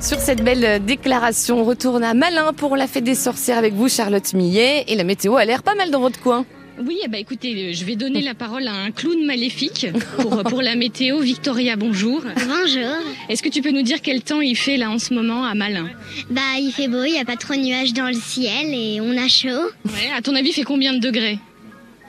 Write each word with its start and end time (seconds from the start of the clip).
Sur 0.00 0.18
cette 0.18 0.42
belle 0.42 0.82
déclaration, 0.82 1.60
on 1.60 1.64
retourne 1.64 2.02
à 2.02 2.14
Malin 2.14 2.54
pour 2.54 2.74
la 2.74 2.86
fête 2.86 3.04
des 3.04 3.14
sorcières 3.14 3.58
avec 3.58 3.74
vous, 3.74 3.88
Charlotte 3.90 4.32
Millet. 4.32 4.84
Et 4.88 4.96
la 4.96 5.04
météo 5.04 5.36
a 5.36 5.44
l'air 5.44 5.62
pas 5.62 5.74
mal 5.74 5.90
dans 5.90 6.00
votre 6.00 6.18
coin. 6.20 6.46
Oui, 6.86 6.96
eh 7.04 7.08
ben, 7.08 7.18
écoutez, 7.18 7.74
je 7.74 7.84
vais 7.84 7.96
donner 7.96 8.22
la 8.22 8.34
parole 8.34 8.66
à 8.66 8.72
un 8.72 8.90
clown 8.92 9.22
maléfique 9.26 9.88
pour, 10.16 10.42
pour 10.44 10.62
la 10.62 10.74
météo. 10.74 11.20
Victoria, 11.20 11.76
bonjour. 11.76 12.22
Bonjour. 12.34 12.96
Est-ce 13.28 13.42
que 13.42 13.50
tu 13.50 13.60
peux 13.60 13.72
nous 13.72 13.82
dire 13.82 13.98
quel 14.02 14.22
temps 14.22 14.40
il 14.40 14.56
fait 14.56 14.78
là 14.78 14.90
en 14.90 14.98
ce 14.98 15.12
moment 15.12 15.44
à 15.44 15.54
Malin? 15.54 15.90
Bah, 16.30 16.40
il 16.58 16.72
fait 16.72 16.88
beau, 16.88 17.04
il 17.04 17.12
n'y 17.12 17.20
a 17.20 17.26
pas 17.26 17.36
trop 17.36 17.54
de 17.54 17.60
nuages 17.60 17.92
dans 17.92 18.06
le 18.06 18.14
ciel 18.14 18.72
et 18.72 19.02
on 19.02 19.18
a 19.18 19.28
chaud. 19.28 19.48
Ouais, 19.84 20.10
à 20.16 20.22
ton 20.22 20.34
avis, 20.34 20.48
il 20.48 20.54
fait 20.54 20.62
combien 20.62 20.94
de 20.94 21.00
degrés? 21.00 21.38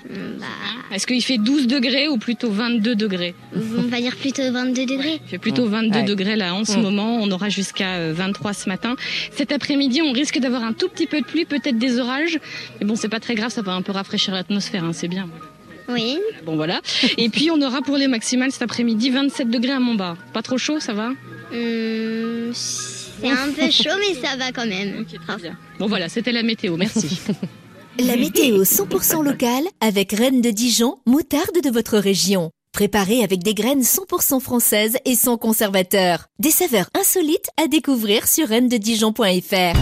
Bah, 0.09 0.45
Est-ce 0.93 1.05
qu'il 1.07 1.21
fait 1.23 1.38
12 1.38 1.68
degrés 1.68 2.07
ou 2.07 2.18
plutôt 2.18 2.50
22 2.50 2.95
degrés 2.95 3.36
on 3.55 3.81
va 3.89 3.97
dire 4.00 4.15
plutôt 4.15 4.51
22 4.51 4.86
degrés. 4.86 5.20
Il 5.25 5.29
fait 5.29 5.38
plutôt 5.38 5.68
22 5.68 6.00
Ouais. 6.00 6.04
degrés 6.04 6.36
là 6.36 6.54
en 6.55 6.65
ce 6.65 6.77
moment. 6.77 7.18
On 7.21 7.29
aura 7.31 7.50
jusqu'à 7.50 7.95
euh, 7.95 8.14
23 8.15 8.54
ce 8.54 8.68
matin. 8.69 8.95
Cet 9.32 9.51
après-midi, 9.51 10.01
on 10.01 10.11
risque 10.11 10.39
d'avoir 10.39 10.64
un 10.64 10.73
tout 10.73 10.87
petit 10.89 11.07
peu 11.07 11.19
de 11.21 11.25
pluie, 11.25 11.45
peut-être 11.45 11.78
des 11.78 12.00
orages. 12.00 12.39
Mais 12.79 12.87
bon, 12.87 12.95
c'est 12.95 13.09
pas 13.09 13.19
très 13.19 13.36
grave, 13.36 13.51
ça 13.51 13.61
va 13.61 13.73
un 13.73 13.82
peu 13.82 13.92
rafraîchir 13.92 14.33
l'atmosphère, 14.33 14.83
hein, 14.83 14.93
c'est 14.93 15.07
bien. 15.07 15.28
Oui. 15.89 16.18
Bon 16.45 16.56
voilà. 16.56 16.79
Et 17.18 17.29
puis 17.29 17.51
on 17.51 17.61
aura 17.61 17.81
pour 17.81 17.97
les 17.97 18.07
maximales 18.07 18.51
cet 18.51 18.61
après-midi 18.61 19.09
27 19.09 19.50
degrés 19.50 19.73
à 19.73 19.79
Montbas. 19.79 20.15
Pas 20.33 20.42
trop 20.42 20.57
chaud, 20.57 20.79
ça 20.79 20.93
va 20.93 21.11
Hum, 21.54 22.51
c'est 22.54 23.28
un 23.29 23.51
peu 23.56 23.70
chaud, 23.70 23.89
mais 24.00 24.15
ça 24.15 24.36
va 24.37 24.51
quand 24.54 24.65
même. 24.65 25.06
Très 25.28 25.37
bien. 25.37 25.57
Bon 25.79 25.87
voilà, 25.87 26.07
c'était 26.09 26.31
la 26.31 26.43
météo. 26.43 26.78
Merci. 26.78 27.20
La 28.07 28.15
météo 28.15 28.64
100% 28.64 29.23
locale 29.23 29.65
avec 29.79 30.11
Reine 30.14 30.42
de 30.42 30.50
Dijon, 30.50 30.97
moutarde 31.05 31.61
de 31.64 31.69
votre 31.69 32.00
région. 32.00 32.50
Préparée 32.73 33.23
avec 33.23 33.44
des 33.44 33.53
graines 33.53 33.81
100% 33.81 34.39
françaises 34.39 34.97
et 35.05 35.14
sans 35.14 35.38
conservateur. 35.38 36.25
Des 36.39 36.50
saveurs 36.50 36.89
insolites 37.00 37.50
à 37.64 37.67
découvrir 37.67 38.28
sur 38.28 38.47
reine-de-dijon.fr. 38.47 39.78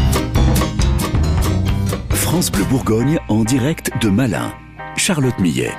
France 2.09 2.51
Bleu 2.51 2.65
Bourgogne 2.65 3.19
en 3.29 3.45
direct 3.45 3.89
de 4.01 4.09
Malin. 4.09 4.53
Charlotte 4.97 5.39
Millet. 5.39 5.71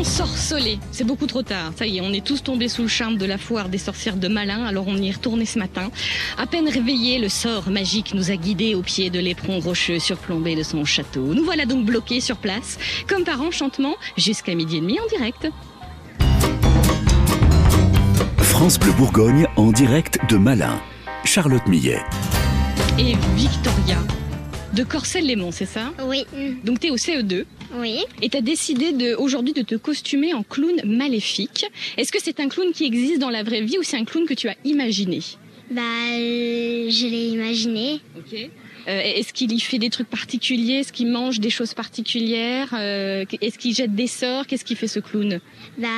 Ensorcelé, 0.00 0.78
c'est 0.92 1.04
beaucoup 1.04 1.26
trop 1.26 1.42
tard. 1.42 1.72
Ça 1.76 1.86
y 1.86 1.98
est, 1.98 2.00
on 2.00 2.10
est 2.10 2.24
tous 2.24 2.42
tombés 2.42 2.70
sous 2.70 2.80
le 2.80 2.88
charme 2.88 3.18
de 3.18 3.26
la 3.26 3.36
foire 3.36 3.68
des 3.68 3.76
sorcières 3.76 4.16
de 4.16 4.28
Malin, 4.28 4.64
alors 4.64 4.88
on 4.88 4.96
y 4.96 5.08
est 5.08 5.12
retourné 5.12 5.44
ce 5.44 5.58
matin. 5.58 5.90
À 6.38 6.46
peine 6.46 6.70
réveillé, 6.70 7.18
le 7.18 7.28
sort 7.28 7.68
magique 7.68 8.14
nous 8.14 8.30
a 8.30 8.36
guidés 8.36 8.74
au 8.74 8.80
pied 8.80 9.10
de 9.10 9.20
l'éperon 9.20 9.60
rocheux 9.60 9.98
surplombé 9.98 10.56
de 10.56 10.62
son 10.62 10.86
château. 10.86 11.34
Nous 11.34 11.44
voilà 11.44 11.66
donc 11.66 11.84
bloqués 11.84 12.22
sur 12.22 12.38
place, 12.38 12.78
comme 13.06 13.24
par 13.24 13.42
enchantement, 13.42 13.94
jusqu'à 14.16 14.54
midi 14.54 14.78
et 14.78 14.80
demi 14.80 14.98
en 14.98 15.06
direct. 15.18 15.48
France 18.38 18.78
Bleu 18.78 18.92
Bourgogne 18.92 19.48
en 19.56 19.70
direct 19.70 20.18
de 20.30 20.38
Malin. 20.38 20.80
Charlotte 21.26 21.66
Millet. 21.66 22.00
Et 22.98 23.16
Victoria, 23.36 23.98
de 24.74 24.84
Corcelles-Lémont, 24.84 25.50
c'est 25.52 25.66
ça 25.66 25.92
Oui. 26.06 26.24
Donc 26.64 26.80
t'es 26.80 26.90
au 26.90 26.96
CE2 26.96 27.44
Oui. 27.76 27.98
et 28.22 28.28
t'as 28.28 28.40
décidé 28.40 28.92
de, 28.92 29.14
aujourd'hui 29.14 29.52
de 29.52 29.62
te 29.62 29.74
costumer 29.74 30.32
en 30.34 30.42
clown 30.42 30.80
maléfique. 30.84 31.66
Est-ce 31.96 32.12
que 32.12 32.18
c'est 32.22 32.40
un 32.40 32.48
clown 32.48 32.72
qui 32.72 32.84
existe 32.84 33.18
dans 33.18 33.30
la 33.30 33.42
vraie 33.42 33.62
vie 33.62 33.78
ou 33.78 33.82
c'est 33.82 33.96
un 33.96 34.04
clown 34.04 34.26
que 34.26 34.34
tu 34.34 34.48
as 34.48 34.56
imaginé 34.64 35.20
Bah, 35.70 35.80
euh, 36.12 36.88
je 36.90 37.06
l'ai 37.06 37.28
imaginé. 37.28 38.00
Ok. 38.16 38.48
Euh, 38.88 39.00
est-ce 39.04 39.32
qu'il 39.32 39.52
y 39.52 39.60
fait 39.60 39.78
des 39.78 39.90
trucs 39.90 40.08
particuliers? 40.08 40.76
Est-ce 40.80 40.92
qu'il 40.92 41.08
mange 41.08 41.38
des 41.38 41.50
choses 41.50 41.74
particulières? 41.74 42.70
Euh, 42.72 43.24
Est-ce 43.42 43.58
qu'il 43.58 43.74
jette 43.74 43.94
des 43.94 44.06
sorts? 44.06 44.46
Qu'est-ce 44.46 44.64
qu'il 44.64 44.76
fait 44.76 44.88
ce 44.88 45.00
clown? 45.00 45.40
Bah, 45.78 45.88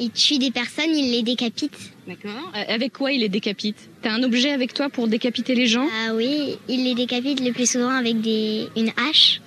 il 0.00 0.10
tue 0.10 0.38
des 0.38 0.50
personnes, 0.50 0.94
il 0.96 1.12
les 1.12 1.22
décapite. 1.22 1.72
D'accord. 2.08 2.52
Euh, 2.56 2.62
avec 2.68 2.94
quoi 2.94 3.12
il 3.12 3.20
les 3.20 3.28
décapite 3.28 3.76
T'as 4.00 4.12
un 4.12 4.22
objet 4.22 4.50
avec 4.50 4.72
toi 4.72 4.88
pour 4.88 5.08
décapiter 5.08 5.54
les 5.54 5.66
gens 5.66 5.86
Ah 6.06 6.14
oui, 6.14 6.56
il 6.66 6.84
les 6.84 6.94
décapite 6.94 7.40
le 7.44 7.52
plus 7.52 7.70
souvent 7.70 7.90
avec 7.90 8.22
des 8.22 8.66
une 8.76 8.90
hache. 8.96 9.42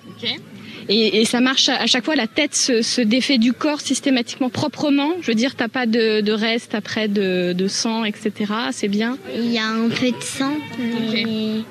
et, 0.88 1.22
et 1.22 1.26
ça 1.26 1.42
marche 1.42 1.70
à, 1.70 1.88
chaque 1.88 2.06
fois. 2.06 2.16
La 2.16 2.28
tête 2.28 2.54
se, 2.54 2.84
se 2.84 3.02
défait 3.02 3.40
du 3.40 3.52
corps 3.54 3.82
systématiquement, 3.82 4.52
proprement. 4.52 5.10
Je 5.22 5.28
veux 5.28 5.36
dire, 5.36 5.56
t'as 5.56 5.70
pas 5.70 5.88
de, 5.88 6.22
de 6.22 6.32
reste 6.32 6.76
après 6.76 7.08
de, 7.08 7.54
de 7.54 7.68
sang, 7.68 8.04
etc. 8.04 8.54
C'est 8.72 8.90
bien. 8.90 9.18
Il 9.36 9.52
y 9.52 9.58
a 9.58 9.66
un 9.66 9.90
peu 9.90 10.12
de 10.12 10.22
sang, 10.22 10.56
mais 10.78 11.64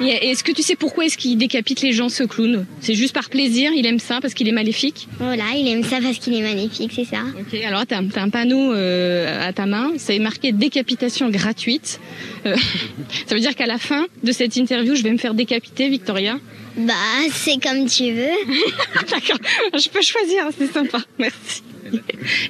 Est-ce 0.00 0.42
que 0.42 0.52
tu 0.52 0.62
sais 0.62 0.74
pourquoi 0.74 1.04
est-ce 1.04 1.16
qu'il 1.16 1.38
décapite 1.38 1.80
les 1.82 1.92
gens 1.92 2.08
ce 2.08 2.24
clown? 2.24 2.66
C'est 2.80 2.94
juste 2.94 3.14
par 3.14 3.28
plaisir 3.30 3.70
Il 3.76 3.86
aime 3.86 4.00
ça 4.00 4.20
parce 4.20 4.34
qu'il 4.34 4.48
est 4.48 4.52
maléfique? 4.52 5.08
Voilà, 5.18 5.44
il 5.56 5.68
aime 5.68 5.84
ça 5.84 5.98
parce 6.02 6.18
qu'il 6.18 6.34
est 6.34 6.42
magnifique, 6.42 6.92
c'est 6.94 7.04
ça. 7.04 7.22
Ok, 7.38 7.58
alors 7.62 7.86
t'as 7.86 7.98
as 7.98 8.20
un 8.22 8.28
panneau 8.28 8.72
euh, 8.72 9.48
à 9.48 9.52
ta 9.52 9.66
main, 9.66 9.92
c'est 9.96 10.18
marqué 10.18 10.52
décapitation 10.52 11.30
gratuite. 11.30 12.00
Euh, 12.46 12.56
ça 13.26 13.34
veut 13.34 13.40
dire 13.40 13.54
qu'à 13.54 13.66
la 13.66 13.78
fin 13.78 14.06
de 14.22 14.32
cette 14.32 14.56
interview, 14.56 14.94
je 14.94 15.02
vais 15.02 15.12
me 15.12 15.18
faire 15.18 15.34
décapiter, 15.34 15.88
Victoria? 15.88 16.38
Bah, 16.76 16.92
c'est 17.32 17.62
comme 17.62 17.86
tu 17.86 18.10
veux. 18.12 18.24
D'accord, 19.10 19.38
je 19.74 19.88
peux 19.88 20.02
choisir, 20.02 20.48
c'est 20.58 20.72
sympa, 20.72 20.98
merci. 21.18 21.62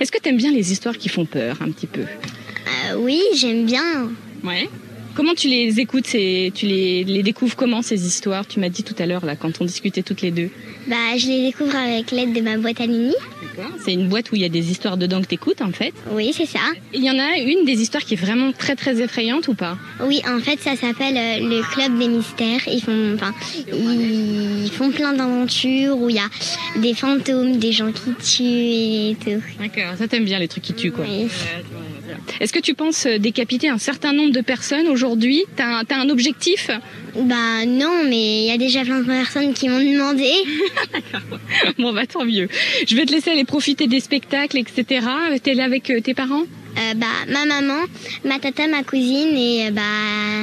Est-ce 0.00 0.10
que 0.10 0.18
t'aimes 0.18 0.38
bien 0.38 0.50
les 0.50 0.72
histoires 0.72 0.96
qui 0.96 1.10
font 1.10 1.26
peur, 1.26 1.58
un 1.60 1.70
petit 1.70 1.86
peu? 1.86 2.00
Euh, 2.00 2.96
oui, 2.96 3.20
j'aime 3.36 3.66
bien. 3.66 4.10
Ouais. 4.42 4.68
Comment 5.14 5.34
tu 5.34 5.48
les 5.48 5.78
écoutes 5.78 6.14
et 6.14 6.52
tu 6.54 6.66
les, 6.66 7.04
les 7.04 7.22
découvres 7.22 7.54
comment 7.54 7.82
ces 7.82 8.06
histoires? 8.06 8.46
Tu 8.46 8.58
m'as 8.58 8.68
dit 8.68 8.82
tout 8.82 8.96
à 8.98 9.06
l'heure 9.06 9.24
là 9.24 9.36
quand 9.36 9.60
on 9.60 9.64
discutait 9.64 10.02
toutes 10.02 10.22
les 10.22 10.32
deux. 10.32 10.50
Bah, 10.88 11.16
je 11.16 11.28
les 11.28 11.46
découvre 11.46 11.76
avec 11.76 12.10
l'aide 12.10 12.32
de 12.32 12.40
ma 12.40 12.58
boîte 12.58 12.80
à 12.80 12.86
Mini. 12.86 13.14
C'est 13.84 13.92
une 13.92 14.08
boîte 14.08 14.32
où 14.32 14.34
il 14.34 14.42
y 14.42 14.44
a 14.44 14.48
des 14.48 14.70
histoires 14.72 14.96
dedans 14.96 15.22
que 15.22 15.26
t'écoutes 15.26 15.62
en 15.62 15.70
fait. 15.70 15.94
Oui, 16.10 16.32
c'est 16.36 16.46
ça. 16.46 16.58
Il 16.92 17.04
y 17.04 17.10
en 17.10 17.18
a 17.18 17.38
une 17.38 17.64
des 17.64 17.80
histoires 17.80 18.02
qui 18.02 18.14
est 18.14 18.16
vraiment 18.16 18.52
très 18.52 18.74
très 18.74 19.00
effrayante 19.00 19.46
ou 19.46 19.54
pas? 19.54 19.78
Oui, 20.02 20.20
en 20.28 20.40
fait, 20.40 20.58
ça 20.58 20.74
s'appelle 20.74 21.16
euh, 21.16 21.48
le 21.48 21.62
club 21.72 21.96
des 21.96 22.08
mystères. 22.08 22.66
Ils 22.66 22.82
font, 22.82 23.14
enfin, 23.14 23.32
ils 23.68 24.70
font 24.72 24.90
plein 24.90 25.12
d'aventures 25.12 25.96
où 25.96 26.10
il 26.10 26.16
y 26.16 26.18
a 26.18 26.28
des 26.80 26.94
fantômes, 26.94 27.58
des 27.58 27.70
gens 27.70 27.92
qui 27.92 28.10
tuent 28.14 29.10
et 29.12 29.16
tout. 29.22 29.42
D'accord, 29.60 29.96
ça 29.96 30.08
t'aime 30.08 30.24
bien 30.24 30.40
les 30.40 30.48
trucs 30.48 30.64
qui 30.64 30.74
tuent 30.74 30.90
quoi. 30.90 31.04
Oui. 31.08 31.28
Est-ce 32.40 32.52
que 32.52 32.60
tu 32.60 32.74
penses 32.74 33.06
euh, 33.06 33.18
décapiter 33.18 33.68
un 33.68 33.78
certain 33.78 34.12
nombre 34.12 34.32
de 34.32 34.40
personnes 34.40 34.88
aujourd'hui? 34.88 35.42
T'as 35.56 35.80
un, 35.80 35.84
un 35.90 36.08
objectif? 36.08 36.70
Bah 37.16 37.64
non, 37.66 38.02
mais 38.08 38.42
il 38.42 38.46
y 38.46 38.50
a 38.50 38.58
déjà 38.58 38.82
plein 38.82 39.00
de 39.00 39.06
personnes 39.06 39.54
qui 39.54 39.68
m'ont 39.68 39.78
demandé. 39.80 40.30
Bon 41.78 41.92
bah 41.92 42.06
tant 42.06 42.24
mieux. 42.24 42.48
Je 42.86 42.96
vais 42.96 43.04
te 43.06 43.12
laisser 43.12 43.30
aller 43.30 43.44
profiter 43.44 43.86
des 43.86 44.00
spectacles, 44.00 44.58
etc. 44.58 45.06
T'es 45.42 45.54
là 45.54 45.64
avec 45.64 45.90
euh, 45.90 46.00
tes 46.00 46.14
parents? 46.14 46.42
Euh, 46.76 46.94
bah 46.94 47.06
ma 47.28 47.44
maman, 47.46 47.84
ma 48.24 48.38
tata, 48.38 48.66
ma 48.66 48.82
cousine 48.82 49.36
et 49.36 49.68
euh, 49.68 49.70
bah 49.70 49.82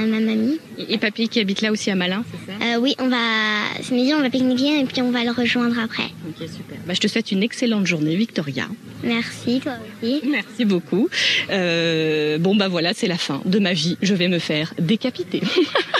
ma 0.07 0.19
mamie. 0.19 0.59
Et, 0.77 0.93
et 0.93 0.97
papy 0.97 1.27
qui 1.27 1.39
habite 1.39 1.61
là 1.61 1.71
aussi 1.71 1.91
à 1.91 1.95
Malin, 1.95 2.23
c'est 2.31 2.51
ça? 2.51 2.75
Euh, 2.75 2.79
oui, 2.79 2.95
on 2.99 3.09
va 3.09 3.17
ce 3.83 3.93
midi 3.93 4.13
on 4.13 4.21
va 4.21 4.29
pique-niquer 4.29 4.79
et 4.79 4.85
puis 4.85 5.01
on 5.01 5.11
va 5.11 5.23
le 5.23 5.31
rejoindre 5.31 5.77
après. 5.79 6.09
Ok 6.27 6.47
super. 6.47 6.77
Bah, 6.85 6.93
je 6.93 6.99
te 6.99 7.07
souhaite 7.07 7.31
une 7.31 7.43
excellente 7.43 7.85
journée 7.85 8.15
Victoria. 8.15 8.67
Merci 9.03 9.59
toi 9.59 9.73
aussi. 10.03 10.21
Merci 10.29 10.65
beaucoup. 10.65 11.09
Euh, 11.49 12.37
bon 12.37 12.55
bah 12.55 12.69
voilà, 12.69 12.93
c'est 12.93 13.07
la 13.07 13.17
fin 13.17 13.41
de 13.45 13.59
ma 13.59 13.73
vie. 13.73 13.97
Je 14.01 14.13
vais 14.13 14.27
me 14.29 14.39
faire 14.39 14.73
décapiter. 14.79 15.41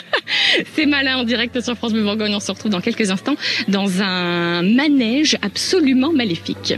c'est 0.75 0.85
malin 0.85 1.17
en 1.17 1.23
direct 1.23 1.59
sur 1.61 1.75
France 1.75 1.91
Bleu 1.91 2.03
Bourgogne. 2.03 2.33
On 2.35 2.39
se 2.39 2.51
retrouve 2.51 2.71
dans 2.71 2.81
quelques 2.81 3.11
instants 3.11 3.35
dans 3.67 4.01
un 4.01 4.61
manège 4.61 5.37
absolument 5.41 6.13
maléfique. 6.13 6.75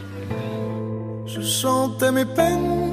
Je 1.28 1.42
chantais 1.42 2.12
mes 2.12 2.26
peines 2.26 2.93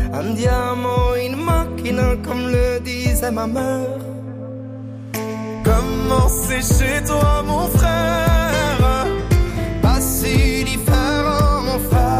Un 0.13 0.33
diamant, 0.33 1.15
une 1.15 1.37
comme 2.23 2.47
le 2.49 2.79
disait 2.81 3.31
ma 3.31 3.47
mère. 3.47 3.99
Comment 5.63 6.27
c'est 6.27 6.61
chez 6.61 7.03
toi, 7.05 7.43
mon 7.45 7.67
frère 7.67 9.05
Pas 9.81 10.01
si 10.01 10.63
différent, 10.65 11.61
mon 11.65 11.79
frère. 11.89 12.10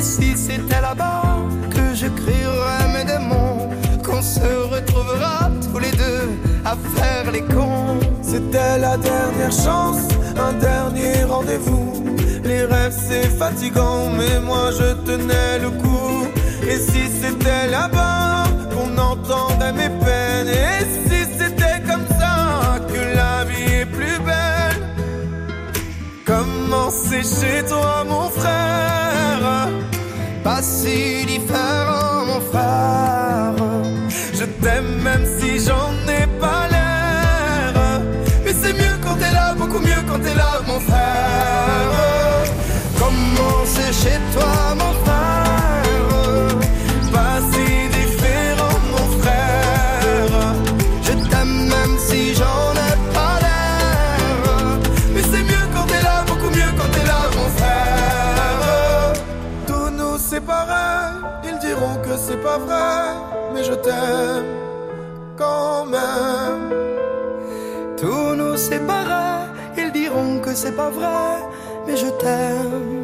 Et 0.00 0.02
si 0.02 0.34
c'était 0.34 0.80
là-bas 0.80 1.40
que 1.68 1.94
je 1.94 2.06
crierais 2.06 2.88
mes 2.94 3.04
démons, 3.04 3.68
qu'on 4.02 4.22
se 4.22 4.48
retrouvera 4.74 5.50
tous 5.60 5.78
les 5.78 5.90
deux 5.90 6.26
à 6.64 6.74
faire 6.96 7.30
les 7.30 7.42
cons. 7.42 8.00
C'était 8.22 8.78
la 8.78 8.96
dernière 8.96 9.52
chance, 9.52 10.08
un 10.38 10.54
dernier 10.54 11.24
rendez-vous. 11.24 12.02
Les 12.44 12.64
rêves 12.64 12.96
c'est 13.08 13.28
fatigant, 13.28 14.08
mais 14.16 14.40
moi 14.40 14.70
je 14.70 14.94
tenais 15.04 15.58
le 15.60 15.68
coup. 15.68 16.26
Et 16.66 16.78
si 16.78 17.02
c'était 17.20 17.66
là-bas 17.68 18.44
qu'on 18.72 18.96
entendait 18.96 19.74
mes 19.74 19.90
peines, 20.02 20.48
et 20.48 20.82
si 21.10 21.26
c'était 21.38 21.82
comme 21.86 22.06
ça 22.18 22.78
que 22.88 23.16
la 23.20 23.44
vie 23.44 23.80
est 23.82 23.86
plus 23.98 24.18
belle, 24.30 24.82
comment 26.24 26.88
c'est 26.88 27.22
chez 27.22 27.66
toi 27.68 28.02
mon 28.08 28.30
frère 28.30 29.09
Pas 30.42 30.62
si 30.62 31.26
différent 31.26 32.24
mon 32.26 32.40
frère, 32.40 33.54
je 34.32 34.44
t'aime 34.44 35.02
même 35.02 35.26
vrai 62.58 63.14
Mais 63.54 63.64
je 63.64 63.74
t'aime 63.74 64.52
quand 65.36 65.84
même 65.86 66.70
Tous 67.96 68.34
nous 68.34 68.56
séparer, 68.56 69.48
ils 69.76 69.92
diront 69.92 70.40
que 70.40 70.54
c'est 70.54 70.76
pas 70.76 70.90
vrai 70.90 71.42
Mais 71.86 71.96
je 71.96 72.08
t'aime 72.22 73.00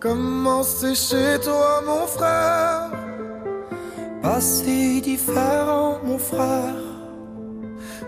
Comment 0.00 0.62
c'est 0.62 0.94
chez 0.94 1.38
toi, 1.44 1.82
mon 1.84 2.06
frère? 2.06 2.90
Pas 4.22 4.40
si 4.40 5.02
différent, 5.02 5.98
mon 6.02 6.16
frère. 6.16 6.80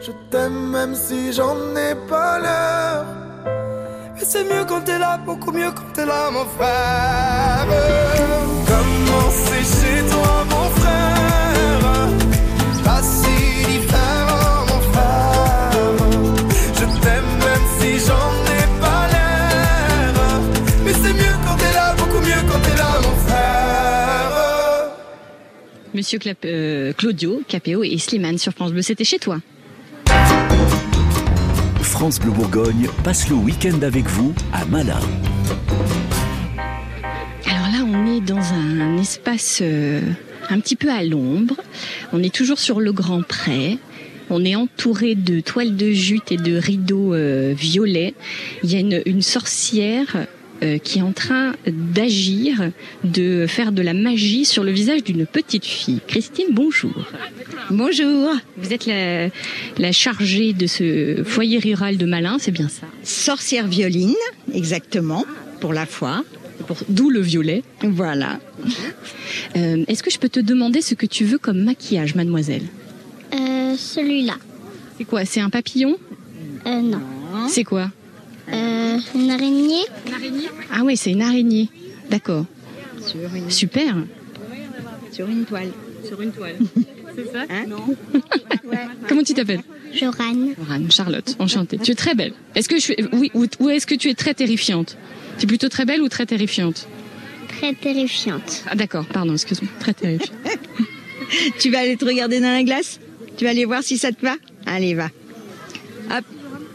Je 0.01 0.13
t'aime 0.31 0.71
même 0.71 0.95
si 0.95 1.35
j'en 1.35 1.57
ai 1.77 1.95
pas 2.09 2.39
l'air. 2.39 3.22
Mais 4.15 4.25
c'est 4.25 4.45
mieux 4.45 4.65
quand 4.69 4.83
t'es 4.83 4.99
là, 4.99 5.19
beaucoup 5.25 5.53
mieux 5.53 5.71
quand 5.71 5.93
t'es 5.95 6.07
là, 6.07 6.31
mon 6.31 6.45
frère. 6.45 7.67
Comment 8.67 9.31
c'est 9.31 9.65
chez 9.75 10.03
toi, 10.11 10.45
mon 10.51 10.69
frère? 10.81 12.09
Pas 12.85 13.01
différent, 13.01 14.67
mon 14.69 14.81
frère. 14.93 15.97
Je 16.75 16.85
t'aime 17.01 17.31
même 17.47 17.67
si 17.79 17.91
j'en 18.07 18.33
ai 18.59 18.81
pas 18.81 19.03
l'air. 19.13 20.13
Mais 20.85 20.93
c'est 20.93 21.15
mieux 21.15 21.37
quand 21.47 21.57
t'es 21.57 21.73
là, 21.73 21.95
beaucoup 21.97 22.21
mieux 22.21 22.43
quand 22.51 22.61
t'es 22.61 22.77
là, 22.77 22.91
mon 23.03 23.17
frère. 23.27 24.91
Monsieur 25.95 26.19
Clap- 26.19 26.45
euh, 26.45 26.93
Claudio, 26.93 27.43
Capéo 27.49 27.83
et 27.83 27.99
Slimane 27.99 28.39
sur 28.39 28.53
France 28.53 28.73
Bleu, 28.73 28.83
c'était 28.83 29.05
chez 29.05 29.19
toi. 29.19 29.39
France 32.03 32.19
Bleu 32.19 32.33
Bourgogne 32.33 32.89
passe 33.05 33.29
le 33.29 33.37
week-end 33.37 33.81
avec 33.83 34.09
vous 34.09 34.35
à 34.53 34.65
Malin. 34.65 34.99
Alors 37.47 37.69
là, 37.71 37.87
on 37.87 38.17
est 38.17 38.21
dans 38.21 38.43
un 38.43 38.99
espace 38.99 39.61
euh, 39.63 40.01
un 40.51 40.59
petit 40.59 40.75
peu 40.75 40.91
à 40.91 41.05
l'ombre. 41.05 41.55
On 42.13 42.21
est 42.21 42.35
toujours 42.35 42.59
sur 42.59 42.81
le 42.81 42.93
Grand 42.93 43.23
Pré. 43.23 43.79
On 44.31 44.45
est 44.45 44.57
entouré 44.57 45.15
de 45.15 45.39
toiles 45.39 45.77
de 45.77 45.93
jute 45.93 46.33
et 46.33 46.39
de 46.39 46.57
rideaux 46.57 47.15
euh, 47.15 47.55
violets. 47.57 48.15
Il 48.65 48.73
y 48.73 48.75
a 48.75 49.01
une, 49.07 49.23
sorcière 49.23 50.27
qui 50.83 50.99
est 50.99 51.03
en 51.03 51.13
train 51.13 51.55
d'agir, 51.67 52.71
de 53.05 53.47
faire 53.49 53.73
de 53.73 53.83
la 53.83 53.95
magie 53.95 54.45
sur 54.45 54.63
le 54.65 54.71
visage 54.71 55.03
d'une 55.03 55.27
petite 55.27 55.65
fille. 55.65 56.01
Christine, 56.07 56.47
bonjour. 56.51 56.95
Bonjour. 57.71 58.31
Vous 58.57 58.73
êtes 58.73 58.87
la, 58.87 59.29
la 59.79 59.93
chargée 59.93 60.53
de 60.53 60.67
ce 60.67 61.23
foyer 61.25 61.59
rural 61.59 61.97
de 61.97 62.07
Malin, 62.07 62.37
c'est 62.39 62.51
bien 62.53 62.69
ça? 62.69 62.87
Sorcière 63.03 63.67
violine, 63.67 64.15
exactement, 64.55 65.25
pour 65.61 65.73
la 65.73 65.87
foi. 65.87 66.25
Pour- 66.67 66.77
D'où 66.89 67.11
le 67.11 67.21
violet. 67.21 67.65
Voilà. 67.83 68.39
Euh, 69.57 69.85
Est-ce 69.89 70.03
que 70.03 70.11
je 70.13 70.19
peux 70.19 70.29
te 70.29 70.39
demander 70.39 70.81
ce 70.81 70.95
que 70.95 71.07
tu 71.07 71.25
veux 71.25 71.39
comme 71.39 71.59
maquillage, 71.65 72.15
mademoiselle? 72.15 72.63
Euh, 73.35 73.75
celui-là. 73.77 74.37
C'est 74.99 75.05
quoi? 75.05 75.25
C'est 75.25 75.41
un 75.41 75.51
papillon? 75.51 75.97
Euh, 76.67 76.81
non. 76.81 77.01
C'est 77.49 77.65
quoi? 77.65 77.91
Euh, 78.53 78.82
une 79.15 79.31
araignée. 79.31 79.85
Ah 80.73 80.83
oui, 80.85 80.97
c'est 80.97 81.11
une 81.11 81.23
araignée. 81.23 81.69
D'accord. 82.11 82.47
Sur 83.01 83.35
une, 83.35 83.51
Super. 83.51 83.97
sur 85.13 85.29
une 85.29 85.45
toile. 85.45 85.73
Sur 86.07 86.21
une 86.21 86.33
toile. 86.33 86.57
C'est 87.15 87.31
ça 87.31 87.45
Hein 87.51 87.65
Comment 89.09 89.23
tu 89.23 89.35
t'appelles 89.35 89.61
Joran. 89.93 90.55
Laurane, 90.57 90.91
Charlotte, 90.91 91.37
enchantée. 91.39 91.77
Tu 91.77 91.91
es 91.91 91.95
très 91.95 92.15
belle. 92.15 92.33
Est-ce 92.55 92.69
que 92.69 92.77
je 92.77 92.81
suis... 92.81 92.97
Oui, 93.13 93.31
ou, 93.35 93.47
ou 93.61 93.69
est-ce 93.69 93.87
que 93.87 93.95
tu 93.95 94.09
es 94.09 94.15
très 94.15 94.33
terrifiante 94.33 94.97
Tu 95.39 95.45
es 95.45 95.47
plutôt 95.47 95.69
très 95.69 95.85
belle 95.85 96.01
ou 96.01 96.09
très 96.09 96.25
terrifiante 96.25 96.89
Très 97.49 97.75
terrifiante. 97.75 98.65
Ah 98.67 98.75
d'accord, 98.75 99.05
pardon, 99.05 99.35
excuse-moi. 99.35 99.71
Très 99.79 99.93
terrifiante. 99.93 100.33
Tu 101.59 101.71
vas 101.71 101.81
aller 101.81 101.97
te 101.97 102.05
regarder 102.05 102.41
dans 102.41 102.53
la 102.53 102.63
glace? 102.63 103.01
Tu 103.37 103.45
vas 103.45 103.51
aller 103.51 103.65
voir 103.65 103.83
si 103.83 103.97
ça 103.97 104.13
te 104.13 104.23
va? 104.23 104.35
Allez, 104.67 104.95
va. 104.95 105.09
Hop, 106.11 106.25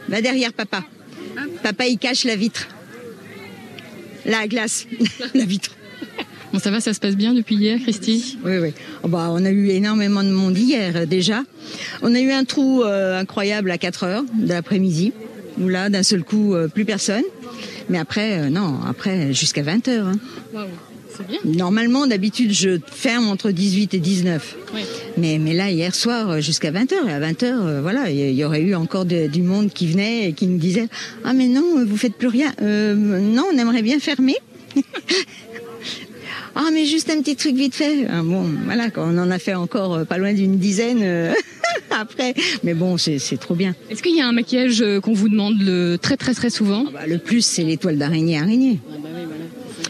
va 0.07 0.21
derrière 0.21 0.51
papa. 0.53 0.83
Papa, 1.63 1.85
il 1.87 1.97
cache 1.97 2.23
la 2.23 2.35
vitre. 2.35 2.67
La 4.25 4.47
glace, 4.47 4.85
la 5.33 5.45
vitre. 5.45 5.71
Bon, 6.53 6.59
ça 6.59 6.71
va, 6.71 6.79
ça 6.79 6.93
se 6.93 6.99
passe 6.99 7.15
bien 7.15 7.33
depuis 7.33 7.55
hier, 7.55 7.79
Christy? 7.81 8.37
Oui, 8.43 8.57
oui. 8.57 8.73
Oh, 9.03 9.07
bah, 9.07 9.27
on 9.31 9.43
a 9.45 9.49
eu 9.49 9.69
énormément 9.69 10.23
de 10.23 10.29
monde 10.29 10.57
hier 10.57 10.95
euh, 10.95 11.05
déjà. 11.05 11.43
On 12.01 12.13
a 12.15 12.19
eu 12.19 12.31
un 12.31 12.45
trou 12.45 12.83
euh, 12.83 13.19
incroyable 13.19 13.69
à 13.71 13.77
4 13.77 14.03
heures 14.05 14.23
de 14.39 14.47
l'après-midi, 14.49 15.11
où 15.59 15.67
là, 15.67 15.89
d'un 15.89 16.03
seul 16.03 16.23
coup, 16.23 16.55
euh, 16.55 16.67
plus 16.67 16.85
personne. 16.85 17.23
Mais 17.89 17.97
après, 17.97 18.39
euh, 18.39 18.49
non, 18.49 18.79
après, 18.87 19.33
jusqu'à 19.33 19.61
20 19.61 19.87
heures. 19.89 20.07
hein. 20.07 20.19
Bien. 21.23 21.39
Normalement, 21.45 22.07
d'habitude, 22.07 22.51
je 22.53 22.79
ferme 22.91 23.27
entre 23.29 23.51
18 23.51 23.93
et 23.93 23.99
19. 23.99 24.55
Oui. 24.75 24.81
Mais, 25.17 25.37
mais 25.39 25.53
là, 25.53 25.69
hier 25.71 25.93
soir, 25.95 26.29
euh, 26.29 26.41
jusqu'à 26.41 26.71
20 26.71 26.91
heures. 26.93 27.07
Et 27.07 27.13
à 27.13 27.19
20 27.19 27.43
heures, 27.43 27.65
euh, 27.65 27.81
voilà, 27.81 28.09
il 28.09 28.33
y- 28.33 28.43
aurait 28.43 28.61
eu 28.61 28.75
encore 28.75 29.05
de- 29.05 29.27
du 29.27 29.41
monde 29.41 29.71
qui 29.73 29.87
venait 29.87 30.29
et 30.29 30.33
qui 30.33 30.47
nous 30.47 30.57
disait 30.57 30.87
Ah, 31.23 31.33
mais 31.33 31.47
non, 31.47 31.85
vous 31.85 31.97
faites 31.97 32.15
plus 32.15 32.27
rien. 32.27 32.53
Euh, 32.61 32.95
non, 32.95 33.45
on 33.53 33.57
aimerait 33.57 33.81
bien 33.83 33.99
fermer. 33.99 34.35
Ah, 36.59 36.69
mais 36.73 36.85
juste 36.85 37.11
un 37.11 37.21
petit 37.21 37.35
truc 37.35 37.55
vite 37.55 37.75
fait. 37.75 38.07
Ah, 38.09 38.23
bon, 38.23 38.43
voilà, 38.65 38.87
on 38.97 39.15
en 39.19 39.29
a 39.29 39.37
fait 39.37 39.53
encore 39.53 40.07
pas 40.07 40.17
loin 40.17 40.33
d'une 40.33 40.57
dizaine 40.57 41.03
après. 41.91 42.33
Mais 42.63 42.73
bon, 42.73 42.97
c'est 42.97 43.19
trop 43.39 43.53
bien. 43.53 43.75
Est-ce 43.91 44.01
qu'il 44.01 44.15
y 44.17 44.21
a 44.21 44.27
un 44.27 44.31
maquillage 44.31 44.83
qu'on 45.03 45.13
vous 45.13 45.29
demande 45.29 45.61
le 45.61 45.97
très 45.97 46.17
très 46.17 46.33
très 46.33 46.49
souvent? 46.49 46.85
Ah 46.87 46.91
bah, 46.93 46.99
le 47.07 47.19
plus, 47.19 47.41
c'est 47.45 47.63
l'étoile 47.63 47.99
d'araignée 47.99 48.39
araignée. 48.39 48.79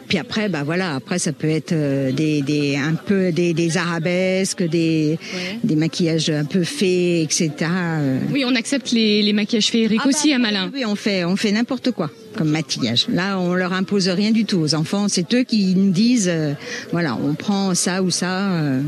Puis 0.07 0.17
après, 0.17 0.49
bah 0.49 0.63
voilà, 0.63 0.95
après 0.95 1.19
ça 1.19 1.31
peut 1.33 1.49
être 1.49 1.73
euh, 1.73 2.11
des, 2.11 2.41
des 2.41 2.75
un 2.77 2.93
peu 2.95 3.31
des, 3.31 3.53
des 3.53 3.77
arabesques, 3.77 4.63
des 4.63 5.19
des 5.63 5.75
maquillages 5.75 6.29
un 6.29 6.45
peu 6.45 6.63
faits, 6.63 7.23
etc. 7.23 7.51
euh. 7.61 8.19
Oui, 8.31 8.43
on 8.45 8.55
accepte 8.55 8.91
les, 8.91 9.21
les 9.21 9.33
maquillages 9.33 9.67
féeriques 9.67 10.01
Ah 10.03 10.07
aussi 10.07 10.29
bah, 10.29 10.35
à 10.35 10.39
Malin. 10.39 10.71
Oui, 10.73 10.83
on 10.85 10.95
fait 10.95 11.25
on 11.25 11.35
fait 11.35 11.51
n'importe 11.51 11.91
quoi 11.91 12.09
comme 12.35 12.49
maquillage. 12.49 13.07
Là, 13.11 13.39
on 13.39 13.55
leur 13.55 13.73
impose 13.73 14.07
rien 14.09 14.29
du 14.31 14.45
tout 14.45 14.59
aux 14.59 14.75
enfants. 14.75 15.07
C'est 15.09 15.33
eux 15.33 15.41
qui 15.43 15.73
nous 15.75 15.89
disent, 15.89 16.29
euh, 16.31 16.53
voilà, 16.91 17.17
on 17.21 17.33
prend 17.33 17.73
ça 17.73 18.03
ou 18.03 18.11
ça. 18.11 18.51
euh. 18.51 18.81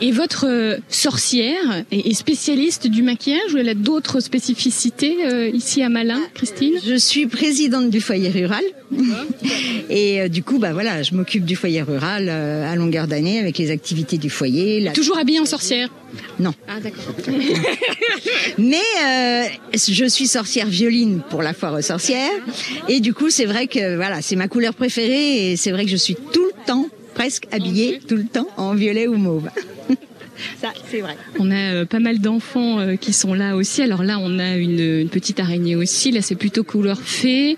Et 0.00 0.10
votre 0.12 0.46
euh, 0.48 0.76
sorcière 0.88 1.84
est 1.90 2.14
spécialiste 2.14 2.86
du 2.86 3.02
maquillage 3.02 3.54
ou 3.54 3.58
elle 3.58 3.68
a 3.68 3.74
d'autres 3.74 4.20
spécificités 4.20 5.16
euh, 5.26 5.48
ici 5.48 5.82
à 5.82 5.88
Malin, 5.88 6.20
Christine? 6.34 6.74
Je 6.84 6.96
suis 6.96 7.26
présidente 7.26 7.90
du 7.90 8.00
foyer 8.00 8.28
rural. 8.30 8.62
Et 9.90 10.20
euh, 10.22 10.28
du 10.28 10.42
coup, 10.42 10.58
bah 10.58 10.72
voilà, 10.72 11.02
je 11.02 11.14
m'occupe 11.14 11.44
du 11.44 11.56
foyer 11.56 11.82
rural 11.82 12.26
euh, 12.28 12.70
à 12.70 12.74
longueur 12.76 13.06
d'année 13.06 13.38
avec 13.38 13.58
les 13.58 13.70
activités 13.70 14.18
du 14.18 14.30
foyer. 14.30 14.80
la- 14.80 14.92
Toujours 14.92 15.18
habillée 15.18 15.40
en 15.40 15.44
sorcière? 15.46 15.88
Non. 16.38 16.52
Ah 16.68 16.80
d'accord. 16.80 17.04
Mais 18.58 18.76
euh, 19.04 19.44
je 19.74 20.04
suis 20.08 20.26
sorcière 20.26 20.66
violine 20.66 21.22
pour 21.30 21.42
la 21.42 21.52
foire 21.54 21.74
aux 21.74 21.82
sorcières. 21.82 22.30
Et 22.88 23.00
du 23.00 23.12
coup, 23.14 23.30
c'est 23.30 23.46
vrai 23.46 23.66
que 23.66 23.96
voilà, 23.96 24.22
c'est 24.22 24.36
ma 24.36 24.48
couleur 24.48 24.74
préférée. 24.74 25.52
Et 25.52 25.56
c'est 25.56 25.70
vrai 25.72 25.84
que 25.84 25.90
je 25.90 25.96
suis 25.96 26.16
tout 26.32 26.44
le 26.44 26.64
temps, 26.66 26.86
presque 27.14 27.44
habillée, 27.52 28.00
tout 28.06 28.16
le 28.16 28.24
temps 28.24 28.48
en 28.56 28.74
violet 28.74 29.06
ou 29.08 29.16
mauve. 29.16 29.48
Ça, 30.60 30.72
c'est 30.90 31.00
vrai. 31.00 31.16
On 31.38 31.50
a 31.50 31.74
euh, 31.74 31.84
pas 31.84 32.00
mal 32.00 32.18
d'enfants 32.18 32.78
euh, 32.80 32.96
qui 32.96 33.12
sont 33.12 33.34
là 33.34 33.56
aussi. 33.56 33.82
Alors 33.82 34.02
là, 34.02 34.18
on 34.20 34.38
a 34.38 34.56
une, 34.56 34.80
une 34.80 35.08
petite 35.08 35.40
araignée 35.40 35.76
aussi. 35.76 36.10
Là, 36.10 36.22
c'est 36.22 36.34
plutôt 36.34 36.64
couleur 36.64 37.00
fée. 37.00 37.56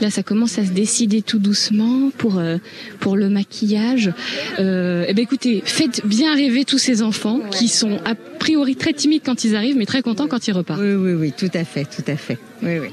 Là, 0.00 0.10
ça 0.10 0.22
commence 0.22 0.58
à 0.58 0.64
se 0.64 0.70
décider 0.70 1.22
tout 1.22 1.38
doucement 1.38 2.10
pour 2.18 2.38
euh, 2.38 2.58
pour 3.00 3.16
le 3.16 3.28
maquillage. 3.28 4.12
Euh, 4.58 5.04
eh 5.08 5.14
ben, 5.14 5.22
écoutez, 5.22 5.62
faites 5.64 6.06
bien 6.06 6.34
rêver 6.34 6.64
tous 6.64 6.78
ces 6.78 7.02
enfants 7.02 7.40
qui 7.50 7.68
sont 7.68 7.98
a 8.04 8.14
priori 8.14 8.76
très 8.76 8.92
timides 8.92 9.22
quand 9.24 9.44
ils 9.44 9.56
arrivent, 9.56 9.76
mais 9.76 9.86
très 9.86 10.02
contents 10.02 10.26
quand 10.28 10.46
ils 10.48 10.52
repartent. 10.52 10.80
Oui, 10.80 10.94
oui, 10.94 11.12
oui, 11.12 11.32
tout 11.36 11.50
à 11.54 11.64
fait, 11.64 11.84
tout 11.84 12.04
à 12.10 12.16
fait. 12.16 12.38
Oui, 12.62 12.78
oui. 12.78 12.88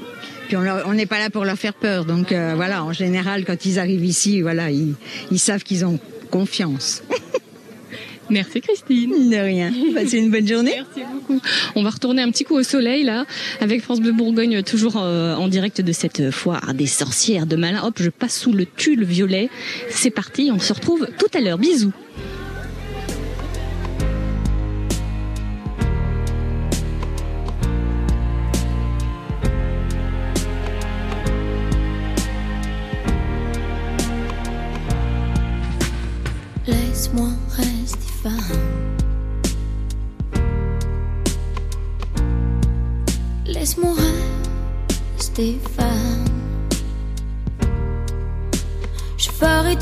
Puis 0.48 0.56
on 0.56 0.92
n'est 0.92 1.06
pas 1.06 1.18
là 1.18 1.30
pour 1.30 1.44
leur 1.44 1.56
faire 1.56 1.74
peur. 1.74 2.04
Donc 2.04 2.32
euh, 2.32 2.52
voilà, 2.54 2.84
en 2.84 2.92
général, 2.92 3.44
quand 3.44 3.64
ils 3.64 3.78
arrivent 3.78 4.04
ici, 4.04 4.42
voilà, 4.42 4.70
ils, 4.70 4.94
ils 5.30 5.38
savent 5.38 5.62
qu'ils 5.62 5.84
ont 5.84 5.98
confiance. 6.30 7.02
Merci 8.30 8.60
Christine. 8.60 9.30
De 9.30 9.36
rien. 9.36 9.72
Passez 9.94 10.18
une 10.18 10.30
bonne 10.30 10.46
journée. 10.46 10.74
Merci 10.76 11.08
beaucoup. 11.12 11.40
On 11.74 11.82
va 11.82 11.90
retourner 11.90 12.22
un 12.22 12.30
petit 12.30 12.44
coup 12.44 12.54
au 12.54 12.62
soleil 12.62 13.04
là, 13.04 13.26
avec 13.60 13.82
France 13.82 14.00
Bleu 14.00 14.12
Bourgogne 14.12 14.62
toujours 14.62 14.96
euh, 14.96 15.34
en 15.34 15.48
direct 15.48 15.80
de 15.80 15.92
cette 15.92 16.30
foire 16.30 16.74
des 16.74 16.86
sorcières 16.86 17.46
de 17.46 17.56
Malin. 17.56 17.82
Hop, 17.84 17.94
je 18.00 18.10
passe 18.10 18.38
sous 18.38 18.52
le 18.52 18.66
tulle 18.66 19.04
violet. 19.04 19.48
C'est 19.90 20.10
parti, 20.10 20.50
on 20.52 20.58
se 20.58 20.72
retrouve 20.72 21.08
tout 21.18 21.28
à 21.34 21.40
l'heure. 21.40 21.58
Bisous. 21.58 21.92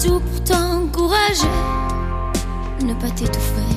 Tout 0.03 0.19
pour 0.19 0.43
t'encourager, 0.43 1.47
ne 2.83 2.93
pas 2.95 3.11
t'étouffer. 3.11 3.77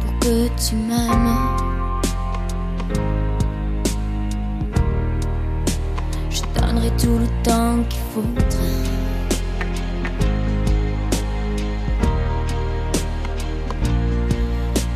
Pour 0.00 0.18
que 0.20 0.48
tu 0.62 0.76
m'aimes. 0.76 1.38
Je 6.28 6.42
donnerai 6.54 6.90
tout 6.98 7.18
le 7.18 7.28
temps 7.42 7.82
qu'il 7.88 8.02
faudra. 8.12 8.64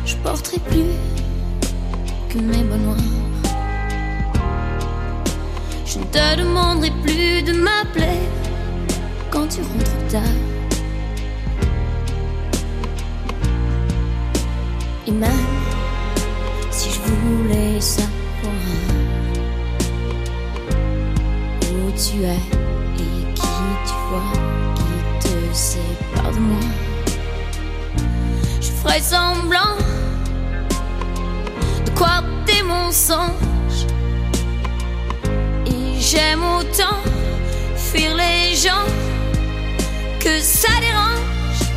Je 0.05 0.15
porterai 0.17 0.59
plus 0.59 0.93
que 2.29 2.37
mes 2.37 2.63
te 6.11 6.37
demanderai 6.37 6.91
plus 7.03 7.43
de 7.43 7.53
m'appeler 7.53 8.19
quand 9.29 9.47
tu 9.47 9.61
rentres 9.61 10.07
tard. 10.09 10.21
Et 15.07 15.11
même 15.11 15.29
si 16.71 16.89
je 16.91 16.99
voulais 16.99 17.79
savoir 17.79 18.09
où 21.63 21.91
tu 21.91 22.23
es 22.23 22.41
et 22.97 23.33
qui 23.33 23.57
tu 23.85 23.93
vois 24.09 24.33
qui 24.75 25.27
te 25.27 25.53
sépare 25.53 26.31
de 26.31 26.39
moi. 26.39 26.59
Je 28.61 28.71
ferai 28.71 28.99
semblant 28.99 29.77
de 31.85 31.89
croire 31.91 32.23
tes 32.45 32.63
mensonges. 32.63 33.48
J'aime 36.11 36.43
autant 36.43 36.97
fuir 37.75 38.15
les 38.15 38.55
gens 38.55 38.87
que 40.19 40.39
ça 40.39 40.69
dérange. 40.81 41.69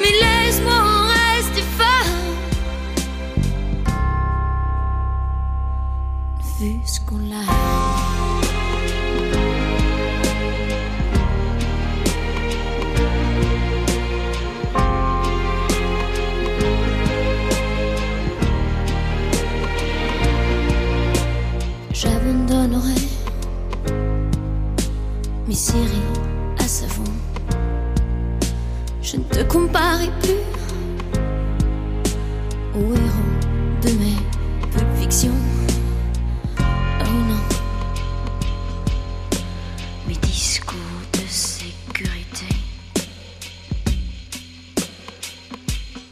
Mais 0.00 0.10
laisse-moi 0.10 0.89
plus 30.20 30.34
au 32.74 32.92
héros 32.94 33.32
de 33.82 33.88
mes 33.98 34.18
Pulp 34.72 34.96
Fiction. 34.98 35.32
Oh 36.58 37.04
non, 37.28 37.40
mes 40.06 40.16
discours 40.16 40.76
de 41.14 41.26
sécurité 41.28 42.46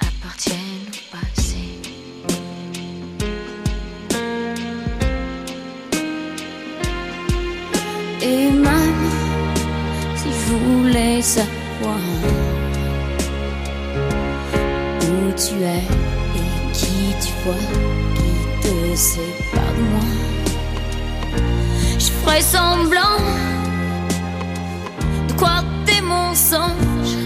appartiennent 0.01 0.89
au 0.89 1.17
passé. 1.17 1.65
Et 8.23 8.51
même 8.51 9.11
si 10.17 10.29
je 10.31 10.55
voulais 10.55 11.21
savoir 11.23 11.99
tu 15.38 15.54
es 15.62 15.85
et 16.35 16.73
qui 16.73 17.14
tu 17.21 17.33
vois 17.45 17.54
qui 18.16 18.33
te 18.61 18.97
sépare 18.97 19.73
de 19.76 19.83
moi, 19.92 20.09
je 21.97 22.07
ferais 22.07 22.40
semblant 22.40 23.18
de 25.28 25.33
croire 25.35 25.64
tes 25.87 26.00
mensonges. 26.00 27.18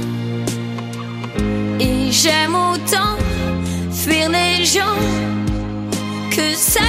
Et 1.80 2.10
j'aime 2.10 2.54
autant 2.54 3.16
fuir 3.90 4.28
les 4.28 4.66
gens 4.66 5.00
que 6.30 6.54
ça 6.54 6.80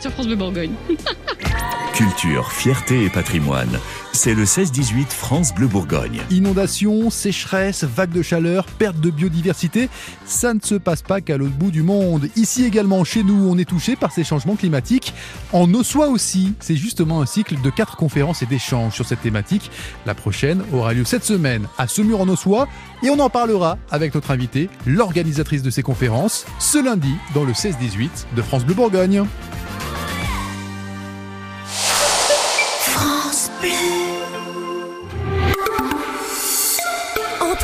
sur 0.00 0.10
France 0.10 0.26
Bleu 0.26 0.36
Bourgogne. 0.36 0.72
Culture, 1.94 2.52
fierté 2.52 3.04
et 3.04 3.08
patrimoine. 3.08 3.78
C'est 4.12 4.34
le 4.34 4.44
16-18 4.44 5.06
France 5.06 5.54
Bleu 5.54 5.66
Bourgogne. 5.66 6.20
Inondations, 6.30 7.08
sécheresse, 7.08 7.84
vagues 7.84 8.12
de 8.12 8.20
chaleur, 8.20 8.66
perte 8.66 9.00
de 9.00 9.10
biodiversité, 9.10 9.88
ça 10.26 10.52
ne 10.52 10.60
se 10.60 10.74
passe 10.74 11.02
pas 11.02 11.20
qu'à 11.20 11.38
l'autre 11.38 11.54
bout 11.54 11.70
du 11.70 11.82
monde. 11.82 12.28
Ici 12.36 12.64
également, 12.64 13.04
chez 13.04 13.22
nous, 13.22 13.48
on 13.48 13.56
est 13.56 13.64
touché 13.64 13.96
par 13.96 14.12
ces 14.12 14.24
changements 14.24 14.56
climatiques. 14.56 15.14
En 15.52 15.72
Ossois 15.72 16.08
aussi, 16.08 16.54
c'est 16.60 16.76
justement 16.76 17.22
un 17.22 17.26
cycle 17.26 17.60
de 17.62 17.70
quatre 17.70 17.96
conférences 17.96 18.42
et 18.42 18.46
d'échanges 18.46 18.94
sur 18.94 19.06
cette 19.06 19.22
thématique. 19.22 19.70
La 20.04 20.14
prochaine 20.14 20.62
aura 20.72 20.92
lieu 20.92 21.04
cette 21.04 21.24
semaine 21.24 21.66
à 21.78 21.86
Semur 21.86 22.20
en 22.20 22.28
Ossois 22.28 22.68
et 23.02 23.08
on 23.08 23.18
en 23.20 23.30
parlera 23.30 23.78
avec 23.90 24.14
notre 24.14 24.32
invitée, 24.32 24.68
l'organisatrice 24.86 25.62
de 25.62 25.70
ces 25.70 25.82
conférences, 25.82 26.44
ce 26.58 26.82
lundi 26.82 27.14
dans 27.34 27.44
le 27.44 27.52
16-18 27.52 28.08
de 28.36 28.42
France 28.42 28.64
Bleu 28.64 28.74
Bourgogne. 28.74 29.24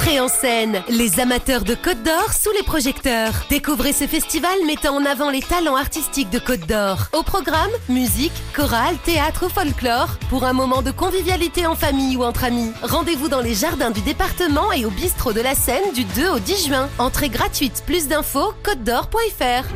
Entrée 0.03 0.19
en 0.19 0.27
scène, 0.27 0.83
les 0.89 1.21
amateurs 1.21 1.63
de 1.63 1.77
Côte 1.77 2.03
d'Or 2.03 2.33
sous 2.33 2.51
les 2.57 2.65
projecteurs. 2.65 3.47
Découvrez 3.49 3.93
ce 3.93 4.09
festival 4.09 4.51
mettant 4.67 4.97
en 4.97 5.05
avant 5.05 5.31
les 5.31 5.43
talents 5.43 5.77
artistiques 5.77 6.29
de 6.29 6.41
Côte 6.41 6.67
d'Or. 6.67 7.07
Au 7.13 7.23
programme, 7.23 7.71
musique, 7.89 8.33
chorale, 8.53 8.97
théâtre 9.05 9.47
ou 9.47 9.49
folklore, 9.49 10.19
pour 10.29 10.43
un 10.43 10.55
moment 10.55 10.83
de 10.83 10.91
convivialité 10.91 11.69
en 11.69 11.77
famille 11.77 12.17
ou 12.17 12.25
entre 12.25 12.43
amis. 12.43 12.73
Rendez-vous 12.83 13.29
dans 13.29 13.41
les 13.41 13.55
jardins 13.55 13.93
du 13.93 14.01
département 14.01 14.73
et 14.73 14.85
au 14.85 14.91
bistrot 14.91 15.33
de 15.33 15.41
la 15.41 15.55
Seine 15.55 15.93
du 15.95 16.03
2 16.03 16.31
au 16.31 16.41
10 16.41 16.67
juin. 16.67 16.89
Entrée 16.99 17.29
gratuite. 17.29 17.85
Plus 17.87 18.09
d'infos, 18.09 18.55
côtedor.fr. 18.65 19.69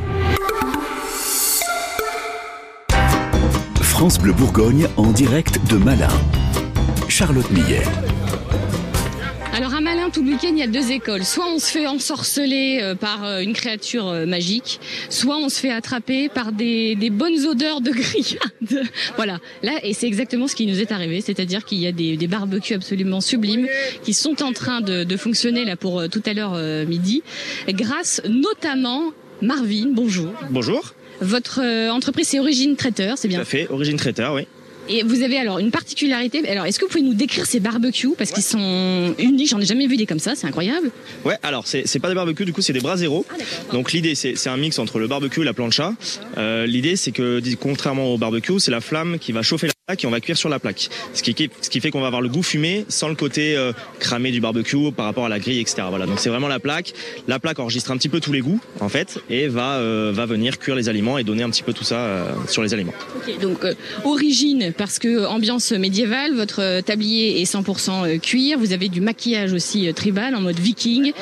France 3.81 4.19
Bleu 4.19 4.33
Bourgogne 4.33 4.89
en 4.97 5.13
direct 5.13 5.61
de 5.71 5.77
Malin. 5.77 6.09
Charlotte 7.09 7.49
Millet. 7.53 7.85
Tout 10.13 10.23
le 10.23 10.31
week-end, 10.31 10.51
il 10.53 10.59
y 10.59 10.63
a 10.63 10.69
deux 10.69 10.93
écoles. 10.93 11.25
Soit 11.25 11.47
on 11.53 11.59
se 11.59 11.67
fait 11.67 11.87
ensorceler 11.87 12.79
euh, 12.81 12.95
par 12.95 13.25
euh, 13.25 13.41
une 13.41 13.53
créature 13.53 14.07
euh, 14.07 14.25
magique, 14.25 14.81
soit 15.11 15.37
on 15.37 15.49
se 15.49 15.59
fait 15.59 15.71
attraper 15.71 16.29
par 16.29 16.53
des, 16.53 16.95
des 16.95 17.11
bonnes 17.11 17.45
odeurs 17.45 17.81
de 17.81 17.91
grillade. 17.93 18.89
voilà. 19.17 19.41
Là, 19.63 19.73
et 19.83 19.95
c'est 19.95 20.07
exactement 20.07 20.47
ce 20.47 20.55
qui 20.55 20.67
nous 20.67 20.81
est 20.81 20.93
arrivé, 20.93 21.21
c'est-à-dire 21.21 21.65
qu'il 21.65 21.79
y 21.79 21.89
a 21.89 21.93
des, 21.93 22.17
des 22.17 22.27
barbecues 22.29 22.75
absolument 22.75 23.21
sublimes 23.21 23.67
qui 24.05 24.15
sont 24.15 24.43
en 24.45 24.53
train 24.53 24.81
de, 24.81 25.03
de 25.03 25.17
fonctionner 25.17 25.65
là 25.65 25.77
pour 25.77 26.09
tout 26.09 26.23
à 26.25 26.33
l'heure 26.35 26.55
euh, 26.55 26.87
midi, 26.87 27.23
grâce 27.69 28.23
notamment 28.29 29.13
Marvin. 29.43 29.89
Bonjour. 29.91 30.33
Bonjour. 30.51 30.95
Votre 31.21 31.61
entreprise, 31.91 32.29
c'est 32.29 32.39
Origine 32.39 32.77
Traiteur, 32.77 33.19
c'est 33.19 33.29
bien 33.29 33.39
Tout 33.39 33.43
à 33.43 33.47
fait, 33.47 33.69
origine 33.71 33.97
traiteur, 33.97 34.35
oui. 34.35 34.47
Et 34.89 35.03
vous 35.03 35.23
avez 35.23 35.39
alors 35.39 35.59
une 35.59 35.71
particularité. 35.71 36.47
Alors, 36.49 36.67
est-ce 36.67 36.79
que 36.79 36.85
vous 36.85 36.91
pouvez 36.91 37.03
nous 37.03 37.15
décrire 37.15 37.47
ces 37.47 37.61
barbecues? 37.61 38.15
Parce 38.17 38.31
qu'ils 38.31 38.43
sont 38.43 39.15
uniques 39.19 39.47
J'en 39.49 39.61
ai 39.61 39.65
jamais 39.65 39.87
vu 39.87 39.97
des 39.97 40.07
comme 40.07 40.19
ça. 40.19 40.35
C'est 40.35 40.47
incroyable. 40.47 40.91
Ouais, 41.25 41.37
alors 41.43 41.67
c'est 41.67 41.87
c'est 41.87 41.99
pas 41.99 42.09
des 42.09 42.15
barbecues, 42.15 42.45
du 42.45 42.53
coup 42.53 42.63
c'est 42.63 42.73
des 42.73 42.81
braseros. 42.81 43.25
Donc 43.73 43.93
l'idée 43.93 44.15
c'est 44.15 44.37
c'est 44.37 44.49
un 44.49 44.57
mix 44.57 44.79
entre 44.79 44.99
le 44.99 45.07
barbecue 45.07 45.43
et 45.43 45.45
la 45.45 45.53
plancha. 45.53 45.93
Euh, 46.37 46.67
l'idée 46.67 46.97
c'est 46.97 47.13
que 47.13 47.41
contrairement 47.57 48.13
au 48.13 48.19
barbecue, 48.19 48.59
c'est 48.59 48.71
la 48.71 48.81
flamme 48.81 49.19
qui 49.19 49.33
va 49.33 49.43
chauffer 49.43 49.69
la 49.69 49.76
et 49.89 50.05
on 50.05 50.11
va 50.11 50.21
cuire 50.21 50.37
sur 50.37 50.49
la 50.49 50.59
plaque. 50.59 50.89
Ce 51.15 51.23
qui, 51.23 51.49
ce 51.61 51.71
qui 51.71 51.81
fait 51.81 51.93
qu'on 51.93 52.01
va 52.01 52.09
avoir 52.09 52.21
le 52.21 52.29
goût 52.29 52.43
fumé 52.43 52.85
sans 52.89 53.09
le 53.09 53.15
côté 53.15 53.57
euh, 53.57 53.71
cramé 54.01 54.33
du 54.33 54.41
barbecue 54.41 54.91
par 54.91 55.07
rapport 55.07 55.27
à 55.27 55.29
la 55.29 55.39
grille, 55.39 55.61
etc. 55.61 55.83
Voilà, 55.89 56.07
donc 56.07 56.19
c'est 56.19 56.29
vraiment 56.29 56.49
la 56.49 56.59
plaque. 56.59 56.93
La 57.29 57.39
plaque 57.39 57.61
enregistre 57.61 57.93
un 57.93 57.97
petit 57.97 58.09
peu 58.09 58.19
tous 58.19 58.33
les 58.33 58.41
goûts 58.41 58.61
en 58.81 58.89
fait 58.89 59.21
et 59.31 59.47
va 59.47 59.77
euh, 59.77 60.11
va 60.13 60.27
venir 60.27 60.59
cuire 60.59 60.75
les 60.75 60.89
aliments 60.89 61.19
et 61.19 61.25
donner 61.25 61.45
un 61.45 61.51
petit 61.51 61.63
peu 61.63 61.73
tout 61.73 61.85
ça 61.85 61.99
euh, 61.99 62.33
sur 62.49 62.65
les 62.65 62.75
aliments. 62.75 62.95
Ok, 63.15 63.39
donc 63.39 63.65
euh, 63.65 63.75
origine 64.03 64.73
parce 64.77 64.99
que 64.99 65.25
ambiance 65.25 65.71
médiévale. 65.71 66.35
Votre 66.35 66.63
euh, 66.63 66.83
tablier 66.83 67.41
est 67.41 67.45
100% 67.45 68.19
cuir. 68.19 68.59
Vous 68.59 68.73
avez 68.73 68.89
du 68.89 69.01
maquillage 69.01 69.53
aussi 69.53 69.89
euh, 69.89 69.93
tribal 69.93 70.35
en 70.35 70.41
mode 70.41 70.59
viking. 70.59 71.13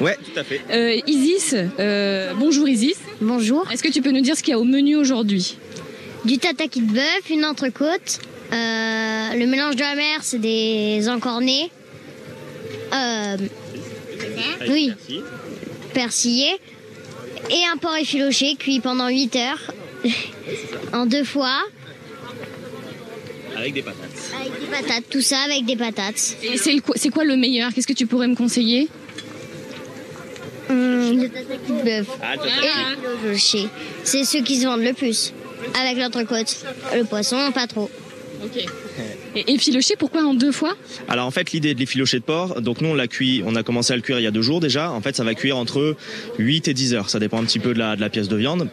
Ouais, 0.00 0.16
tout 0.24 0.40
à 0.40 0.44
fait. 0.44 0.62
Euh, 0.70 0.98
Isis, 1.06 1.54
euh, 1.78 2.32
bonjour 2.38 2.66
Isis. 2.66 2.96
Bonjour. 3.20 3.70
Est-ce 3.70 3.82
que 3.82 3.92
tu 3.92 4.00
peux 4.00 4.10
nous 4.10 4.22
dire 4.22 4.36
ce 4.38 4.42
qu'il 4.42 4.52
y 4.52 4.54
a 4.54 4.58
au 4.58 4.64
menu 4.64 4.96
aujourd'hui? 4.96 5.58
Du 6.24 6.38
tataki 6.38 6.80
de 6.80 6.92
bœuf, 6.92 7.30
une 7.30 7.44
entrecôte. 7.44 8.20
euh, 8.52 9.34
le 9.34 9.46
mélange 9.46 9.76
de 9.76 9.80
la 9.80 9.94
mer, 9.94 10.20
c'est 10.22 10.38
des 10.38 11.08
encornés. 11.08 11.70
Euh, 12.94 13.36
oui, 14.68 14.92
persillé. 15.92 16.48
Et 17.50 17.60
un 17.72 17.76
porc 17.76 17.96
effiloché 17.96 18.54
cuit 18.56 18.80
pendant 18.80 19.08
8 19.08 19.36
heures. 19.36 19.72
en 20.92 21.06
deux 21.06 21.24
fois. 21.24 21.58
Avec 23.56 23.74
des 23.74 23.82
patates. 23.82 24.00
Avec 24.40 24.60
des 24.60 24.66
patates. 24.66 25.04
Tout 25.10 25.20
ça 25.20 25.38
avec 25.40 25.64
des 25.64 25.76
patates. 25.76 26.36
Et 26.42 26.56
c'est 26.56 26.72
le 26.72 26.80
quoi- 26.80 26.96
c'est 26.96 27.10
quoi 27.10 27.24
le 27.24 27.36
meilleur? 27.36 27.72
Qu'est-ce 27.72 27.86
que 27.86 27.92
tu 27.92 28.06
pourrais 28.06 28.28
me 28.28 28.34
conseiller? 28.36 28.88
Hum, 30.70 31.20
le 31.22 31.28
tataki 31.28 31.72
de 31.72 31.82
bœuf. 31.82 32.06
Ah, 32.22 32.34
Et 32.34 33.28
le. 33.28 33.36
C'est 34.04 34.24
ceux 34.24 34.42
qui 34.42 34.56
se 34.60 34.66
vendent 34.66 34.82
le 34.82 34.92
plus. 34.94 35.32
Avec 35.80 35.98
l'entrecôte. 35.98 36.64
Le 36.94 37.04
poisson, 37.04 37.50
pas 37.52 37.66
trop. 37.66 37.90
Ok. 38.44 38.64
Et 39.36 39.54
effiloché, 39.54 39.94
pourquoi 39.98 40.22
en 40.22 40.34
deux 40.34 40.52
fois? 40.52 40.76
Alors 41.08 41.26
en 41.26 41.30
fait 41.30 41.52
l'idée 41.52 41.74
de 41.74 41.80
l'effiloché 41.80 42.18
de 42.18 42.24
porc, 42.24 42.60
donc 42.60 42.80
nous 42.80 42.90
on 42.90 42.94
l'a 42.94 43.08
cuit, 43.08 43.42
on 43.46 43.56
a 43.56 43.62
commencé 43.62 43.92
à 43.92 43.96
le 43.96 44.02
cuire 44.02 44.20
il 44.20 44.22
y 44.22 44.26
a 44.26 44.30
deux 44.30 44.42
jours 44.42 44.60
déjà. 44.60 44.90
En 44.92 45.00
fait 45.00 45.16
ça 45.16 45.24
va 45.24 45.34
cuire 45.34 45.56
entre 45.56 45.96
8 46.38 46.68
et 46.68 46.74
10 46.74 46.94
heures, 46.94 47.10
ça 47.10 47.18
dépend 47.18 47.40
un 47.40 47.44
petit 47.44 47.58
peu 47.58 47.74
de 47.74 47.78
la, 47.78 47.96
de 47.96 48.00
la 48.00 48.10
pièce 48.10 48.28
de 48.28 48.36
viande 48.36 48.68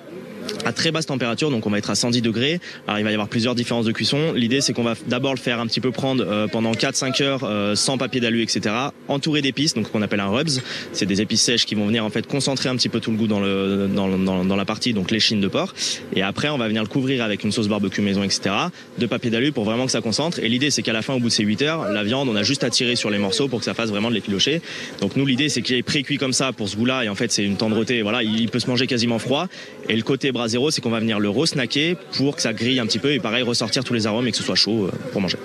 à 0.65 0.73
très 0.73 0.91
basse 0.91 1.05
température, 1.05 1.49
donc 1.51 1.65
on 1.65 1.69
va 1.69 1.77
être 1.77 1.89
à 1.89 1.95
110 1.95 2.21
degrés. 2.21 2.59
Alors 2.87 2.99
il 2.99 3.03
va 3.03 3.11
y 3.11 3.13
avoir 3.13 3.27
plusieurs 3.27 3.55
différences 3.55 3.85
de 3.85 3.91
cuisson. 3.91 4.33
L'idée 4.33 4.61
c'est 4.61 4.73
qu'on 4.73 4.83
va 4.83 4.93
d'abord 5.07 5.33
le 5.33 5.39
faire 5.39 5.59
un 5.59 5.67
petit 5.67 5.79
peu 5.79 5.91
prendre 5.91 6.23
euh, 6.25 6.47
pendant 6.47 6.71
4-5 6.71 7.23
heures 7.23 7.43
euh, 7.43 7.75
sans 7.75 7.97
papier 7.97 8.21
d'alu, 8.21 8.41
etc. 8.41 8.75
Entouré 9.07 9.41
d'épices, 9.41 9.73
donc 9.73 9.91
qu'on 9.91 10.01
appelle 10.01 10.19
un 10.19 10.29
rubs. 10.29 10.49
C'est 10.93 11.05
des 11.05 11.21
épices 11.21 11.41
sèches 11.41 11.65
qui 11.65 11.75
vont 11.75 11.85
venir 11.87 12.05
en 12.05 12.09
fait 12.09 12.27
concentrer 12.27 12.69
un 12.69 12.75
petit 12.75 12.89
peu 12.89 12.99
tout 12.99 13.11
le 13.11 13.17
goût 13.17 13.27
dans, 13.27 13.39
le, 13.39 13.89
dans, 13.93 14.07
dans, 14.17 14.45
dans 14.45 14.55
la 14.55 14.65
partie, 14.65 14.93
donc 14.93 15.11
l'échine 15.11 15.41
de 15.41 15.47
porc. 15.47 15.73
Et 16.15 16.21
après 16.21 16.49
on 16.49 16.57
va 16.57 16.67
venir 16.67 16.83
le 16.83 16.89
couvrir 16.89 17.23
avec 17.23 17.43
une 17.43 17.51
sauce 17.51 17.67
barbecue 17.67 18.01
maison, 18.01 18.23
etc. 18.23 18.55
De 18.97 19.05
papier 19.05 19.31
d'alu 19.31 19.51
pour 19.51 19.63
vraiment 19.63 19.85
que 19.85 19.91
ça 19.91 20.01
concentre. 20.01 20.39
Et 20.39 20.49
l'idée 20.49 20.71
c'est 20.71 20.81
qu'à 20.81 20.93
la 20.93 21.01
fin, 21.01 21.13
au 21.13 21.19
bout 21.19 21.29
de 21.29 21.33
ces 21.33 21.43
8 21.43 21.61
heures, 21.61 21.91
la 21.91 22.03
viande, 22.03 22.29
on 22.29 22.35
a 22.35 22.43
juste 22.43 22.63
à 22.63 22.69
tirer 22.69 22.95
sur 22.95 23.09
les 23.09 23.17
morceaux 23.17 23.47
pour 23.47 23.59
que 23.59 23.65
ça 23.65 23.73
fasse 23.73 23.89
vraiment 23.89 24.09
de 24.09 24.15
l'effiloché. 24.15 24.61
Donc 24.99 25.15
nous 25.15 25.25
l'idée 25.25 25.49
c'est 25.49 25.61
qu'il 25.61 25.75
est 25.75 25.83
pré-cuit 25.83 26.17
comme 26.17 26.33
ça 26.33 26.53
pour 26.53 26.69
ce 26.69 26.75
goût-là 26.75 27.03
et 27.05 27.09
en 27.09 27.15
fait 27.15 27.31
c'est 27.31 27.43
une 27.43 27.57
tendreté. 27.57 28.01
Voilà, 28.01 28.23
il 28.23 28.49
peut 28.49 28.59
se 28.59 28.67
manger 28.67 28.87
quasiment 28.87 29.19
froid. 29.19 29.47
Et 29.89 29.95
le 29.95 30.03
côté 30.03 30.30
brasero, 30.31 30.71
c'est 30.71 30.81
qu'on 30.81 30.89
va 30.89 30.99
venir 30.99 31.19
le 31.19 31.29
re-snacker 31.29 31.95
pour 32.13 32.35
que 32.35 32.41
ça 32.41 32.53
grille 32.53 32.79
un 32.79 32.85
petit 32.85 32.99
peu 32.99 33.11
et 33.11 33.19
pareil 33.19 33.43
ressortir 33.43 33.83
tous 33.83 33.93
les 33.93 34.07
arômes 34.07 34.27
et 34.27 34.31
que 34.31 34.37
ce 34.37 34.43
soit 34.43 34.55
chaud 34.55 34.85
euh, 34.85 34.91
pour 35.11 35.21
manger. 35.21 35.37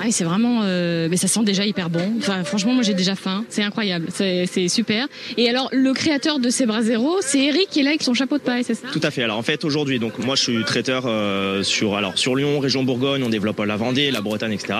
Ah 0.00 0.06
c'est 0.10 0.24
vraiment, 0.24 0.60
euh, 0.62 1.08
mais 1.10 1.16
ça 1.16 1.28
sent 1.28 1.42
déjà 1.44 1.64
hyper 1.64 1.90
bon. 1.90 2.14
Enfin, 2.18 2.44
franchement, 2.44 2.72
moi 2.72 2.82
j'ai 2.82 2.94
déjà 2.94 3.14
faim. 3.14 3.44
C'est 3.48 3.62
incroyable, 3.62 4.08
c'est 4.10 4.68
super. 4.68 5.06
Et 5.36 5.48
alors, 5.48 5.68
le 5.72 5.92
créateur 5.92 6.38
de 6.38 6.50
ces 6.50 6.66
braseros, 6.66 7.18
c'est 7.20 7.44
Eric 7.44 7.68
qui 7.70 7.80
est 7.80 7.82
là 7.82 7.90
avec 7.90 8.02
son 8.02 8.14
chapeau 8.14 8.38
de 8.38 8.42
paille, 8.42 8.64
c'est 8.64 8.74
ça? 8.74 8.88
Tout 8.92 9.00
à 9.02 9.10
fait. 9.10 9.22
Alors 9.22 9.38
en 9.38 9.42
fait 9.42 9.64
aujourd'hui, 9.64 9.98
donc 9.98 10.18
moi 10.18 10.36
je 10.36 10.42
suis 10.42 10.64
traiteur 10.64 11.04
euh, 11.06 11.62
sur 11.62 11.96
alors 11.96 12.18
sur 12.18 12.36
Lyon, 12.36 12.58
région 12.60 12.84
Bourgogne, 12.84 13.22
on 13.22 13.28
développe 13.28 13.58
la 13.60 13.76
Vendée, 13.76 14.10
la 14.10 14.20
Bretagne, 14.20 14.52
etc. 14.52 14.74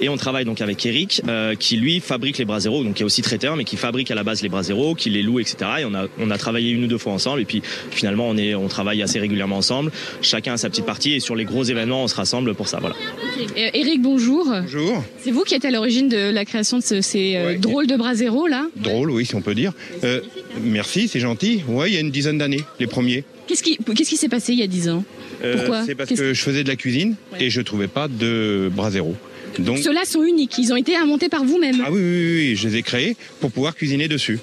Et 0.00 0.08
on 0.08 0.16
travaille 0.16 0.44
donc 0.44 0.60
avec 0.60 0.84
Eric 0.86 1.22
euh, 1.28 1.54
qui 1.54 1.76
lui 1.76 2.00
fabrique 2.00 2.38
les 2.38 2.44
braseros, 2.44 2.84
donc 2.84 2.94
qui 2.94 3.02
est 3.02 3.06
aussi 3.06 3.22
traiteur, 3.22 3.56
mais 3.56 3.64
qui 3.64 3.76
fabrique 3.76 4.10
à 4.10 4.14
la 4.14 4.24
base 4.24 4.42
les 4.42 4.48
braseros, 4.48 4.94
qui 4.94 5.10
les 5.10 5.22
loue, 5.22 5.40
etc. 5.40 5.56
Et 5.80 5.84
on 5.84 5.94
a 5.94 6.06
on 6.18 6.30
a 6.30 6.38
travaillé 6.38 6.70
une 6.70 6.84
ou 6.84 6.86
deux 6.86 6.98
fois 6.98 7.12
ensemble 7.12 7.40
et 7.40 7.44
puis 7.44 7.62
finalement 7.90 8.28
on 8.28 8.36
est 8.36 8.54
on 8.54 8.68
travaille 8.68 9.02
assez 9.02 9.18
régulièrement 9.18 9.56
ensemble. 9.56 9.90
Chacun 10.22 10.54
a 10.54 10.56
sa 10.56 10.68
petite 10.68 10.86
partie 10.86 11.14
et 11.14 11.20
sur 11.20 11.36
les 11.36 11.44
gros 11.44 11.64
événements 11.64 12.04
on 12.04 12.08
se 12.08 12.14
rassemble 12.14 12.54
pour 12.54 12.68
ça. 12.68 12.78
Voilà. 12.80 12.96
Euh, 13.40 13.70
Eric, 13.74 14.02
bonjour. 14.02 14.46
Bonjour. 14.62 15.04
C'est 15.22 15.30
vous 15.30 15.42
qui 15.44 15.54
êtes 15.54 15.64
à 15.64 15.70
l'origine 15.70 16.08
de 16.08 16.30
la 16.30 16.44
création 16.44 16.78
de 16.78 16.82
ce- 16.82 17.00
ces 17.00 17.36
euh, 17.36 17.56
drôles 17.58 17.86
de 17.86 17.96
braseros 17.96 18.46
là 18.46 18.66
Drôle, 18.76 19.10
oui, 19.10 19.24
si 19.26 19.34
on 19.34 19.40
peut 19.42 19.54
dire. 19.54 19.72
Euh, 20.04 20.20
merci, 20.62 21.08
c'est 21.08 21.20
gentil. 21.20 21.62
Ouais, 21.68 21.90
il 21.90 21.94
y 21.94 21.96
a 21.96 22.00
une 22.00 22.10
dizaine 22.10 22.38
d'années, 22.38 22.62
les 22.80 22.86
premiers. 22.86 23.24
Qu'est-ce 23.46 23.62
qui 23.62 24.16
s'est 24.16 24.28
passé 24.28 24.52
il 24.52 24.58
y 24.58 24.62
a 24.62 24.66
10 24.66 24.88
ans 24.90 25.04
Euh, 25.42 25.56
Pourquoi 25.56 25.84
C'est 25.86 25.94
parce 25.94 26.10
que 26.10 26.34
je 26.34 26.42
faisais 26.42 26.62
de 26.64 26.68
la 26.68 26.76
cuisine 26.76 27.14
et 27.40 27.48
je 27.50 27.60
trouvais 27.60 27.88
pas 27.88 28.08
de 28.08 28.70
brasero. 28.74 29.14
Donc, 29.58 29.78
Ceux-là 29.78 30.04
sont 30.04 30.22
uniques, 30.22 30.56
ils 30.58 30.72
ont 30.72 30.76
été 30.76 30.94
inventés 30.96 31.28
par 31.28 31.42
vous-même. 31.44 31.82
ah 31.84 31.88
oui, 31.90 31.98
oui, 32.00 32.10
oui, 32.12 32.48
oui, 32.50 32.56
je 32.56 32.68
les 32.68 32.76
ai 32.76 32.82
créés 32.82 33.16
pour 33.40 33.50
pouvoir 33.50 33.74
cuisiner 33.74 34.06
dessus. 34.06 34.38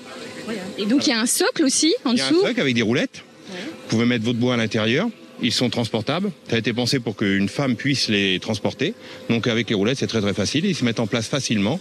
Et 0.77 0.85
donc 0.85 1.05
il 1.07 1.11
y 1.11 1.13
a 1.13 1.19
un 1.21 1.25
socle 1.25 1.63
aussi 1.63 1.93
en 2.05 2.11
Il 2.11 2.17
y 2.17 2.21
a 2.21 2.27
un 2.27 2.31
dessous. 2.31 2.41
sac 2.41 2.57
avec 2.59 2.73
des 2.75 2.81
roulettes. 2.81 3.23
Vous 3.49 3.55
pouvez 3.89 4.05
mettre 4.05 4.25
votre 4.25 4.39
bois 4.39 4.55
à 4.55 4.57
l'intérieur. 4.57 5.07
Ils 5.41 5.51
sont 5.51 5.69
transportables. 5.69 6.31
Ça 6.49 6.55
a 6.55 6.59
été 6.59 6.71
pensé 6.73 6.99
pour 6.99 7.15
qu'une 7.15 7.49
femme 7.49 7.75
puisse 7.75 8.07
les 8.07 8.39
transporter. 8.39 8.93
Donc 9.29 9.47
avec 9.47 9.69
les 9.69 9.75
roulettes, 9.75 9.97
c'est 9.99 10.07
très 10.07 10.21
très 10.21 10.33
facile. 10.33 10.65
Ils 10.65 10.75
se 10.75 10.85
mettent 10.85 10.99
en 10.99 11.07
place 11.07 11.27
facilement. 11.27 11.79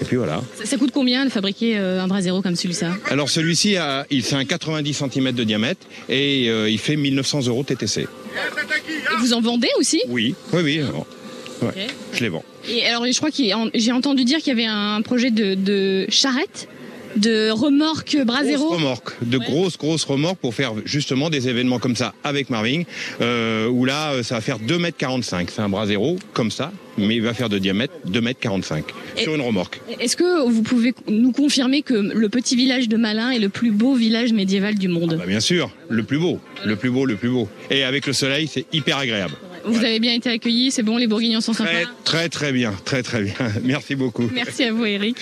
Et 0.00 0.04
puis 0.04 0.16
voilà. 0.16 0.42
Ça, 0.56 0.64
ça 0.64 0.76
coûte 0.78 0.90
combien 0.92 1.24
de 1.24 1.30
fabriquer 1.30 1.76
euh, 1.78 2.00
un 2.02 2.08
brasero 2.08 2.40
comme 2.42 2.56
celui-ci? 2.56 2.84
Alors 3.10 3.28
celui-ci, 3.28 3.76
a- 3.76 4.06
il 4.10 4.22
fait 4.22 4.36
un 4.36 4.44
90 4.44 4.94
cm 5.10 5.32
de 5.32 5.44
diamètre 5.44 5.86
et 6.08 6.48
euh, 6.48 6.68
il 6.70 6.78
fait 6.78 6.96
1900 6.96 7.46
euros 7.46 7.62
TTC. 7.62 8.02
Et 8.02 8.06
vous 9.20 9.32
en 9.32 9.40
vendez 9.40 9.68
aussi? 9.78 10.00
Oui, 10.08 10.34
oui, 10.52 10.60
oui. 10.62 10.80
Ouais, 11.62 11.86
Je 12.12 12.20
les 12.20 12.28
vends. 12.28 12.44
Et 12.68 12.84
alors, 12.86 13.04
je 13.06 13.16
crois 13.16 13.30
a- 13.52 13.70
j'ai 13.74 13.92
entendu 13.92 14.24
dire 14.24 14.38
qu'il 14.38 14.48
y 14.48 14.52
avait 14.52 14.64
un 14.66 15.00
projet 15.02 15.30
de, 15.30 15.54
de 15.54 16.06
charrette, 16.08 16.68
de 17.16 17.50
remorque 17.50 18.16
Brasero. 18.24 18.68
Remorques, 18.68 19.12
de 19.22 19.38
grosses 19.38 19.78
grosses 19.78 20.04
remorques 20.04 20.38
pour 20.38 20.54
faire 20.54 20.72
justement 20.84 21.30
des 21.30 21.48
événements 21.48 21.78
comme 21.78 21.96
ça 21.96 22.14
avec 22.24 22.50
Marvin, 22.50 22.82
euh, 23.20 23.68
où 23.68 23.84
là 23.84 24.12
euh, 24.12 24.22
ça 24.22 24.36
va 24.36 24.40
faire 24.40 24.58
2 24.58 24.78
mètres 24.78 24.98
45. 24.98 25.50
C'est 25.50 25.62
un 25.62 25.68
bras 25.68 25.86
zéro 25.86 26.16
comme 26.32 26.50
ça, 26.50 26.72
mais 26.98 27.16
il 27.16 27.22
va 27.22 27.34
faire 27.34 27.48
de 27.48 27.58
diamètre 27.58 27.94
2 28.06 28.20
mètres 28.20 28.40
45 28.40 28.84
sur 29.16 29.34
une 29.34 29.40
remorque. 29.40 29.80
Est-ce 30.00 30.16
que 30.16 30.48
vous 30.48 30.62
pouvez 30.62 30.94
nous 31.08 31.32
confirmer 31.32 31.82
que 31.82 31.94
le 31.94 32.28
petit 32.28 32.56
village 32.56 32.88
de 32.88 32.96
Malin 32.96 33.30
est 33.30 33.38
le 33.38 33.48
plus 33.48 33.70
beau 33.70 33.94
village 33.94 34.32
médiéval 34.32 34.74
du 34.76 34.88
monde? 34.88 35.16
Bah, 35.18 35.26
bien 35.26 35.40
sûr, 35.40 35.70
le 35.88 36.02
plus 36.02 36.18
beau, 36.18 36.38
le 36.64 36.76
plus 36.76 36.90
beau, 36.90 37.06
le 37.06 37.16
plus 37.16 37.30
beau. 37.30 37.48
Et 37.70 37.84
avec 37.84 38.06
le 38.06 38.12
soleil, 38.12 38.48
c'est 38.48 38.66
hyper 38.72 38.98
agréable. 38.98 39.34
Vous 39.66 39.78
avez 39.84 39.98
bien 40.00 40.12
été 40.14 40.30
accueillis, 40.30 40.70
c'est 40.70 40.82
bon, 40.82 40.96
les 40.96 41.06
Bourguignons 41.06 41.40
sont 41.40 41.52
sympas. 41.52 41.70
Très 42.04 42.28
très 42.28 42.52
bien, 42.52 42.74
très 42.84 43.02
très 43.02 43.22
bien. 43.22 43.34
Merci 43.62 43.94
beaucoup. 43.94 44.28
Merci 44.34 44.64
à 44.64 44.72
vous, 44.72 44.84
Eric. 44.84 45.16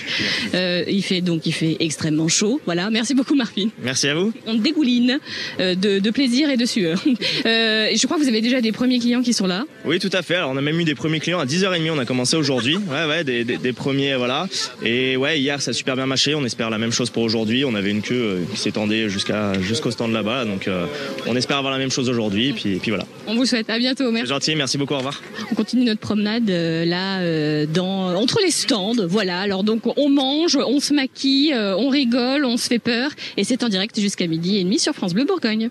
Euh, 0.55 0.85
il 0.88 1.02
fait 1.02 1.20
donc 1.20 1.46
il 1.46 1.52
fait 1.52 1.76
extrêmement 1.81 2.28
chaud. 2.28 2.61
Voilà, 2.64 2.90
merci 2.90 3.14
beaucoup, 3.14 3.35
Marvin. 3.35 3.68
Merci 3.83 4.09
à 4.09 4.14
vous. 4.14 4.33
On 4.46 4.55
dégouline 4.55 5.18
euh, 5.61 5.74
de, 5.74 5.98
de 5.98 6.11
plaisir 6.11 6.50
et 6.50 6.57
de 6.57 6.66
sueur. 6.66 7.02
Euh, 7.46 7.87
et 7.90 7.96
je 7.96 8.07
crois 8.07 8.16
que 8.18 8.22
vous 8.22 8.28
avez 8.28 8.40
déjà 8.40 8.61
des 8.61 8.72
premiers 8.72 8.98
clients 8.98 9.22
qui 9.22 9.33
sont 9.33 9.46
là. 9.46 9.64
Oui, 9.85 9.98
tout 9.98 10.11
à 10.12 10.22
fait. 10.22 10.37
Alors, 10.37 10.50
on 10.50 10.57
a 10.57 10.61
même 10.61 10.78
eu 10.78 10.85
des 10.85 10.94
premiers 10.94 11.18
clients 11.18 11.40
à 11.40 11.44
10h30. 11.46 11.90
On 11.90 11.98
a 11.98 12.05
commencé 12.05 12.37
aujourd'hui. 12.37 12.76
Ouais, 12.90 13.07
ouais, 13.07 13.24
des, 13.24 13.44
des- 13.44 13.57
des 13.57 13.72
premiers, 13.72 14.14
voilà. 14.16 14.46
Et 14.85 15.16
ouais, 15.16 15.40
hier, 15.40 15.61
ça 15.62 15.70
a 15.70 15.74
super 15.74 15.96
bien 15.96 16.07
marché. 16.07 16.35
On 16.35 16.44
espère 16.44 16.70
la 16.70 16.78
même 16.78 16.92
chose 16.92 17.11
pour 17.11 17.22
aujourd'hui. 17.22 17.64
On 17.64 17.74
avait 17.74 17.90
une 17.90 18.02
queue 18.02 18.14
euh, 18.14 18.38
qui 18.52 18.59
s'étendait 18.61 19.09
jusqu'à 19.09 19.59
jusqu'au 19.61 19.90
stand 19.90 20.12
là-bas. 20.12 20.44
Donc, 20.44 20.68
euh, 20.68 20.87
on 21.26 21.35
espère 21.37 21.57
avoir 21.59 21.72
la 21.72 21.78
même 21.78 21.90
chose 21.90 22.09
aujourd'hui. 22.09 22.52
Puis, 22.52 22.74
et 22.74 22.78
puis 22.78 22.90
voilà. 22.90 23.07
On 23.26 23.35
vous 23.35 23.46
souhaite. 23.46 23.68
À 23.70 23.78
bientôt. 23.78 24.11
Merci. 24.12 24.28
Merci 24.56 24.78
beaucoup. 24.78 24.94
Au 24.94 24.98
revoir. 24.98 25.20
On 25.50 25.54
continue 25.54 25.84
notre 25.84 26.00
promenade 26.00 26.48
euh, 26.48 26.84
là 26.84 27.20
euh, 27.20 27.66
dans 27.66 28.14
entre 28.14 28.40
les 28.42 28.50
stands. 28.50 29.06
Voilà. 29.06 29.40
Alors 29.40 29.64
donc 29.64 29.82
on 29.96 30.08
mange, 30.08 30.56
on 30.56 30.80
se 30.80 30.94
maquille, 30.94 31.52
euh, 31.52 31.76
on 31.76 31.88
rigole, 31.88 32.44
on 32.44 32.56
se 32.56 32.68
fait 32.68 32.78
peur 32.78 33.10
et 33.36 33.44
c'est 33.44 33.62
en 33.62 33.68
direct 33.68 33.98
jusqu'à 34.00 34.26
midi 34.26 34.58
et 34.58 34.64
demi 34.64 34.78
sur 34.78 34.94
France 34.94 35.14
Bleu 35.14 35.24
Bourgogne. 35.24 35.70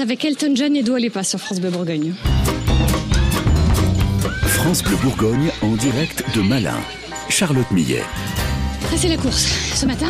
Avec 0.00 0.24
Elton 0.24 0.52
John 0.54 0.74
et 0.76 0.82
Dua 0.82 0.98
Lipa 0.98 1.22
sur 1.22 1.38
France 1.38 1.60
Bleu 1.60 1.70
Bourgogne. 1.70 2.14
France 4.46 4.82
Bleu 4.82 4.96
Bourgogne 5.02 5.50
en 5.62 5.74
direct 5.76 6.24
de 6.34 6.40
Malin. 6.40 6.78
Charlotte 7.28 7.70
Millet. 7.70 8.02
Ah, 8.84 8.96
c'est 8.96 9.08
la 9.08 9.16
course 9.16 9.46
ce 9.74 9.86
matin. 9.86 10.08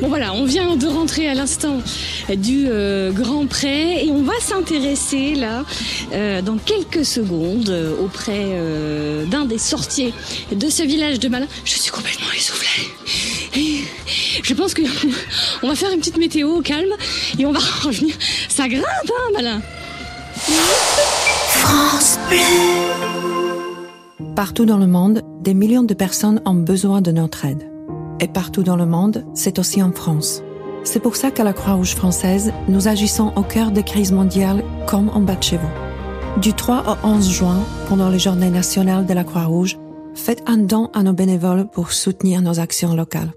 Bon 0.00 0.08
voilà, 0.08 0.34
on 0.34 0.44
vient 0.44 0.76
de 0.76 0.86
rentrer 0.86 1.28
à 1.28 1.34
l'instant 1.34 1.80
du 2.36 2.66
euh, 2.66 3.12
Grand 3.12 3.46
Pré 3.46 4.04
et 4.04 4.10
on 4.10 4.22
va 4.22 4.32
s'intéresser 4.40 5.34
là 5.34 5.64
euh, 6.12 6.42
dans 6.42 6.56
quelques 6.56 7.04
secondes 7.04 7.70
euh, 7.70 7.94
auprès 8.02 8.58
d'un 9.30 9.44
des 9.44 9.58
sortiers 9.58 10.12
de 10.50 10.68
ce 10.68 10.82
village 10.82 11.20
de 11.20 11.28
Malin. 11.28 11.46
Je 11.64 11.74
suis 11.74 11.90
complètement 11.90 12.26
essoufflée. 12.36 12.88
Et 13.56 13.84
je 14.42 14.54
pense 14.54 14.74
que 14.74 14.82
on 15.62 15.68
va 15.68 15.74
faire 15.74 15.90
une 15.92 16.00
petite 16.00 16.18
météo 16.18 16.56
au 16.56 16.62
calme 16.62 16.92
et 17.38 17.46
on 17.46 17.52
va 17.52 17.60
revenir. 17.82 18.14
Ça 18.56 18.68
grimpe, 18.68 18.84
hein, 18.84 19.32
Malin 19.32 19.60
France 21.48 22.20
Bleu. 22.28 22.38
Partout 24.36 24.64
dans 24.64 24.78
le 24.78 24.86
monde, 24.86 25.22
des 25.40 25.54
millions 25.54 25.82
de 25.82 25.92
personnes 25.92 26.40
ont 26.44 26.54
besoin 26.54 27.00
de 27.00 27.10
notre 27.10 27.46
aide. 27.46 27.68
Et 28.20 28.28
partout 28.28 28.62
dans 28.62 28.76
le 28.76 28.86
monde, 28.86 29.24
c'est 29.34 29.58
aussi 29.58 29.82
en 29.82 29.90
France. 29.90 30.44
C'est 30.84 31.00
pour 31.00 31.16
ça 31.16 31.32
qu'à 31.32 31.42
la 31.42 31.52
Croix-Rouge 31.52 31.96
française, 31.96 32.52
nous 32.68 32.86
agissons 32.86 33.32
au 33.34 33.42
cœur 33.42 33.72
des 33.72 33.82
crises 33.82 34.12
mondiales 34.12 34.62
comme 34.86 35.08
en 35.08 35.20
bas 35.20 35.34
de 35.34 35.42
chez 35.42 35.56
vous. 35.56 36.40
Du 36.40 36.52
3 36.52 36.98
au 37.02 37.08
11 37.08 37.28
juin, 37.28 37.58
pendant 37.88 38.08
les 38.08 38.20
journées 38.20 38.50
nationales 38.50 39.04
de 39.04 39.14
la 39.14 39.24
Croix-Rouge, 39.24 39.78
faites 40.14 40.44
un 40.46 40.58
don 40.58 40.90
à 40.94 41.02
nos 41.02 41.12
bénévoles 41.12 41.66
pour 41.72 41.90
soutenir 41.90 42.40
nos 42.40 42.60
actions 42.60 42.94
locales. 42.94 43.32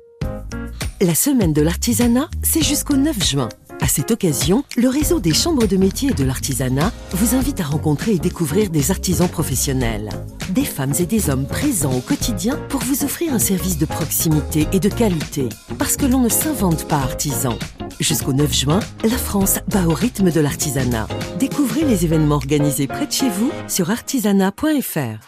La 1.01 1.15
semaine 1.15 1.53
de 1.53 1.63
l'artisanat, 1.63 2.29
c'est 2.43 2.63
jusqu'au 2.63 2.97
9 2.97 3.27
juin. 3.27 3.49
À 3.87 3.89
cette 3.89 4.11
occasion, 4.11 4.65
le 4.75 4.89
réseau 4.89 5.21
des 5.21 5.33
chambres 5.33 5.65
de 5.65 5.77
métier 5.77 6.09
et 6.09 6.13
de 6.13 6.25
l'artisanat 6.25 6.91
vous 7.11 7.35
invite 7.35 7.61
à 7.61 7.63
rencontrer 7.63 8.11
et 8.11 8.19
découvrir 8.19 8.69
des 8.69 8.91
artisans 8.91 9.29
professionnels. 9.29 10.09
Des 10.49 10.65
femmes 10.65 10.91
et 10.99 11.05
des 11.05 11.29
hommes 11.29 11.47
présents 11.47 11.93
au 11.93 12.01
quotidien 12.01 12.57
pour 12.67 12.81
vous 12.81 13.05
offrir 13.05 13.33
un 13.33 13.39
service 13.39 13.77
de 13.77 13.85
proximité 13.85 14.67
et 14.73 14.81
de 14.81 14.89
qualité. 14.89 15.47
Parce 15.79 15.95
que 15.95 16.05
l'on 16.05 16.19
ne 16.19 16.27
s'invente 16.27 16.85
pas 16.89 16.97
artisan. 16.97 17.57
Jusqu'au 18.01 18.33
9 18.33 18.53
juin, 18.53 18.81
la 19.05 19.17
France 19.17 19.59
bat 19.69 19.87
au 19.87 19.93
rythme 19.93 20.31
de 20.31 20.41
l'artisanat. 20.41 21.07
Découvrez 21.39 21.85
les 21.85 22.03
événements 22.03 22.35
organisés 22.35 22.87
près 22.87 23.07
de 23.07 23.13
chez 23.13 23.29
vous 23.29 23.53
sur 23.69 23.89
artisanat.fr. 23.89 25.25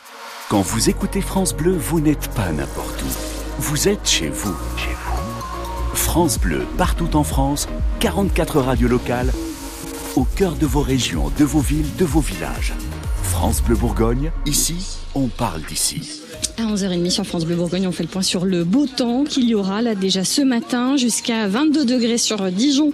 Quand 0.49 0.61
vous 0.63 0.89
écoutez 0.89 1.21
France 1.21 1.55
Bleu, 1.55 1.77
vous 1.77 2.01
n'êtes 2.01 2.27
pas 2.31 2.51
n'importe 2.51 3.01
où. 3.03 3.61
Vous 3.61 3.87
êtes. 3.87 4.05
Chez 4.05 4.27
vous. 4.27 4.53
France 5.99 6.39
Bleu, 6.39 6.65
partout 6.77 7.15
en 7.15 7.23
France, 7.23 7.67
44 7.99 8.61
radios 8.61 8.87
locales, 8.87 9.31
au 10.15 10.23
cœur 10.23 10.55
de 10.55 10.65
vos 10.65 10.81
régions, 10.81 11.31
de 11.37 11.45
vos 11.45 11.59
villes, 11.59 11.95
de 11.97 12.05
vos 12.05 12.21
villages. 12.21 12.73
France 13.21 13.61
Bleu 13.61 13.75
Bourgogne, 13.75 14.31
ici, 14.47 14.97
on 15.13 15.27
parle 15.27 15.61
d'ici. 15.61 16.18
À 16.59 16.63
11h30 16.63 17.09
sur 17.09 17.25
France 17.25 17.45
Bleu 17.45 17.55
Bourgogne, 17.55 17.87
on 17.87 17.93
fait 17.93 18.03
le 18.03 18.09
point 18.09 18.21
sur 18.21 18.43
le 18.43 18.65
beau 18.65 18.85
temps 18.85 19.23
qu'il 19.23 19.45
y 19.45 19.55
aura 19.55 19.81
là 19.81 19.95
déjà 19.95 20.25
ce 20.25 20.41
matin 20.41 20.97
jusqu'à 20.97 21.47
22 21.47 21.85
degrés 21.85 22.17
sur 22.17 22.51
Dijon, 22.51 22.91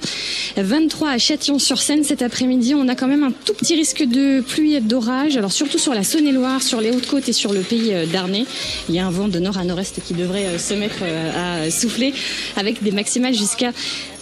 23 0.55 1.09
à 1.09 1.17
Châtillon-sur-Seine 1.17 2.03
cet 2.03 2.21
après-midi. 2.21 2.75
On 2.75 2.87
a 2.89 2.95
quand 2.95 3.07
même 3.07 3.23
un 3.23 3.31
tout 3.31 3.55
petit 3.55 3.73
risque 3.73 4.03
de 4.03 4.41
pluie 4.41 4.75
et 4.75 4.81
d'orage, 4.81 5.35
alors 5.35 5.51
surtout 5.51 5.79
sur 5.79 5.95
la 5.95 6.03
Saône-et-Loire, 6.03 6.61
sur 6.61 6.79
les 6.79 6.91
Hautes-Côtes 6.91 7.27
et 7.27 7.33
sur 7.33 7.53
le 7.53 7.61
pays 7.61 7.91
euh, 7.91 8.05
d'Arnay. 8.05 8.45
Il 8.87 8.93
y 8.93 8.99
a 8.99 9.07
un 9.07 9.09
vent 9.09 9.29
de 9.29 9.39
nord 9.39 9.57
à 9.57 9.63
nord-est 9.63 9.99
qui 10.05 10.13
devrait 10.13 10.45
euh, 10.45 10.57
se 10.59 10.75
mettre 10.75 10.99
euh, 11.01 11.65
à 11.65 11.71
souffler 11.71 12.13
avec 12.57 12.83
des 12.83 12.91
maximales 12.91 13.33
jusqu'à 13.33 13.71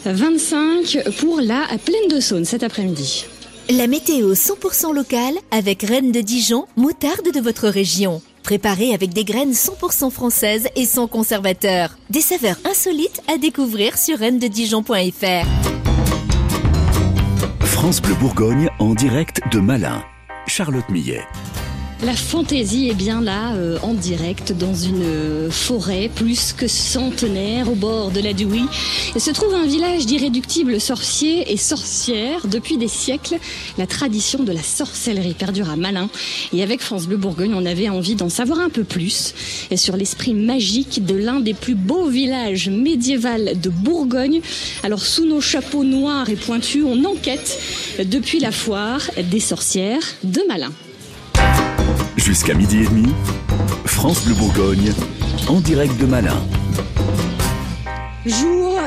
25 0.06 0.99
pour 1.17 1.41
la 1.41 1.67
plaine 1.84 2.08
de 2.10 2.21
Saône 2.21 2.45
cet 2.45 2.63
après-midi. 2.63 3.25
La 3.69 3.88
météo 3.88 4.36
100% 4.36 4.93
locale 4.93 5.36
avec 5.51 5.84
Rennes 5.84 6.13
de 6.13 6.21
Dijon, 6.21 6.65
moutarde 6.77 7.34
de 7.34 7.41
votre 7.41 7.67
région. 7.67 8.21
Préparée 8.43 8.93
avec 8.93 9.13
des 9.13 9.23
graines 9.23 9.53
100% 9.53 10.12
françaises 10.12 10.67
et 10.75 10.86
sans 10.86 11.08
conservateur. 11.08 11.97
Des 12.10 12.21
saveurs 12.21 12.58
insolites 12.65 13.21
à 13.34 13.38
découvrir 13.38 13.97
sur 13.97 14.19
rennededijon.fr. 14.19 15.47
France 17.62 18.01
Bleu 18.01 18.15
Bourgogne 18.15 18.69
en 18.79 18.93
direct 18.93 19.41
de 19.51 19.60
Malin. 19.60 20.03
Charlotte 20.45 20.89
Millet. 20.89 21.21
La 22.05 22.15
fantaisie 22.17 22.89
est 22.89 22.95
bien 22.95 23.21
là, 23.21 23.53
euh, 23.53 23.77
en 23.81 23.93
direct, 23.93 24.51
dans 24.51 24.75
une 24.75 25.03
euh, 25.03 25.49
forêt 25.49 26.09
plus 26.13 26.51
que 26.51 26.67
centenaire, 26.67 27.71
au 27.71 27.75
bord 27.75 28.11
de 28.11 28.19
la 28.19 28.33
Douy. 28.33 28.65
Et 29.15 29.19
se 29.19 29.31
trouve 29.31 29.53
un 29.53 29.65
village 29.65 30.05
d'irréductibles 30.05 30.81
sorciers 30.81 31.53
et 31.53 31.55
sorcières. 31.55 32.47
Depuis 32.47 32.75
des 32.75 32.89
siècles, 32.89 33.37
la 33.77 33.87
tradition 33.87 34.43
de 34.43 34.51
la 34.51 34.61
sorcellerie 34.61 35.33
perdure 35.33 35.69
à 35.69 35.77
Malin. 35.77 36.09
Et 36.51 36.61
avec 36.61 36.81
France 36.81 37.07
Bleu 37.07 37.15
Bourgogne, 37.15 37.53
on 37.55 37.65
avait 37.65 37.87
envie 37.87 38.15
d'en 38.15 38.29
savoir 38.29 38.59
un 38.59 38.69
peu 38.69 38.83
plus 38.83 39.33
et 39.71 39.77
sur 39.77 39.95
l'esprit 39.95 40.33
magique 40.33 41.05
de 41.05 41.15
l'un 41.15 41.39
des 41.39 41.53
plus 41.53 41.75
beaux 41.75 42.09
villages 42.09 42.67
médiévaux 42.67 43.53
de 43.55 43.69
Bourgogne. 43.69 44.41
Alors, 44.83 45.05
sous 45.05 45.25
nos 45.25 45.39
chapeaux 45.39 45.85
noirs 45.85 46.27
et 46.27 46.35
pointus, 46.35 46.83
on 46.85 47.05
enquête 47.05 47.61
depuis 48.03 48.39
la 48.39 48.51
foire 48.51 49.09
des 49.31 49.39
sorcières 49.39 50.03
de 50.25 50.41
Malin. 50.49 50.73
Jusqu'à 52.17 52.53
midi 52.53 52.77
et 52.79 52.86
demi, 52.86 53.08
France 53.86 54.23
Bleu 54.25 54.36
Bourgogne, 54.36 54.93
en 55.47 55.60
direct 55.60 55.99
de 55.99 56.06
Malin. 56.06 56.41
Jour 58.25 58.79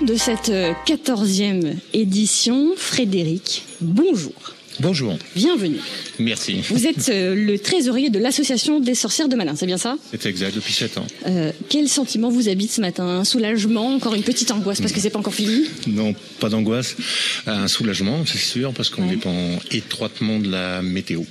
2 0.00 0.06
de 0.06 0.14
cette 0.14 0.50
14e 0.86 1.74
édition. 1.92 2.72
Frédéric, 2.76 3.64
bonjour. 3.80 4.32
Bonjour. 4.80 5.18
Bienvenue. 5.34 5.78
Merci. 6.20 6.60
Vous 6.70 6.86
êtes 6.86 7.08
euh, 7.08 7.34
le 7.34 7.58
trésorier 7.58 8.10
de 8.10 8.20
l'association 8.20 8.78
des 8.78 8.94
sorcières 8.94 9.28
de 9.28 9.34
Malin, 9.34 9.56
c'est 9.56 9.66
bien 9.66 9.76
ça? 9.76 9.96
C'est 10.12 10.26
exact, 10.26 10.54
depuis 10.54 10.72
7 10.72 10.98
ans. 10.98 11.06
Euh, 11.26 11.50
Quel 11.68 11.88
sentiment 11.88 12.28
vous 12.30 12.48
habite 12.48 12.70
ce 12.70 12.80
matin? 12.80 13.04
Un 13.04 13.24
soulagement 13.24 13.92
Encore 13.96 14.14
une 14.14 14.22
petite 14.22 14.52
angoisse 14.52 14.80
parce 14.80 14.92
que 14.92 15.00
c'est 15.00 15.10
pas 15.10 15.18
encore 15.18 15.34
fini? 15.34 15.64
Non, 15.88 16.14
pas 16.38 16.48
d'angoisse. 16.48 16.94
Un 17.48 17.66
soulagement, 17.66 18.24
c'est 18.24 18.38
sûr, 18.38 18.72
parce 18.72 18.88
qu'on 18.88 19.06
dépend 19.08 19.58
étroitement 19.72 20.38
de 20.38 20.48
la 20.48 20.80
météo. 20.80 21.22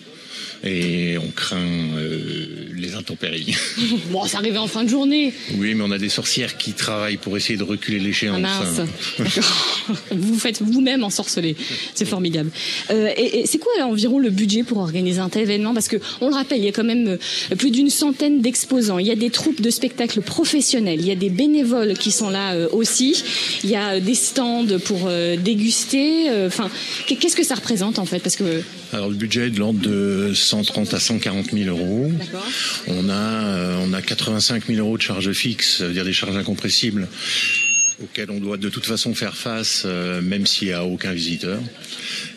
Et 0.64 1.18
on 1.20 1.30
craint 1.32 1.58
euh, 1.98 2.48
les 2.76 2.96
intempéries. 2.96 3.56
Bon, 4.12 4.26
ça 4.26 4.38
arrivait 4.38 4.58
en 4.58 4.68
fin 4.68 4.84
de 4.84 4.90
journée. 4.90 5.34
Oui, 5.58 5.74
mais 5.76 5.84
on 5.86 5.92
a 5.92 5.98
des 5.98 6.10
sorcières 6.10 6.58
qui 6.58 6.74
travaillent 6.74 7.18
pour 7.18 7.36
essayer 7.38 7.58
de 7.58 7.64
reculer 7.64 8.00
l'échéance. 8.00 8.42
Ah. 8.46 8.84
Vous 10.12 10.38
faites 10.40 10.62
vous-même 10.62 11.04
ensorceler. 11.04 11.56
C'est 11.94 12.06
formidable. 12.06 12.50
Euh, 12.90 13.10
et 13.18 13.40
et 13.42 13.46
c'est 13.46 13.58
quoi 13.60 13.72
environ 13.84 14.20
le 14.20 14.30
budget 14.30 14.64
pour 14.64 14.78
organiser 14.80 15.20
un 15.20 15.30
tel 15.30 15.44
événement? 15.44 15.74
Parce 15.74 15.88
que 15.88 15.98
on 16.22 16.30
le 16.30 16.36
rappelle, 16.36 16.60
il 16.60 16.66
y 16.66 16.68
a 16.68 16.72
quand 16.72 16.84
même 16.84 17.08
euh, 17.52 17.56
plus 17.56 17.72
d'une 17.72 17.90
centaine 17.90 18.42
d'exposants. 18.42 18.98
Il 19.00 19.08
y 19.08 19.12
a 19.12 19.16
des 19.16 19.30
troupes 19.30 19.62
de 19.62 19.70
spectacles 19.70 20.22
professionnels. 20.22 21.00
Il 21.00 21.08
y 21.08 21.12
a 21.12 21.16
des 21.16 21.30
bénévoles 21.30 21.94
qui 21.98 22.12
sont 22.12 22.30
là 22.30 22.54
euh, 22.54 22.68
aussi. 22.72 23.24
Il 23.64 23.70
y 23.70 23.76
a 23.76 24.00
des 24.00 24.16
stands 24.16 24.66
pour 24.86 25.10
déguster. 25.44 26.30
Enfin, 26.46 26.70
qu'est- 27.06 27.16
qu'est-ce 27.16 27.36
que 27.36 27.44
ça 27.44 27.56
représente 27.56 28.00
en 28.00 28.06
fait? 28.06 28.20
Parce 28.20 28.36
que 28.36 28.62
Alors 28.94 29.10
le 29.10 29.16
budget 29.16 29.48
est 29.48 29.50
de 29.50 29.60
l'ordre 29.60 29.80
de 29.80 30.32
130 30.34 30.94
à 30.94 31.00
140 31.00 31.52
000 31.52 31.70
euros. 31.70 32.12
On 32.88 33.10
a, 33.10 33.14
euh, 33.14 33.86
on 33.86 33.94
a 33.94 34.02
85 34.02 34.68
000 34.68 34.80
euros 34.80 34.98
de 34.98 35.02
charges 35.02 35.32
fixes, 35.34 35.80
ça 35.80 35.88
veut 35.88 35.94
dire 35.94 36.06
des 36.06 36.14
charges 36.14 36.38
incompressibles 36.38 37.08
auxquelles 38.02 38.30
on 38.32 38.40
doit 38.40 38.58
de 38.58 38.70
toute 38.70 38.86
façon 38.86 39.14
faire 39.16 39.36
face, 39.36 39.84
euh, 39.86 40.22
même 40.22 40.46
s'il 40.46 40.68
n'y 40.68 40.74
a 40.74 40.86
aucun 40.86 41.14
visiteur. 41.14 41.60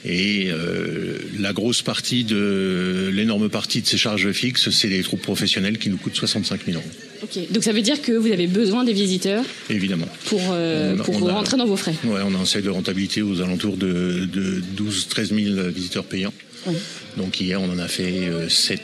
Et 0.04 0.48
euh, 0.50 1.18
la 1.38 1.52
grosse 1.52 1.82
partie 1.82 2.24
de 2.24 3.10
l'énorme 3.12 3.48
partie 3.50 3.82
de 3.82 3.86
ces 3.86 3.98
charges 3.98 4.30
fixes, 4.32 4.70
c'est 4.70 4.88
les 4.88 5.02
troupes 5.02 5.20
professionnelles 5.22 5.78
qui 5.78 5.90
nous 5.90 5.98
coûtent 5.98 6.16
65 6.16 6.60
000 6.66 6.78
euros, 6.78 6.88
Ok, 7.22 7.38
donc 7.52 7.62
ça 7.62 7.72
veut 7.72 7.82
dire 7.82 8.00
que 8.00 8.12
vous 8.12 8.32
avez 8.32 8.46
besoin 8.46 8.82
des 8.84 8.94
visiteurs 8.94 9.44
évidemment. 9.68 10.08
pour, 10.26 10.40
euh, 10.52 10.94
On 10.96 11.00
a- 11.00 11.04
pour 11.04 11.22
on 11.22 11.28
a- 11.28 11.32
rentrer 11.34 11.58
dans 11.58 11.66
vos 11.66 11.76
frais. 11.76 11.94
Ouais, 12.04 12.20
on 12.24 12.34
a 12.34 12.38
un 12.38 12.46
seuil 12.46 12.62
de 12.62 12.70
rentabilité 12.70 13.20
aux 13.20 13.42
alentours 13.42 13.76
de, 13.76 14.24
de 14.32 14.62
12-13 14.76 15.34
000 15.54 15.68
visiteurs 15.68 16.04
payants. 16.04 16.32
Oui. 16.66 16.76
Donc 17.16 17.40
hier, 17.40 17.60
on 17.60 17.70
en 17.70 17.78
a 17.78 17.88
fait 17.88 18.28
euh, 18.28 18.48
7 18.48 18.80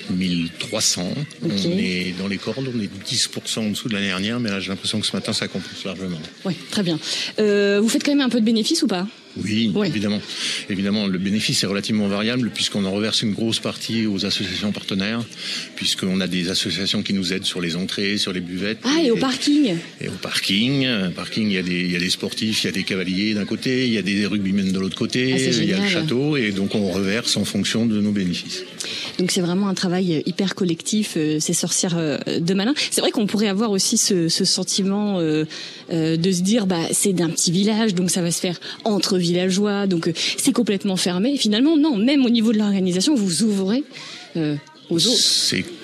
300. 0.59 1.09
Ok. 1.45 1.51
On 1.65 1.79
est 1.79 2.15
dans 2.19 2.29
les 2.29 2.39
cordes, 2.39 2.69
on 2.75 2.81
est 2.81 2.91
10% 3.05 3.59
en 3.59 3.71
dessous 3.71 3.89
de 3.89 3.95
l'année 3.95 4.09
dernière, 4.09 4.41
mais 4.41 4.51
là 4.51 4.61
j'ai 4.61 4.69
l'impression 4.71 5.01
que 5.01 5.07
ce 5.07 5.15
matin 5.15 5.33
ça 5.33 5.49
compense 5.49 5.85
largement. 5.85 6.21
Oui, 6.45 6.55
très 6.71 6.83
bien. 6.83 6.99
Euh, 7.39 7.81
vous 7.81 7.89
faites 7.89 8.05
quand 8.05 8.13
même 8.13 8.27
un 8.27 8.29
peu 8.31 8.41
de 8.41 8.45
bénéfice 8.45 8.83
ou 8.83 8.87
pas? 8.87 9.07
Oui, 9.45 9.73
évidemment. 9.85 10.21
Évidemment, 10.71 11.07
le 11.07 11.19
bénéfice 11.19 11.63
est 11.63 11.67
relativement 11.67 12.09
variable 12.09 12.51
puisqu'on 12.55 12.85
en 12.85 12.93
reverse 12.93 13.23
une 13.23 13.33
grosse 13.33 13.61
partie 13.61 14.07
aux 14.07 14.25
associations 14.25 14.73
partenaires, 14.73 15.23
puisqu'on 15.75 16.21
a 16.21 16.27
des 16.27 16.51
associations 16.51 17.03
qui 17.03 17.13
nous 17.13 17.33
aident 17.33 17.45
sur 17.45 17.61
les 17.61 17.77
entrées, 17.77 18.19
sur 18.19 18.33
les 18.33 18.41
buvettes. 18.41 18.79
Ah, 18.85 19.03
et 19.03 19.11
au 19.11 19.17
parking 19.17 19.75
Et 20.01 20.09
au 20.09 20.19
parking, 20.23 20.87
parking, 21.15 21.49
il 21.49 21.55
y, 21.55 21.59
a 21.59 21.63
des, 21.63 21.81
il 21.81 21.93
y 21.93 21.97
a 21.97 22.01
des 22.01 22.11
sportifs, 22.11 22.65
il 22.65 22.67
y 22.67 22.71
a 22.71 22.73
des 22.73 22.85
cavaliers 22.85 23.35
d'un 23.35 23.45
côté, 23.45 23.87
il 23.87 23.93
y 23.93 23.99
a 23.99 24.03
des 24.03 24.27
rugbymen 24.27 24.73
de 24.73 24.79
l'autre 24.79 24.97
côté, 24.97 25.35
Ah, 25.35 25.39
il 25.39 25.65
y 25.65 25.73
a 25.73 25.79
le 25.79 25.89
château, 25.89 26.37
et 26.37 26.53
donc 26.53 26.75
on 26.75 26.91
reverse 26.91 27.37
en 27.37 27.45
fonction 27.45 27.87
de 27.87 28.01
nos 28.01 28.13
bénéfices. 28.13 28.65
Donc 29.19 29.31
c'est 29.31 29.41
vraiment 29.41 29.69
un 29.69 29.75
travail 29.75 30.23
hyper 30.27 30.55
collectif, 30.55 31.15
euh, 31.17 31.41
ces 31.41 31.55
sorcières 31.55 31.97
euh, 31.97 32.19
de 32.39 32.55
malin. 32.55 32.75
C'est 32.91 33.01
vrai 33.01 33.11
qu'on 33.11 33.27
pourrait 33.27 33.49
avoir 33.49 33.71
aussi 33.71 33.97
ce, 33.97 34.29
ce 34.29 34.45
sentiment 34.45 35.19
euh, 35.21 35.45
de 35.91 36.33
se 36.33 36.43
dire, 36.43 36.67
bah 36.67 36.81
c'est 36.93 37.13
d'un 37.13 37.31
petit 37.31 37.51
village, 37.51 37.95
donc 37.95 38.11
ça 38.11 38.23
va 38.23 38.31
se 38.31 38.41
faire 38.41 38.59
entre 38.85 39.19
villageois, 39.27 39.87
donc 39.87 40.09
euh, 40.09 40.13
c'est 40.39 40.53
complètement 40.53 40.97
fermé. 40.97 41.37
Finalement, 41.37 41.77
non, 41.77 41.97
même 41.97 42.25
au 42.25 42.31
niveau 42.31 42.53
de 42.53 42.59
l'organisation, 42.59 43.15
vous 43.15 43.43
ouvrez 43.43 43.85
euh, 44.37 44.57
aux 44.91 45.07
autres. 45.07 45.17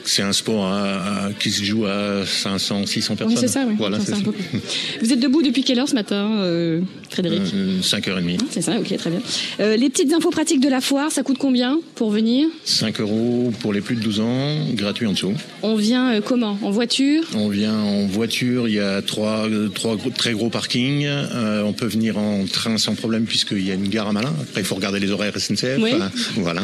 C'est 0.04 0.22
un 0.22 0.32
sport 0.32 0.66
à- 0.66 1.26
à- 1.26 1.32
qui 1.32 1.50
se 1.50 1.62
joue 1.64 1.86
à 1.86 2.24
500, 2.26 2.86
600 2.86 3.16
personnes. 3.16 3.34
Oui, 3.36 3.40
c'est 3.40 3.48
ça, 3.48 3.64
oui. 3.66 3.74
Voilà, 3.78 3.98
Ça, 3.98 4.06
c'est 4.06 4.12
c'est 4.12 4.18
un 4.18 4.24
ça. 4.24 4.30
peu 4.30 4.58
Vous 5.02 5.12
êtes 5.12 5.20
debout 5.20 5.42
depuis 5.42 5.62
quelle 5.64 5.78
heure 5.78 5.88
ce 5.88 5.94
matin, 5.94 6.30
euh, 6.40 6.80
Frédéric 7.10 7.42
5h30. 7.82 8.38
C'est 8.50 8.62
ça, 8.62 8.78
ok, 8.78 8.96
très 8.96 9.10
bien. 9.10 9.20
Euh, 9.60 9.76
les 9.76 9.88
petites 9.90 10.12
infos 10.12 10.30
pratiques 10.30 10.60
de 10.60 10.68
la 10.68 10.80
foire, 10.80 11.10
ça 11.10 11.22
coûte 11.22 11.38
combien 11.38 11.78
pour 11.94 12.10
venir? 12.10 12.48
5 12.64 13.00
euros 13.00 13.52
pour 13.60 13.72
les 13.72 13.80
plus 13.80 13.96
de 13.96 14.00
12 14.00 14.20
ans, 14.20 14.56
gratuit 14.74 15.06
en 15.06 15.12
dessous. 15.12 15.32
On 15.62 15.76
vient 15.76 16.12
euh, 16.14 16.20
comment? 16.20 16.58
En 16.62 16.70
voiture? 16.70 17.22
On 17.34 17.48
vient 17.48 17.74
en 17.78 18.06
voiture, 18.06 18.68
il 18.68 18.74
y 18.74 18.80
a 18.80 19.02
trois, 19.02 19.48
euh, 19.48 19.68
trois 19.68 19.96
gros- 19.96 20.10
très 20.10 20.32
gros 20.32 20.48
parkings. 20.48 21.04
Euh, 21.06 21.62
on 21.62 21.72
peut 21.72 21.86
venir 21.86 22.18
en 22.18 22.44
train 22.46 22.76
sans 22.78 22.94
problème 22.94 23.24
puisqu'il 23.24 23.66
y 23.66 23.70
a 23.70 23.74
une 23.74 23.88
gare 23.88 24.08
à 24.08 24.12
Malin. 24.12 24.32
Après, 24.42 24.60
il 24.62 24.64
faut 24.66 24.74
regarder 24.74 25.00
les 25.00 25.10
horaires 25.10 25.36
SNCF. 25.38 25.78
Oui. 25.80 25.92
Voilà. 26.36 26.62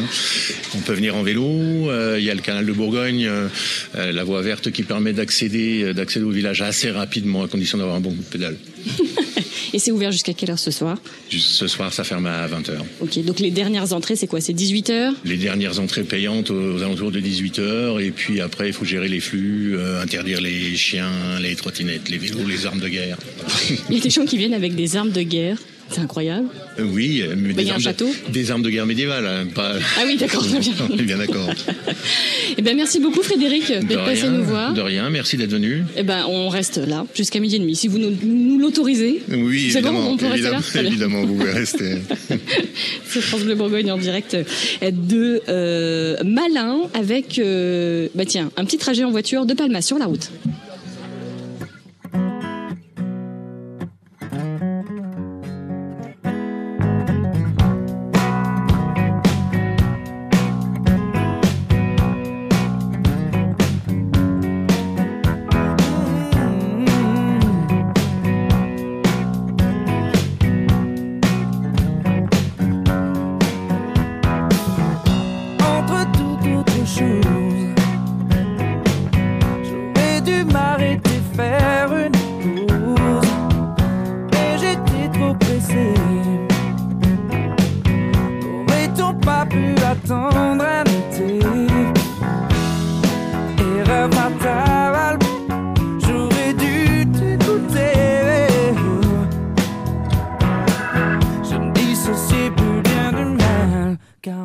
On 0.75 0.79
peut 0.79 0.93
venir 0.93 1.15
en 1.15 1.23
vélo. 1.23 1.45
Euh, 1.45 2.17
il 2.19 2.25
y 2.25 2.29
a 2.29 2.35
le 2.35 2.41
canal 2.41 2.65
de 2.65 2.71
Bourgogne, 2.73 3.25
euh, 3.25 3.28
euh, 3.28 3.28
la 3.95 4.23
voie 4.23 4.41
verte 4.41 4.71
qui 4.71 4.83
permet 4.83 5.13
d'accéder 5.13 5.83
euh, 5.83 5.93
d'accéder 5.93 6.25
au 6.25 6.31
village 6.31 6.61
assez 6.61 6.91
rapidement 6.91 7.43
à 7.43 7.47
condition 7.47 7.77
d'avoir 7.77 7.95
un 7.95 7.99
bon 7.99 8.11
coup 8.11 8.23
de 8.23 8.23
pédale. 8.23 8.57
Et 9.73 9.77
c'est 9.77 9.91
ouvert 9.91 10.11
jusqu'à 10.11 10.33
quelle 10.33 10.49
heure 10.49 10.57
ce 10.57 10.71
soir? 10.71 10.97
Ce 11.29 11.67
soir, 11.67 11.93
ça 11.93 12.03
ferme 12.03 12.25
à 12.25 12.47
20h. 12.47 12.79
Ok, 13.01 13.23
donc 13.23 13.39
les 13.39 13.51
dernières 13.51 13.93
entrées, 13.93 14.15
c'est 14.15 14.25
quoi? 14.25 14.41
C'est 14.41 14.53
18h 14.53 15.11
Les 15.25 15.37
dernières 15.37 15.79
entrées 15.79 16.03
payantes 16.03 16.49
aux 16.49 16.81
alentours 16.81 17.11
de 17.11 17.19
18h. 17.19 18.03
Et 18.03 18.09
puis 18.09 18.41
après, 18.41 18.69
il 18.69 18.73
faut 18.73 18.85
gérer 18.85 19.07
les 19.07 19.19
flux, 19.19 19.77
euh, 19.77 20.01
interdire 20.01 20.41
les 20.41 20.75
chiens, 20.75 21.39
les 21.39 21.55
trottinettes, 21.55 22.09
les 22.09 22.17
vélos, 22.17 22.47
les 22.47 22.65
armes 22.65 22.79
de 22.79 22.87
guerre. 22.87 23.17
Il 23.89 23.97
y 23.97 23.99
a 23.99 24.03
des 24.03 24.09
gens 24.09 24.25
qui 24.25 24.37
viennent 24.37 24.55
avec 24.55 24.73
des 24.73 24.95
armes 24.95 25.11
de 25.11 25.21
guerre. 25.21 25.59
C'est 25.91 26.01
incroyable. 26.01 26.47
Euh, 26.79 26.83
Oui, 26.83 27.21
euh, 27.23 27.35
mais 27.37 27.53
Bah, 27.53 27.61
y 27.61 27.65
des, 27.65 27.71
un 27.71 27.73
armes 27.73 27.81
château 27.81 28.07
de, 28.27 28.31
des 28.31 28.51
armes 28.51 28.61
de 28.61 28.69
guerre 28.69 28.85
médiévale, 28.85 29.25
hein, 29.25 29.47
pas. 29.53 29.73
Ah 29.97 30.01
oui, 30.05 30.17
d'accord, 30.17 30.43
bien. 30.43 30.59
On 30.89 30.93
est 30.97 31.03
bien 31.03 31.17
d'accord. 31.17 31.49
Eh 32.57 32.61
ben, 32.61 32.75
merci 32.75 32.99
beaucoup 32.99 33.21
Frédéric 33.21 33.71
De 33.71 33.87
d'être 33.87 34.03
passé 34.03 34.27
nous 34.27 34.43
voir. 34.43 34.73
de 34.73 34.81
rien, 34.81 35.09
merci 35.09 35.37
d'être 35.37 35.51
venu. 35.51 35.83
Eh 35.95 36.03
ben, 36.03 36.25
on 36.27 36.49
reste 36.49 36.77
là 36.77 37.05
jusqu'à 37.15 37.39
midi 37.39 37.55
et 37.55 37.59
demi. 37.59 37.75
Si 37.75 37.87
vous 37.87 37.99
nous, 37.99 38.11
nous 38.23 38.59
l'autorisez. 38.59 39.21
Oui, 39.29 39.69
C'est 39.71 39.81
bon, 39.81 39.89
évidemment, 39.89 40.09
on 40.11 40.17
peut 40.17 40.25
rester 40.27 40.49
là 40.49 40.57
évidemment, 40.59 40.87
évidemment, 40.87 41.25
vous 41.25 41.35
pouvez 41.35 41.51
rester. 41.51 41.95
C'est 43.05 43.21
France 43.21 43.41
Bleu 43.43 43.55
Bourgogne 43.55 43.91
en 43.91 43.97
direct 43.97 44.35
de 44.81 45.41
euh, 45.47 46.17
Malin 46.25 46.79
avec, 46.93 47.39
euh, 47.39 48.07
bah 48.15 48.25
tiens, 48.25 48.51
un 48.57 48.65
petit 48.65 48.77
trajet 48.77 49.03
en 49.03 49.11
voiture 49.11 49.45
de 49.45 49.53
Palma 49.53 49.81
sur 49.81 49.97
la 49.97 50.05
route. 50.05 50.29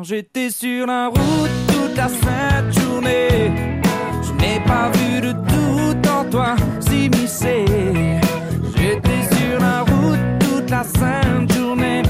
J'étais 0.07 0.51
sur 0.51 0.85
la 0.85 1.07
route 1.07 1.49
toute 1.67 1.97
la 1.97 2.07
sainte 2.07 2.79
journée 2.79 3.79
Je 4.21 4.31
n'ai 4.33 4.59
pas 4.59 4.91
vu 4.91 5.19
de 5.19 5.31
doute 5.31 6.07
en 6.07 6.25
toi 6.29 6.55
s'immiscer 6.79 7.65
J'étais 8.75 9.35
sur 9.35 9.59
la 9.59 9.81
route 9.81 10.19
toute 10.39 10.69
la 10.69 10.83
sainte 10.83 11.51
journée 11.53 12.03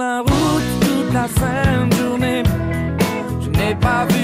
la 0.00 0.20
route 0.20 0.70
toute 0.80 1.12
la 1.12 1.26
sainte 1.28 1.94
journée. 1.94 2.42
Je 3.42 3.50
n'ai 3.50 3.74
pas 3.74 4.06
vu 4.06 4.19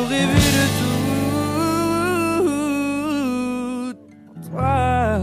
j'aurais 0.00 0.26
vu 0.26 0.34
de 0.56 0.64
tout 3.92 4.50
toi. 4.50 5.20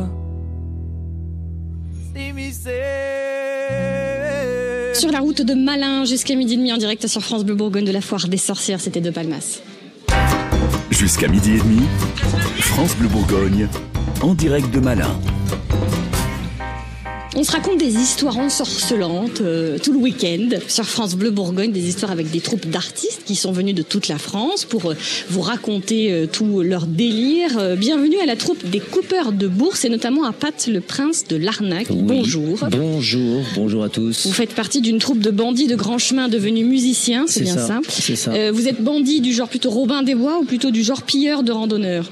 Sur 4.94 5.12
la 5.12 5.20
route 5.20 5.42
de 5.42 5.54
Malin 5.54 6.06
jusqu'à 6.06 6.36
midi 6.36 6.54
et 6.54 6.58
demi 6.58 6.74
en 6.74 6.78
direct 6.78 7.06
sur 7.08 7.22
France 7.22 7.44
Bleu 7.46 7.56
Bourgogne 7.56 7.86
de 7.86 7.92
la 7.92 8.02
foire 8.02 8.28
des 8.28 8.38
sorcières, 8.38 8.82
c'était 8.82 9.02
de 9.02 9.12
Palmas. 9.12 9.62
Jusqu'à 10.90 11.28
midi 11.28 11.52
et 11.54 11.60
demi, 11.60 11.82
France 12.60 12.96
Bleu 12.96 13.08
Bourgogne, 13.08 13.68
en 14.22 14.34
direct 14.34 14.74
de 14.74 14.80
Malin. 14.80 15.20
On 17.40 17.44
se 17.44 17.52
raconte 17.52 17.78
des 17.78 17.94
histoires 17.98 18.40
ensorcelantes 18.40 19.42
euh, 19.42 19.78
tout 19.78 19.94
le 19.94 20.00
week-end 20.00 20.50
sur 20.68 20.86
France 20.86 21.14
Bleu 21.14 21.30
Bourgogne, 21.30 21.72
des 21.72 21.88
histoires 21.88 22.12
avec 22.12 22.32
des 22.32 22.40
troupes 22.40 22.66
d'artistes 22.68 23.22
qui 23.28 23.36
sont 23.36 23.52
venus 23.52 23.76
de 23.76 23.84
toute 23.84 24.08
la 24.08 24.18
France 24.18 24.66
pour 24.66 24.90
euh, 24.90 24.96
vous 25.30 25.42
raconter 25.42 26.12
euh, 26.12 26.26
tout 26.26 26.64
leur 26.64 26.88
délire. 26.88 27.60
Euh, 27.60 27.76
bienvenue 27.76 28.18
à 28.24 28.26
la 28.26 28.36
troupe 28.36 28.68
des 28.68 28.80
coupeurs 28.80 29.34
de 29.34 29.48
bourse 29.48 29.86
et 29.86 29.90
notamment 29.90 30.24
à 30.24 30.32
Pat 30.32 30.66
le 30.66 30.82
Prince 30.82 31.26
de 31.30 31.36
l'Arnaque. 31.36 31.92
Oui. 31.92 31.98
Bonjour. 32.02 32.58
Bonjour, 32.72 33.44
bonjour 33.54 33.84
à 33.84 33.90
tous. 33.90 34.26
Vous 34.26 34.34
faites 34.34 34.56
partie 34.56 34.82
d'une 34.82 34.98
troupe 34.98 35.20
de 35.20 35.30
bandits 35.30 35.68
de 35.68 35.76
grand 35.76 36.00
chemin 36.00 36.30
devenus 36.30 36.66
musiciens, 36.66 37.26
c'est 37.28 37.44
bien 37.44 37.54
ça, 37.54 37.68
ça, 37.68 37.80
c'est 37.88 38.16
ça. 38.16 38.52
Vous 38.52 38.68
êtes 38.68 38.82
bandit 38.82 39.22
du 39.22 39.32
genre 39.32 39.48
plutôt 39.48 39.70
Robin 39.70 40.02
des 40.02 40.16
Bois 40.16 40.40
ou 40.42 40.46
plutôt 40.46 40.72
du 40.72 40.82
genre 40.82 41.04
pilleur 41.04 41.44
de 41.44 41.52
randonneurs? 41.52 42.10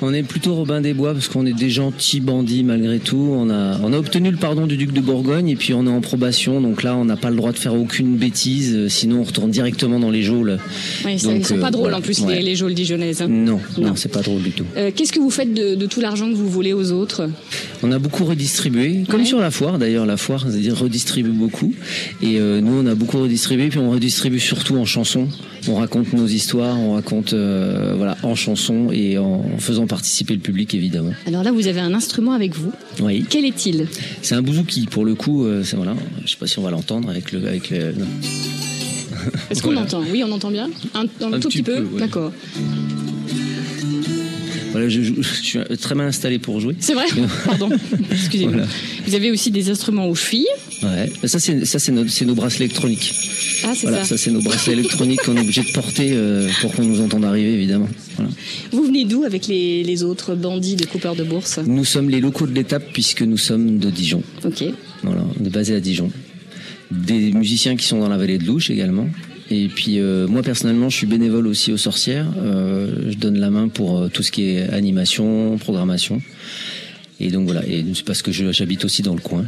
On 0.00 0.14
est 0.14 0.22
plutôt 0.22 0.54
Robin 0.54 0.80
des 0.80 0.94
Bois 0.94 1.12
parce 1.12 1.26
qu'on 1.26 1.44
est 1.44 1.52
des 1.52 1.70
gentils 1.70 2.20
bandits 2.20 2.62
malgré 2.62 3.00
tout. 3.00 3.34
On 3.36 3.50
a, 3.50 3.78
on 3.82 3.92
a 3.92 3.98
obtenu 3.98 4.30
le 4.30 4.36
pardon 4.36 4.59
du 4.66 4.76
duc 4.76 4.92
de 4.92 5.00
Bourgogne 5.00 5.48
et 5.48 5.56
puis 5.56 5.74
on 5.74 5.86
est 5.86 5.90
en 5.90 6.00
probation. 6.00 6.60
Donc 6.60 6.82
là, 6.82 6.96
on 6.96 7.04
n'a 7.04 7.16
pas 7.16 7.30
le 7.30 7.36
droit 7.36 7.52
de 7.52 7.58
faire 7.58 7.74
aucune 7.74 8.16
bêtise. 8.16 8.74
euh, 8.74 8.88
Sinon, 8.88 9.20
on 9.20 9.24
retourne 9.24 9.50
directement 9.50 9.98
dans 9.98 10.10
les 10.10 10.22
geôles. 10.22 10.58
Oui, 11.04 11.16
Donc, 11.22 11.36
ils 11.38 11.46
sont 11.46 11.56
euh, 11.56 11.60
pas 11.60 11.70
drôles 11.70 11.82
voilà, 11.84 11.98
en 11.98 12.00
plus 12.00 12.20
ouais. 12.20 12.36
les, 12.36 12.42
les 12.42 12.56
geôles 12.56 12.74
dijonnaises. 12.74 13.22
hein. 13.22 13.28
Non, 13.28 13.60
non, 13.78 13.96
c'est 13.96 14.12
pas 14.12 14.22
drôle 14.22 14.42
du 14.42 14.50
tout. 14.52 14.64
Euh, 14.76 14.90
Qu'est-ce 14.94 15.12
que 15.12 15.20
vous 15.20 15.30
faites 15.30 15.52
de, 15.54 15.74
de 15.74 15.86
tout 15.86 16.00
l'argent 16.00 16.28
que 16.30 16.34
vous 16.34 16.48
volez 16.48 16.72
aux 16.72 16.92
autres? 16.92 17.28
On 17.82 17.92
a 17.92 17.98
beaucoup 17.98 18.24
redistribué, 18.24 19.04
comme 19.08 19.24
sur 19.24 19.38
la 19.40 19.50
foire 19.50 19.78
d'ailleurs. 19.78 20.04
La 20.06 20.16
foire, 20.16 20.44
c'est-à-dire 20.48 20.76
redistribue 20.78 21.30
beaucoup. 21.30 21.72
Et 22.22 22.38
euh, 22.38 22.60
nous, 22.60 22.72
on 22.72 22.86
a 22.86 22.94
beaucoup 22.94 23.18
redistribué, 23.18 23.68
puis 23.68 23.78
on 23.78 23.90
redistribue 23.90 24.40
surtout 24.40 24.76
en 24.76 24.84
chansons. 24.84 25.28
On 25.68 25.74
raconte 25.74 26.12
nos 26.14 26.26
histoires, 26.26 26.78
on 26.78 26.94
raconte 26.94 27.32
euh, 27.34 27.94
voilà 27.96 28.16
en 28.22 28.34
chansons 28.34 28.88
et 28.92 29.18
en 29.18 29.42
faisant 29.58 29.86
participer 29.86 30.32
le 30.34 30.40
public 30.40 30.74
évidemment. 30.74 31.12
Alors 31.26 31.42
là, 31.42 31.52
vous 31.52 31.66
avez 31.68 31.80
un 31.80 31.92
instrument 31.94 32.32
avec 32.32 32.54
vous. 32.56 32.72
Oui. 33.00 33.24
Quel 33.28 33.44
est-il? 33.44 33.86
C'est 34.22 34.34
un 34.34 34.42
bouzouki 34.50 34.86
pour 34.86 35.04
le 35.04 35.14
coup. 35.14 35.44
euh, 35.44 35.62
c'est 35.64 35.76
voilà. 35.76 35.94
Je 36.24 36.30
sais 36.30 36.36
pas 36.36 36.46
si 36.46 36.58
on 36.58 36.62
va 36.62 36.70
l'entendre 36.70 37.08
avec 37.10 37.32
le 37.32 37.46
avec 37.46 37.70
le. 37.70 37.92
non. 37.92 38.06
Est-ce 39.50 39.62
qu'on 39.62 39.68
Voilà. 39.72 39.82
entend 39.82 40.02
Oui, 40.10 40.22
on 40.26 40.32
entend 40.32 40.50
bien. 40.50 40.70
Un, 40.94 41.00
un 41.00 41.32
Un 41.32 41.40
tout 41.40 41.48
petit 41.48 41.58
petit 41.58 41.62
peu, 41.62 41.74
peu, 41.82 41.94
ouais. 41.94 42.00
D'accord. 42.00 42.32
Voilà, 44.70 44.88
je, 44.88 45.00
suis 45.22 45.58
très 45.80 45.94
mal 45.94 46.06
installé 46.06 46.38
pour 46.38 46.60
jouer. 46.60 46.76
C'est 46.78 46.94
vrai 46.94 47.06
Pardon. 47.44 47.70
Excusez-moi. 48.10 48.52
Voilà. 48.52 48.68
Vous 49.06 49.14
avez 49.14 49.30
aussi 49.30 49.50
des 49.50 49.70
instruments 49.70 50.06
aux 50.06 50.14
chevilles. 50.14 50.46
Ouais. 50.82 51.10
Ça 51.28 51.38
c'est 51.38 51.64
ça 51.64 51.78
c'est 51.78 51.92
nos, 51.92 52.04
nos 52.04 52.34
bracelets 52.34 52.66
électroniques. 52.66 53.12
Ah, 53.64 53.72
c'est 53.74 53.82
Voilà, 53.88 54.04
ça. 54.04 54.16
ça 54.16 54.18
c'est 54.18 54.30
nos 54.30 54.40
bracelets 54.40 54.74
électroniques 54.74 55.20
qu'on 55.22 55.36
est 55.36 55.40
obligé 55.40 55.62
de 55.62 55.72
porter 55.72 56.10
euh, 56.12 56.48
pour 56.60 56.72
qu'on 56.72 56.84
nous 56.84 57.00
entende 57.00 57.24
arriver 57.24 57.52
évidemment. 57.52 57.88
Voilà. 58.16 58.30
Vous 58.72 58.84
venez 58.84 59.04
d'où 59.04 59.24
avec 59.24 59.46
les, 59.46 59.82
les 59.82 60.02
autres 60.02 60.34
bandits 60.34 60.76
de 60.76 60.86
coupeurs 60.86 61.16
de 61.16 61.24
bourse? 61.24 61.58
Nous 61.66 61.84
sommes 61.84 62.08
les 62.08 62.20
locaux 62.20 62.46
de 62.46 62.54
l'étape 62.54 62.84
puisque 62.92 63.22
nous 63.22 63.38
sommes 63.38 63.78
de 63.78 63.90
Dijon. 63.90 64.22
Ok. 64.44 64.64
Voilà, 65.02 65.22
on 65.40 65.44
est 65.44 65.50
basé 65.50 65.74
à 65.74 65.80
Dijon. 65.80 66.10
Des 66.90 67.32
musiciens 67.32 67.76
qui 67.76 67.86
sont 67.86 68.00
dans 68.00 68.08
la 68.08 68.16
vallée 68.16 68.38
de 68.38 68.44
l'Ouche 68.44 68.70
également. 68.70 69.08
Et 69.50 69.68
puis 69.68 69.98
euh, 69.98 70.28
moi 70.28 70.42
personnellement, 70.42 70.88
je 70.88 70.96
suis 70.96 71.06
bénévole 71.06 71.46
aussi 71.46 71.72
aux 71.72 71.76
Sorcières. 71.76 72.28
Euh, 72.38 73.10
je 73.10 73.16
donne 73.16 73.38
la 73.38 73.50
main 73.50 73.68
pour 73.68 73.98
euh, 73.98 74.08
tout 74.08 74.22
ce 74.22 74.30
qui 74.30 74.50
est 74.50 74.68
animation, 74.70 75.58
programmation. 75.58 76.22
Et 77.18 77.30
donc 77.30 77.46
voilà, 77.46 77.66
et 77.66 77.84
c'est 77.94 78.04
parce 78.04 78.22
que 78.22 78.30
j'habite 78.32 78.84
aussi 78.84 79.02
dans 79.02 79.14
le 79.14 79.20
coin, 79.20 79.44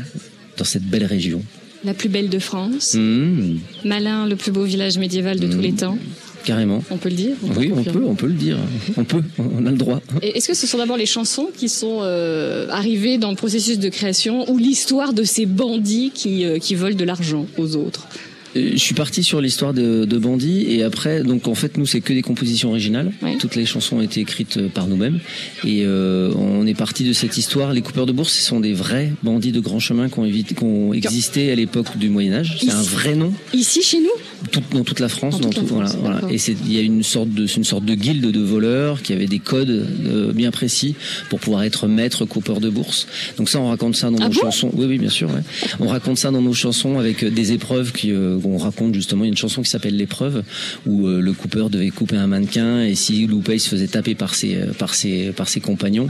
dans 0.59 0.65
cette 0.65 0.85
belle 0.85 1.07
région. 1.07 1.43
La 1.85 1.95
plus 1.95 2.09
belle 2.09 2.29
de 2.29 2.39
France. 2.39 2.95
Mmh, 2.95 3.59
Malin, 3.85 4.27
le 4.27 4.37
plus 4.37 4.53
beau 4.53 4.65
village 4.65 4.99
médiéval 4.99 5.41
de 5.41 5.49
tous 5.49 5.61
les 5.61 5.73
temps. 5.73 5.99
carrément. 6.45 6.85
On 6.91 6.97
peut 6.99 7.09
le 7.09 7.15
dire 7.15 7.37
Oui, 7.57 7.73
on 7.75 7.83
peut, 7.83 8.05
on 8.05 8.15
peut 8.15 8.27
le 8.27 8.35
dire. 8.35 8.59
On 8.97 9.05
peut, 9.05 9.23
on 9.39 9.65
a 9.67 9.71
le 9.71 9.77
droit. 9.77 10.01
Est-ce 10.21 10.49
que 10.49 10.55
ce 10.55 10.67
sont 10.67 10.79
d'abord 10.79 10.97
les 10.97 11.07
chansons 11.07 11.49
qui 11.57 11.69
sont 11.69 12.01
euh, 12.03 12.69
arrivées 12.71 13.19
dans 13.19 13.31
le 13.31 13.37
processus 13.37 13.79
de 13.79 13.89
création 13.89 14.51
ou 14.51 14.59
l'histoire 14.59 15.13
de 15.13 15.25
ces 15.25 15.47
bandits 15.47 16.13
qui, 16.15 16.45
euh, 16.45 16.59
qui 16.59 16.75
volent 16.75 16.97
de 16.97 17.05
l'argent 17.05 17.47
aux 17.59 17.75
autres? 17.77 18.07
Je 18.55 18.77
suis 18.77 18.95
parti 18.95 19.23
sur 19.23 19.41
l'histoire 19.41 19.73
de, 19.73 20.05
de 20.05 20.19
Bandit 20.19 20.67
et 20.69 20.83
après, 20.83 21.23
donc 21.23 21.49
en 21.49 21.55
fait, 21.55 21.79
nous 21.79 21.87
c'est 21.87 22.01
que 22.03 22.13
des 22.13 22.21
compositions 22.23 22.69
originales. 22.71 23.13
Toutes 23.39 23.55
les 23.57 23.65
chansons 23.65 23.97
ont 23.97 24.03
été 24.03 24.21
écrites 24.21 24.59
euh, 24.59 24.69
par 24.69 24.87
nous-mêmes 24.87 25.21
et 25.65 25.85
euh, 25.85 26.33
on 26.37 26.67
est 26.67 26.75
parti 26.75 27.05
de 27.05 27.13
cette 27.15 27.39
histoire. 27.39 27.73
Les 27.73 27.81
coupeurs 27.81 28.05
de 28.07 28.13
bourse, 28.13 28.33
ce 28.35 28.43
sont 28.43 28.61
des 28.61 28.75
vrais 28.75 29.13
bandits 29.23 29.53
de 29.53 29.61
grand 29.61 29.79
chemin 29.81 30.09
qui 30.11 30.19
ont, 30.19 30.25
évité- 30.27 30.55
qui 30.55 30.65
ont 30.65 30.93
existé 30.93 31.51
à 31.51 31.55
l'époque 31.55 31.97
du 31.97 32.11
Moyen 32.11 32.35
Âge. 32.35 32.59
C'est 32.61 32.71
un 32.71 32.83
vrai 32.83 33.15
nom. 33.15 33.33
Ici, 33.55 33.83
chez 33.83 34.01
nous? 34.01 34.11
Tout- 34.51 34.61
dans 34.73 34.83
toute 34.85 35.01
la 35.01 35.09
France, 35.09 35.35
Dans 35.39 35.45
dans 35.45 35.51
toute 35.51 35.63
la 35.63 35.69
tout- 35.69 35.75
voilà, 35.75 35.89
France, 35.89 36.01
voilà. 36.03 36.21
Et 36.33 36.37
il 36.67 36.73
y 36.73 36.79
a 36.79 36.83
une 36.83 37.03
sorte 37.05 37.31
de 37.31 37.47
une 37.57 37.65
sorte 37.65 37.85
de 37.85 37.95
guilde 37.95 38.31
de 38.31 38.41
voleurs 38.41 39.01
qui 39.03 39.13
avait 39.13 39.27
des 39.27 39.39
codes 39.39 39.71
euh, 40.07 40.33
bien 40.33 40.51
précis 40.51 40.95
pour 41.31 41.39
pouvoir 41.41 41.63
être 41.63 41.87
maître 41.87 42.25
coupeur 42.27 42.61
de 42.61 42.69
bourse. 42.69 43.07
Donc 43.39 43.49
ça, 43.49 43.61
on 43.61 43.69
raconte 43.69 43.95
ça 43.97 44.11
dans 44.11 44.19
Ah 44.21 44.29
nos 44.29 44.35
bon? 44.35 44.41
chansons. 44.41 44.71
Oui, 44.75 44.87
oui, 44.87 44.99
bien 44.99 45.09
sûr. 45.11 45.31
ouais. 45.31 45.41
On 45.81 45.87
raconte 45.87 46.19
ça 46.19 46.31
dans 46.31 46.43
nos 46.43 46.53
chansons 46.55 46.99
avec 46.99 47.23
euh, 47.23 47.31
des 47.31 47.53
épreuves 47.53 47.93
qui 47.93 48.11
euh, 48.11 48.37
on 48.51 48.59
raconte 48.59 48.95
justement. 48.95 49.25
Une 49.25 49.37
chanson 49.37 49.63
qui 49.63 49.71
s'appelle 49.71 49.97
l'épreuve 49.97 50.43
où 50.87 51.07
euh, 51.07 51.21
le 51.21 51.33
coupeur 51.33 51.71
devait 51.71 51.91
couper 51.91 52.17
un 52.17 52.27
mannequin 52.27 52.83
et 52.83 52.95
si 52.95 53.23
il 53.23 53.61
se 53.61 53.69
faisait 53.69 53.87
taper 53.89 54.15
par 54.15 54.35
ses 54.35 54.57
euh, 54.57 54.67
par 54.79 54.95
ses 54.95 55.33
par 55.33 55.49
ses 55.49 55.61
compagnons. 55.61 56.09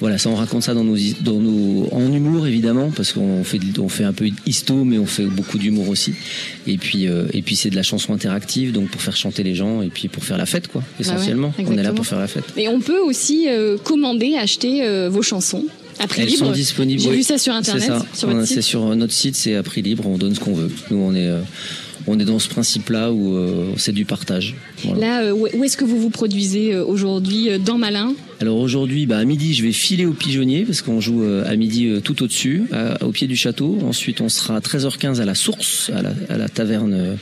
Voilà, 0.00 0.18
ça, 0.18 0.28
on 0.30 0.34
raconte 0.34 0.62
ça 0.62 0.74
dans 0.74 0.84
nos 0.84 0.96
hi- 0.96 1.16
dans 1.22 1.38
nos 1.40 1.88
en 1.92 2.12
humour 2.12 2.46
évidemment 2.46 2.90
parce 2.94 3.12
qu'on 3.12 3.44
fait 3.44 3.58
de- 3.58 3.80
on 3.80 3.88
fait 3.88 4.04
un 4.04 4.12
peu 4.12 4.28
histo, 4.46 4.84
mais 4.84 4.98
on 4.98 5.06
fait 5.06 5.24
beaucoup 5.26 5.58
d'humour 5.58 5.88
aussi. 5.88 6.14
Et 6.66 6.76
puis 6.78 7.06
euh, 7.06 7.26
et 7.32 7.42
puis 7.42 7.56
c'est 7.56 7.70
de 7.70 7.76
la 7.76 7.82
chanson 7.82 8.12
interactive, 8.12 8.72
donc 8.72 8.88
pour 8.90 9.00
faire 9.02 9.16
chanter 9.16 9.42
les 9.42 9.54
gens 9.54 9.82
et 9.82 9.88
puis 9.88 10.08
pour 10.08 10.24
faire 10.24 10.38
la 10.38 10.46
fête 10.46 10.68
quoi. 10.68 10.82
Essentiellement, 10.98 11.52
ouais, 11.58 11.64
on 11.68 11.76
est 11.78 11.82
là 11.82 11.92
pour 11.92 12.06
faire 12.06 12.18
la 12.20 12.28
fête. 12.28 12.44
Et 12.56 12.68
on 12.68 12.80
peut 12.80 12.98
aussi 13.00 13.46
euh, 13.48 13.76
commander, 13.78 14.34
acheter 14.36 14.82
vos 15.08 15.22
chansons 15.22 15.64
à 16.00 16.06
prix 16.06 16.22
Elles 16.22 16.28
libre. 16.28 16.46
sont 16.46 16.52
disponibles. 16.52 17.00
J'ai 17.00 17.10
oui. 17.10 17.16
vu 17.18 17.22
ça 17.22 17.38
sur 17.38 17.52
internet, 17.54 17.82
C'est 17.84 17.88
ça. 17.92 18.06
sur 18.14 18.28
votre 18.30 18.46
site. 18.46 18.62
sur 18.62 18.96
notre 18.96 19.12
site, 19.12 19.36
c'est 19.36 19.54
à 19.54 19.62
prix 19.62 19.82
libre. 19.82 20.06
On 20.06 20.18
donne 20.18 20.34
ce 20.34 20.40
qu'on 20.40 20.54
veut. 20.54 20.70
Nous, 20.90 20.96
on 20.98 21.14
est 21.14 21.26
euh, 21.28 21.40
on 22.06 22.18
est 22.18 22.24
dans 22.24 22.38
ce 22.38 22.48
principe-là 22.48 23.12
où 23.12 23.36
euh, 23.36 23.72
c'est 23.76 23.92
du 23.92 24.06
partage. 24.06 24.54
Voilà. 24.84 25.00
Là, 25.00 25.22
euh, 25.24 25.32
où 25.32 25.62
est-ce 25.64 25.76
que 25.76 25.84
vous 25.84 26.00
vous 26.00 26.08
produisez 26.08 26.72
euh, 26.72 26.82
aujourd'hui 26.84 27.50
euh, 27.50 27.58
dans 27.58 27.76
Malin? 27.76 28.14
Alors 28.40 28.56
aujourd'hui, 28.56 29.04
bah, 29.04 29.18
à 29.18 29.24
midi, 29.26 29.52
je 29.52 29.62
vais 29.62 29.70
filer 29.72 30.06
au 30.06 30.12
pigeonnier 30.14 30.64
parce 30.64 30.80
qu'on 30.80 30.98
joue 31.02 31.22
euh, 31.22 31.44
à 31.46 31.54
midi 31.56 31.88
euh, 31.88 32.00
tout 32.00 32.22
au-dessus, 32.22 32.62
à- 32.72 33.04
au 33.04 33.10
pied 33.12 33.26
du 33.26 33.36
château. 33.36 33.78
Ensuite, 33.86 34.22
on 34.22 34.30
sera 34.30 34.56
à 34.56 34.60
13h15 34.60 35.20
à 35.20 35.26
la 35.26 35.34
source, 35.34 35.90
à 35.94 36.00
la, 36.00 36.14
à 36.30 36.38
la 36.38 36.48
taverne, 36.48 36.94
euh, 36.94 37.14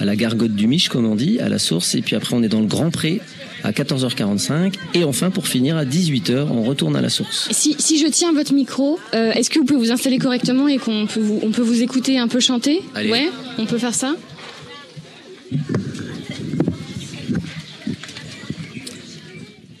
à 0.00 0.04
la 0.04 0.14
gargote 0.16 0.54
du 0.54 0.66
Mich, 0.66 0.90
comme 0.90 1.06
on 1.06 1.16
dit, 1.16 1.38
à 1.40 1.48
la 1.48 1.58
source. 1.58 1.94
Et 1.94 2.02
puis 2.02 2.14
après, 2.14 2.36
on 2.36 2.42
est 2.42 2.48
dans 2.50 2.60
le 2.60 2.66
Grand 2.66 2.90
Pré 2.90 3.22
à 3.64 3.72
14h45. 3.72 4.74
Et 4.94 5.04
enfin, 5.04 5.30
pour 5.30 5.46
finir, 5.48 5.76
à 5.76 5.84
18h, 5.84 6.46
on 6.50 6.62
retourne 6.62 6.96
à 6.96 7.00
la 7.00 7.08
source. 7.08 7.48
si, 7.50 7.74
si 7.78 7.98
je 7.98 8.06
tiens 8.06 8.32
votre 8.32 8.52
micro, 8.52 8.98
euh, 9.14 9.32
est-ce 9.32 9.50
que 9.50 9.58
vous 9.58 9.64
pouvez 9.64 9.78
vous 9.80 9.92
installer 9.92 10.18
correctement 10.18 10.68
et 10.68 10.78
qu'on 10.78 11.06
peut 11.06 11.20
vous, 11.20 11.40
on 11.42 11.50
peut 11.50 11.62
vous 11.62 11.82
écouter 11.82 12.18
un 12.18 12.28
peu 12.28 12.40
chanter? 12.40 12.80
Allez. 12.94 13.10
Ouais, 13.10 13.28
on 13.58 13.66
peut 13.66 13.78
faire 13.78 13.94
ça 13.94 14.14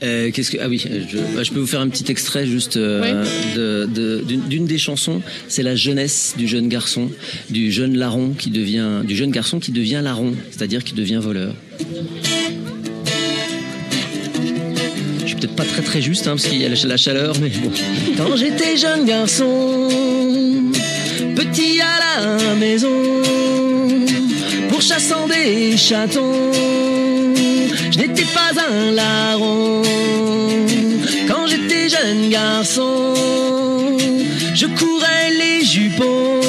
Euh, 0.02 0.30
Qu'est-ce 0.30 0.50
que 0.50 0.58
ah 0.60 0.68
oui, 0.68 0.78
je, 0.78 1.16
bah, 1.34 1.42
je 1.42 1.50
peux 1.52 1.58
vous 1.58 1.66
faire 1.66 1.80
un 1.80 1.88
petit 1.88 2.10
extrait 2.12 2.46
juste 2.46 2.76
euh, 2.76 3.24
de- 3.56 3.86
de- 3.86 4.22
d'une 4.26 4.42
d'une 4.42 4.66
des 4.66 4.76
chansons. 4.76 5.22
C'est 5.48 5.62
la 5.62 5.74
jeunesse 5.74 6.34
du 6.36 6.46
jeune 6.46 6.68
garçon, 6.68 7.10
du 7.48 7.72
jeune 7.72 7.96
larron 7.96 8.34
qui 8.38 8.50
devient, 8.50 9.00
du 9.06 9.16
jeune 9.16 9.30
garçon 9.30 9.58
qui 9.58 9.72
devient 9.72 10.00
larron, 10.04 10.34
c'est-à-dire 10.50 10.84
qui 10.84 10.92
devient 10.92 11.18
voleur. 11.22 11.54
Peut-être 15.36 15.54
pas 15.54 15.64
très 15.64 15.82
très 15.82 16.00
juste 16.00 16.26
hein, 16.26 16.30
parce 16.30 16.46
qu'il 16.46 16.62
y 16.62 16.64
a 16.64 16.68
la, 16.68 16.76
la 16.84 16.96
chaleur, 16.96 17.34
mais 17.40 17.50
bon. 17.50 17.70
Quand 18.16 18.36
j'étais 18.36 18.76
jeune 18.76 19.04
garçon, 19.04 19.88
petit 21.34 21.80
à 21.80 21.98
la 22.00 22.54
maison, 22.54 22.88
pourchassant 24.70 25.26
des 25.28 25.76
chatons, 25.76 26.52
je 27.90 27.98
n'étais 27.98 28.24
pas 28.24 28.52
un 28.70 28.92
larron. 28.92 29.82
Quand 31.28 31.46
j'étais 31.46 31.88
jeune 31.90 32.30
garçon, 32.30 33.14
je 34.54 34.66
courais 34.66 35.30
les 35.38 35.64
jupons 35.64 36.45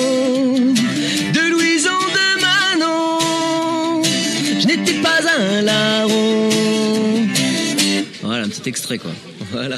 petit 8.60 8.70
extrait 8.70 8.98
quoi. 8.98 9.12
Voilà. 9.52 9.78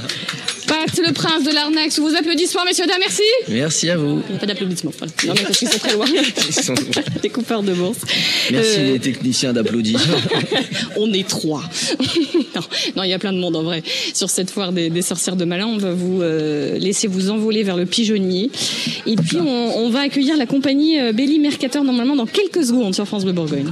Pat, 0.67 0.99
le 1.05 1.13
prince 1.13 1.43
de 1.43 1.51
l'arnaque, 1.51 1.91
sous 1.91 2.01
vos 2.01 2.15
applaudissements, 2.15 2.65
messieurs, 2.65 2.85
dames, 2.87 2.97
merci 2.99 3.21
Merci 3.49 3.89
à 3.89 3.97
vous. 3.97 4.21
Il 4.27 4.31
n'y 4.31 4.37
a 4.37 4.39
pas 4.39 4.45
d'applaudissements. 4.47 4.91
voilà. 4.97 5.13
Non, 5.27 5.33
mais 5.35 5.43
parce 5.43 5.57
qu'ils 5.59 5.67
sont 5.69 5.77
très 5.79 5.93
loin. 5.93 6.05
Ils 6.47 6.53
sont- 6.53 6.73
Des 7.21 7.29
coupeurs 7.29 7.61
de 7.63 7.73
bourse. 7.73 7.99
Merci 8.51 8.79
Euh, 8.79 8.93
les 8.93 8.99
techniciens 8.99 9.53
d'applaudir. 9.53 9.99
on 10.97 11.11
est 11.13 11.27
trois. 11.27 11.63
non, 12.55 12.61
non, 12.95 13.03
il 13.03 13.09
y 13.09 13.13
a 13.13 13.19
plein 13.19 13.33
de 13.33 13.37
monde 13.39 13.55
en 13.55 13.63
vrai. 13.63 13.83
Sur 14.13 14.29
cette 14.29 14.49
foire 14.49 14.71
des, 14.71 14.89
des 14.89 15.01
sorcières 15.03 15.35
de 15.35 15.45
Malin, 15.45 15.67
on 15.67 15.77
va 15.77 15.91
vous 15.93 16.21
euh, 16.23 16.77
laisser 16.79 17.07
vous 17.07 17.29
envoler 17.29 17.61
vers 17.63 17.77
le 17.77 17.85
pigeonnier. 17.85 18.49
Et 19.05 19.15
puis, 19.15 19.37
on, 19.37 19.77
on 19.77 19.89
va 19.89 20.01
accueillir 20.01 20.35
la 20.37 20.45
compagnie 20.47 20.99
euh, 20.99 21.11
Belly 21.13 21.37
Mercator 21.39 21.83
normalement 21.83 22.15
dans 22.15 22.25
quelques 22.25 22.63
secondes 22.65 22.95
sur 22.95 23.05
France 23.07 23.23
Bleu 23.23 23.33
Bourgogne. 23.33 23.71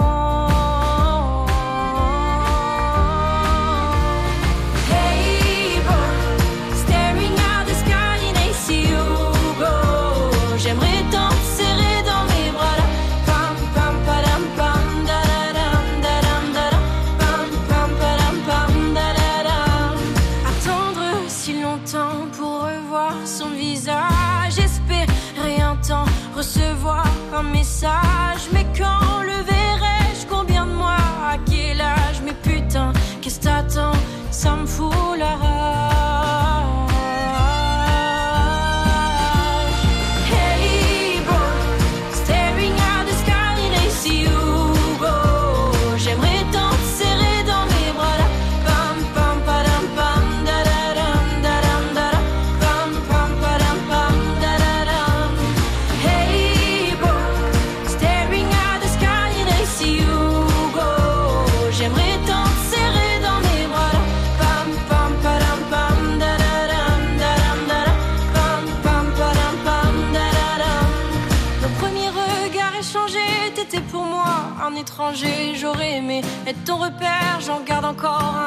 Encore 78.03 78.40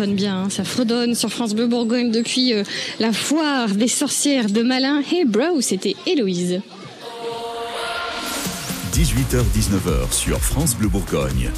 hein, 0.00 0.48
ça 0.50 0.64
fredonne 0.64 1.14
sur 1.14 1.30
France 1.30 1.54
Bleu 1.54 1.66
Bourgogne 1.66 2.10
depuis 2.10 2.52
euh, 2.52 2.62
la 3.00 3.12
foire 3.12 3.68
des 3.68 3.88
sorcières 3.88 4.50
de 4.50 4.62
Malin. 4.62 5.02
Hey 5.10 5.24
bro, 5.24 5.60
c'était 5.60 5.96
Héloïse. 6.06 6.60
18h-19h 8.92 10.12
sur 10.12 10.38
France 10.40 10.74
Bleu 10.76 10.88
Bourgogne. 10.88 11.50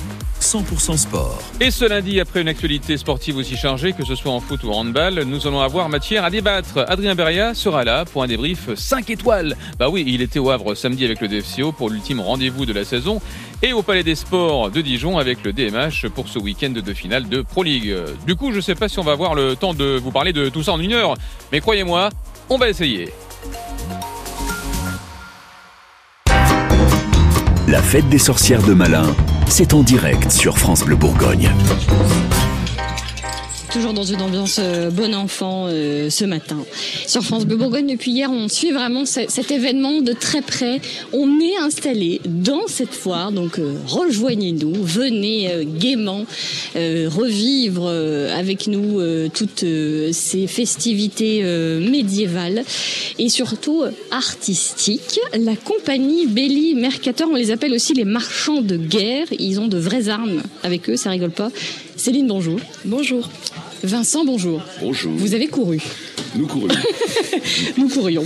100% 0.49 0.97
sport. 0.97 1.43
Et 1.61 1.71
ce 1.71 1.85
lundi, 1.85 2.21
après 2.21 2.41
une 2.41 2.49
actualité 2.49 2.97
sportive 2.97 3.37
aussi 3.37 3.55
chargée, 3.55 3.93
que 3.93 4.03
ce 4.03 4.15
soit 4.15 4.33
en 4.33 4.41
foot 4.41 4.65
ou 4.65 4.71
en 4.71 4.79
handball, 4.79 5.23
nous 5.25 5.47
allons 5.47 5.61
avoir 5.61 5.91
matière 5.91 6.25
à 6.25 6.31
débattre. 6.31 6.87
Adrien 6.89 7.15
Beria 7.15 7.53
sera 7.53 7.85
là 7.85 8.07
pour 8.07 8.23
un 8.23 8.27
débrief 8.27 8.75
5 8.75 9.11
étoiles. 9.11 9.59
Bah 9.79 9.91
oui, 9.91 10.05
il 10.07 10.23
était 10.23 10.39
au 10.39 10.49
Havre 10.49 10.75
samedi 10.75 11.05
avec 11.05 11.21
le 11.21 11.29
DFCO 11.29 11.73
pour 11.73 11.91
l'ultime 11.91 12.21
rendez-vous 12.21 12.65
de 12.65 12.73
la 12.73 12.87
saison 12.87 13.21
et 13.63 13.75
au 13.75 13.83
Palais 13.83 14.03
des 14.03 14.15
Sports 14.15 14.71
de 14.71 14.81
Dijon 14.81 15.19
avec 15.19 15.45
le 15.45 15.53
DMH 15.53 16.09
pour 16.15 16.29
ce 16.29 16.39
week-end 16.39 16.71
de 16.71 16.95
finale 16.95 17.29
de 17.29 17.43
Pro 17.43 17.63
League. 17.63 17.95
Du 18.27 18.35
coup, 18.35 18.51
je 18.51 18.61
sais 18.61 18.75
pas 18.75 18.89
si 18.89 18.99
on 18.99 19.05
va 19.05 19.13
avoir 19.13 19.35
le 19.35 19.55
temps 19.55 19.75
de 19.75 19.99
vous 20.03 20.13
parler 20.13 20.33
de 20.33 20.49
tout 20.49 20.63
ça 20.63 20.73
en 20.73 20.81
une 20.81 20.95
heure, 20.95 21.15
mais 21.53 21.61
croyez-moi, 21.61 22.09
on 22.49 22.57
va 22.57 22.71
essayer. 22.71 23.11
La 27.69 27.83
fête 27.83 28.09
des 28.09 28.19
sorcières 28.19 28.63
de 28.63 28.73
Malin, 28.73 29.15
c'est 29.49 29.75
en 29.75 29.83
direct 29.83 30.31
sur 30.31 30.59
France 30.59 30.85
Bleu 30.85 30.97
Bourgogne. 30.97 31.51
Toujours 33.73 33.93
dans 33.93 34.03
une 34.05 34.23
ambiance 34.23 34.57
euh, 34.61 34.91
bon 34.91 35.15
enfant 35.15 35.67
euh, 35.69 36.09
ce 36.09 36.25
matin. 36.25 36.57
Sur 37.07 37.23
France 37.23 37.45
Bleu 37.45 37.57
Bourgogne, 37.57 37.87
depuis 37.87 38.13
hier, 38.13 38.31
on 38.33 38.49
suit 38.49 38.71
vraiment 38.73 39.05
ce- 39.05 39.29
cet 39.29 39.51
événement 39.51 40.01
de 40.01 40.15
très 40.15 40.41
près. 40.41 40.81
On 41.13 41.39
est 41.39 41.57
installé 41.63 42.21
dans 42.25 42.67
cette 42.67 42.95
foire, 42.95 43.31
donc 43.31 43.59
euh, 43.59 43.75
rejoignez-nous, 43.87 44.73
venez 44.83 45.53
euh, 45.53 45.65
gaiement 45.67 46.25
euh, 46.77 47.11
revivre 47.15 47.85
euh, 47.87 48.35
avec 48.39 48.69
nous 48.69 49.01
toutes 49.35 49.65
ces 50.13 50.47
festivités 50.47 51.43
médiévales 51.81 52.63
et 53.19 53.29
surtout 53.29 53.83
artistiques. 54.11 55.21
La 55.39 55.57
compagnie 55.57 56.27
Belli 56.27 56.75
Mercator, 56.75 57.29
on 57.31 57.35
les 57.37 57.51
appelle 57.51 57.73
aussi 57.75 57.93
les 57.93 58.05
marchands 58.05 58.63
de 58.63 58.77
guerre. 58.77 59.27
Ils 59.39 59.61
ont 59.61 59.69
de 59.69 59.79
vraies 59.79 60.09
armes 60.09 60.43
avec 60.63 60.89
eux, 60.89 60.97
ça 60.97 61.11
rigole 61.11 61.31
pas. 61.31 61.51
Céline, 61.99 62.29
bonjour. 62.29 62.61
Bonjour. 62.85 63.29
Vincent, 63.83 64.25
bonjour. 64.25 64.63
Bonjour. 64.81 65.13
Vous 65.17 65.35
avez 65.35 65.49
couru. 65.49 65.83
Nous 66.37 66.47
courons. 66.47 66.69
Nous 67.77 67.89
courions. 67.89 68.25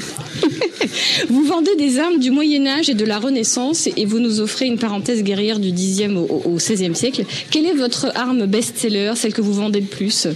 vous 1.31 1.45
vendez 1.45 1.75
des 1.77 1.99
armes 1.99 2.19
du 2.19 2.31
Moyen 2.31 2.67
Âge 2.67 2.91
et 2.91 2.95
de 2.95 3.05
la 3.07 3.19
Renaissance 3.19 3.89
et 3.97 4.05
vous 4.05 4.19
nous 4.19 4.41
offrez 4.41 4.67
une 4.67 4.79
parenthèse 4.79 5.23
guerrière 5.23 5.59
du 5.59 5.73
10e 5.73 6.17
au, 6.17 6.43
au 6.45 6.59
16e 6.59 6.93
siècle. 6.93 7.25
Quelle 7.51 7.65
est 7.65 7.73
votre 7.73 8.13
arme 8.15 8.45
best-seller, 8.45 9.15
celle 9.17 9.33
que 9.33 9.41
vous 9.41 9.55
vendez 9.55 9.81
le 9.81 9.87
plus? 9.87 10.29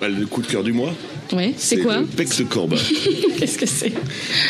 Bah, 0.00 0.08
le 0.08 0.24
coup 0.24 0.40
de 0.40 0.46
cœur 0.46 0.64
du 0.64 0.72
mois 0.72 0.94
Ouais, 1.32 1.52
c'est 1.58 1.78
quoi 1.78 1.98
le 1.98 2.06
Pex 2.06 2.38
de 2.38 2.44
Corbin. 2.44 2.76
Qu'est-ce 3.38 3.58
que 3.58 3.66
c'est 3.66 3.92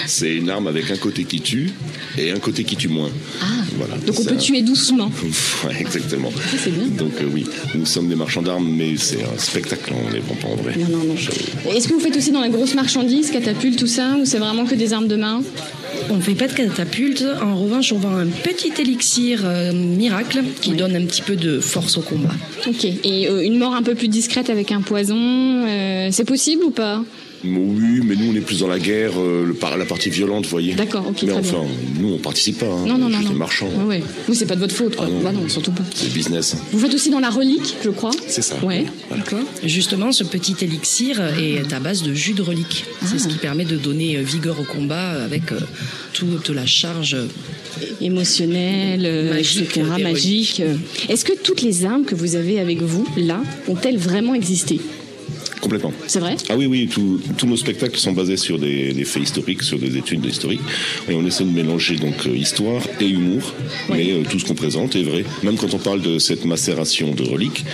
C'est 0.07 0.35
une 0.37 0.49
arme 0.51 0.67
avec 0.69 0.91
un 0.91 0.97
côté 0.97 1.25
qui 1.25 1.41
tue 1.41 1.71
et 2.17 2.31
un 2.31 2.39
côté 2.39 2.65
qui 2.65 2.77
tue 2.77 2.89
moins. 2.89 3.11
Ah, 3.43 3.47
Voilà. 3.77 3.97
donc 3.97 4.19
on 4.21 4.25
peut 4.25 4.35
un- 4.35 4.37
tuer 4.37 4.63
doucement. 4.63 5.11
Ouais, 5.67 5.77
exactement. 5.81 6.31
c'est 6.57 6.71
bien. 6.71 6.87
Donc 6.87 7.13
euh, 7.21 7.29
oui, 7.33 7.45
nous 7.75 7.85
sommes 7.87 8.09
des 8.09 8.15
marchands 8.15 8.43
d'armes, 8.43 8.69
mais 8.69 8.97
c'est 8.97 9.23
un 9.25 9.39
spectacle, 9.39 9.93
on 9.93 10.13
les 10.13 10.21
vend 10.21 10.35
pas 10.37 10.49
en 10.49 10.57
vrai. 10.57 10.77
Non, 10.79 10.89
non, 10.99 11.05
non. 11.05 11.73
Est-ce 11.75 11.89
que 11.89 11.95
vous 11.95 12.01
faites 12.01 12.17
aussi 12.17 12.31
dans 12.31 12.41
la 12.41 12.49
grosse 12.49 12.75
marchandise, 12.75 13.31
catapulte, 13.31 13.79
tout 13.79 13.87
ça, 13.89 14.17
ou 14.21 14.25
c'est 14.25 14.39
vraiment 14.39 14.65
que 14.67 14.75
des 14.77 14.93
armes 14.93 15.09
de 15.09 15.17
main? 15.17 15.43
On 16.11 16.17
ne 16.17 16.21
fait 16.21 16.35
pas 16.35 16.49
de 16.49 16.53
catapulte. 16.53 17.25
En 17.43 17.57
revanche, 17.57 17.93
on 17.93 17.99
vend 17.99 18.17
un 18.17 18.27
petit 18.27 18.73
élixir 18.79 19.43
euh, 19.45 19.73
miracle 19.73 20.43
qui 20.61 20.73
donne 20.73 20.97
un 20.97 21.05
petit 21.05 21.23
peu 21.23 21.37
de 21.37 21.61
force 21.61 21.99
au 21.99 22.03
combat. 22.03 22.35
Ok. 22.67 22.85
Et 22.85 23.29
euh, 23.29 23.43
une 23.43 23.59
mort 23.59 23.75
un 23.75 23.83
peu 23.83 23.95
plus 23.95 24.09
discrète 24.09 24.51
avec 24.51 24.73
un 24.73 24.81
poison, 24.81 25.17
euh, 25.67 26.09
c'est 26.11 26.25
possible 26.25 26.65
ou 26.65 26.71
pas? 26.71 27.03
Oui, 27.45 28.01
mais 28.05 28.17
nous 28.17 28.33
on 28.33 28.35
est 28.35 28.41
plus 28.41 28.59
dans 28.61 28.67
la 28.69 28.79
guerre, 28.79 29.13
euh, 29.17 29.45
le 29.47 29.55
par- 29.55 29.77
la 29.77 29.85
partie 29.85 30.11
violente, 30.11 30.45
vous 30.45 30.51
voyez. 30.51 30.75
D'accord, 30.75 31.05
ok, 31.09 31.23
Mais 31.23 31.29
très 31.33 31.39
enfin, 31.39 31.65
nous 32.01 32.13
on 32.15 32.19
participe 32.19 32.59
pas. 32.59 32.67
hein. 32.67 32.85
Non, 32.87 32.99
non, 32.99 33.07
On 33.07 33.09
est 33.09 33.13
non, 33.13 33.19
juste 33.21 33.33
non. 33.33 33.39
marchands. 33.39 33.69
Ouais, 33.79 33.85
ouais. 33.99 34.03
Oui, 34.29 34.35
c'est 34.37 34.47
pas 34.47 34.57
de 34.57 34.61
votre 34.61 34.75
faute, 34.75 34.97
quoi. 34.97 35.09
Bah 35.23 35.31
non, 35.33 35.49
surtout 35.49 35.71
pas. 35.73 35.85
C'est 35.95 36.13
business. 36.13 36.57
Vous 36.73 36.79
faites 36.79 36.93
aussi 36.95 37.11
dans 37.11 37.21
la 37.21 37.31
relique, 37.31 37.77
je 37.85 37.91
crois. 37.91 38.11
C'est 38.27 38.43
ça. 38.43 38.57
Ouais, 38.65 38.87
d'accord. 39.11 39.39
Justement, 39.65 40.11
ce 40.13 40.25
petit 40.25 40.57
élixir 40.63 41.21
est 41.39 41.73
à 41.73 41.81
base 41.81 42.03
de 42.03 42.13
jus 42.15 42.33
de 42.33 42.43
relique. 42.43 42.85
C'est 43.05 43.19
ce 43.19 43.29
qui 43.29 43.37
permet 43.39 43.65
de 43.65 43.77
donner 43.77 44.17
euh, 44.17 44.23
vigueur 44.23 44.59
au 44.61 44.65
combat 44.65 45.23
avec 45.25 45.53
euh, 45.53 45.61
toute 46.13 46.49
la 46.51 46.67
charge 46.67 47.17
émotionnelle, 48.01 49.31
Magique, 49.33 49.63
etc., 49.77 49.83
magique. 50.03 50.63
Est-ce 51.09 51.25
que 51.25 51.33
toutes 51.43 51.63
les 51.63 51.85
armes 51.85 52.05
que 52.05 52.15
vous 52.15 52.35
avez 52.37 52.59
avec 52.59 52.83
vous, 52.83 53.07
là, 53.17 53.43
ont-elles 53.69 53.99
vraiment 53.99 54.35
existé? 54.35 54.81
Complètement. 55.61 55.93
C'est 56.07 56.21
vrai 56.21 56.37
Ah 56.49 56.57
oui, 56.57 56.67
oui, 56.67 56.89
tous 56.89 57.47
nos 57.47 57.57
spectacles 57.57 57.99
sont 57.99 58.13
basés 58.13 58.37
sur 58.37 58.59
des, 58.59 58.93
des 58.93 59.05
faits 59.05 59.23
historiques, 59.23 59.63
sur 59.63 59.79
des 59.79 59.97
études 59.97 60.25
historiques. 60.25 60.61
Et 61.09 61.15
on 61.15 61.25
essaie 61.27 61.45
de 61.45 61.51
mélanger 61.51 61.97
donc 61.97 62.27
euh, 62.27 62.37
histoire 62.37 62.83
et 63.01 63.09
humour. 63.09 63.55
Mais 63.91 64.13
euh, 64.13 64.23
tout 64.29 64.39
ce 64.39 64.45
qu'on 64.45 64.55
présente 64.55 64.97
est 64.97 65.03
vrai. 65.03 65.25
Même 65.43 65.57
quand 65.57 65.75
on 65.75 65.79
parle 65.79 66.01
de 66.01 66.19
cette 66.19 66.45
macération 66.45 67.13
de 67.13 67.23
reliques, 67.23 67.65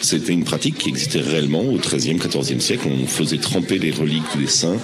C'était 0.00 0.32
une 0.32 0.44
pratique 0.44 0.78
qui 0.78 0.88
existait 0.88 1.20
réellement 1.20 1.62
au 1.62 1.78
XIIIe, 1.78 2.16
XIVe 2.16 2.60
siècle. 2.60 2.88
On 2.90 3.06
faisait 3.06 3.38
tremper 3.38 3.78
les 3.78 3.90
reliques 3.90 4.22
des 4.38 4.46
saints 4.46 4.78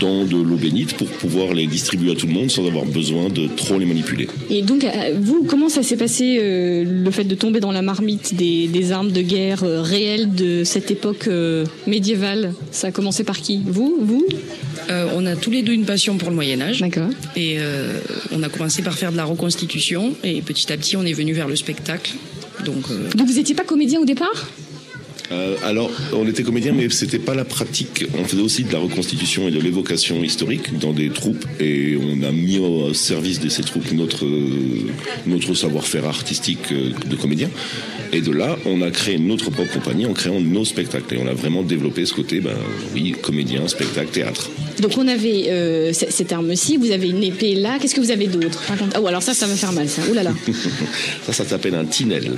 dans 0.00 0.24
de 0.24 0.36
l'eau 0.36 0.56
bénite 0.56 0.94
pour 0.94 1.06
pouvoir 1.06 1.54
les 1.54 1.66
distribuer 1.66 2.12
à 2.12 2.14
tout 2.14 2.26
le 2.26 2.32
monde 2.32 2.50
sans 2.50 2.66
avoir 2.66 2.84
besoin 2.84 3.28
de 3.28 3.46
trop 3.46 3.78
les 3.78 3.86
manipuler. 3.86 4.28
Et 4.50 4.62
donc, 4.62 4.84
euh, 4.84 5.16
vous, 5.20 5.44
comment 5.44 5.68
ça 5.68 5.82
s'est 5.82 5.96
passé 5.96 6.38
euh, 6.40 6.84
le 6.84 7.10
fait 7.10 7.24
de 7.24 7.34
tomber 7.34 7.60
dans 7.60 7.72
la 7.72 7.82
marmite 7.82 8.34
des, 8.34 8.68
des 8.68 8.92
armes 8.92 9.12
de 9.12 9.22
guerre 9.22 9.64
euh, 9.64 9.82
réelles 9.82 10.34
de 10.34 10.64
cette 10.64 10.90
époque 10.90 11.28
euh, 11.28 11.64
médiévale? 11.86 12.52
Ça 12.70 12.88
a 12.88 12.90
commencé 12.90 13.24
par 13.24 13.40
qui? 13.40 13.60
Vous 13.66 13.96
Vous? 14.00 14.26
Euh, 14.90 15.06
on 15.14 15.26
a 15.26 15.36
tous 15.36 15.50
les 15.50 15.62
deux 15.62 15.72
une 15.72 15.84
passion 15.84 16.16
pour 16.16 16.30
le 16.30 16.34
Moyen 16.34 16.60
Âge. 16.60 16.80
D'accord. 16.80 17.10
Et 17.36 17.56
euh, 17.58 17.92
on 18.32 18.42
a 18.42 18.48
commencé 18.48 18.82
par 18.82 18.94
faire 18.94 19.12
de 19.12 19.16
la 19.16 19.24
reconstitution 19.24 20.14
et 20.24 20.40
petit 20.42 20.72
à 20.72 20.76
petit 20.76 20.96
on 20.96 21.04
est 21.04 21.12
venu 21.12 21.32
vers 21.32 21.48
le 21.48 21.56
spectacle. 21.56 22.12
Donc 22.64 22.90
euh, 22.90 23.08
Donc, 23.14 23.28
vous 23.28 23.34
n'étiez 23.34 23.54
pas 23.54 23.64
comédien 23.64 24.00
au 24.00 24.04
départ? 24.04 24.46
Euh, 25.30 25.56
alors, 25.64 25.90
on 26.14 26.26
était 26.26 26.42
comédien, 26.42 26.72
mais 26.72 26.88
c'était 26.88 27.18
pas 27.18 27.34
la 27.34 27.44
pratique. 27.44 28.04
On 28.18 28.24
faisait 28.24 28.42
aussi 28.42 28.64
de 28.64 28.72
la 28.72 28.78
reconstitution 28.78 29.48
et 29.48 29.50
de 29.50 29.60
l'évocation 29.60 30.22
historique 30.22 30.78
dans 30.78 30.92
des 30.92 31.10
troupes, 31.10 31.44
et 31.60 31.98
on 32.00 32.22
a 32.22 32.32
mis 32.32 32.58
au 32.58 32.94
service 32.94 33.40
de 33.40 33.48
ces 33.48 33.62
troupes 33.62 33.92
notre 33.92 34.24
euh, 34.24 34.90
notre 35.26 35.54
savoir-faire 35.54 36.06
artistique 36.06 36.72
euh, 36.72 36.92
de 37.06 37.16
comédien. 37.16 37.50
Et 38.12 38.22
de 38.22 38.32
là, 38.32 38.56
on 38.64 38.80
a 38.80 38.90
créé 38.90 39.18
notre 39.18 39.50
propre 39.50 39.70
compagnie 39.74 40.06
en 40.06 40.14
créant 40.14 40.40
nos 40.40 40.64
spectacles, 40.64 41.14
et 41.14 41.18
on 41.18 41.26
a 41.26 41.34
vraiment 41.34 41.62
développé 41.62 42.06
ce 42.06 42.14
côté, 42.14 42.40
ben 42.40 42.56
oui, 42.94 43.14
comédien, 43.20 43.68
spectacle, 43.68 44.10
théâtre. 44.10 44.50
Donc, 44.80 44.92
on 44.96 45.08
avait 45.08 45.46
euh, 45.48 45.92
cette 45.92 46.32
arme-ci, 46.32 46.78
vous 46.78 46.90
avez 46.90 47.10
une 47.10 47.22
épée 47.22 47.54
là. 47.54 47.78
Qu'est-ce 47.78 47.94
que 47.94 48.00
vous 48.00 48.12
avez 48.12 48.28
d'autre? 48.28 48.62
Ah, 48.94 49.00
ou 49.00 49.06
alors 49.06 49.22
ça, 49.22 49.34
ça 49.34 49.46
va 49.46 49.54
faire 49.54 49.72
mal, 49.72 49.88
ça. 49.88 50.02
Ouh 50.10 50.14
là 50.14 50.22
là. 50.22 50.32
ça, 51.26 51.32
ça 51.32 51.44
s'appelle 51.44 51.74
un 51.74 51.84
tinel. 51.84 52.32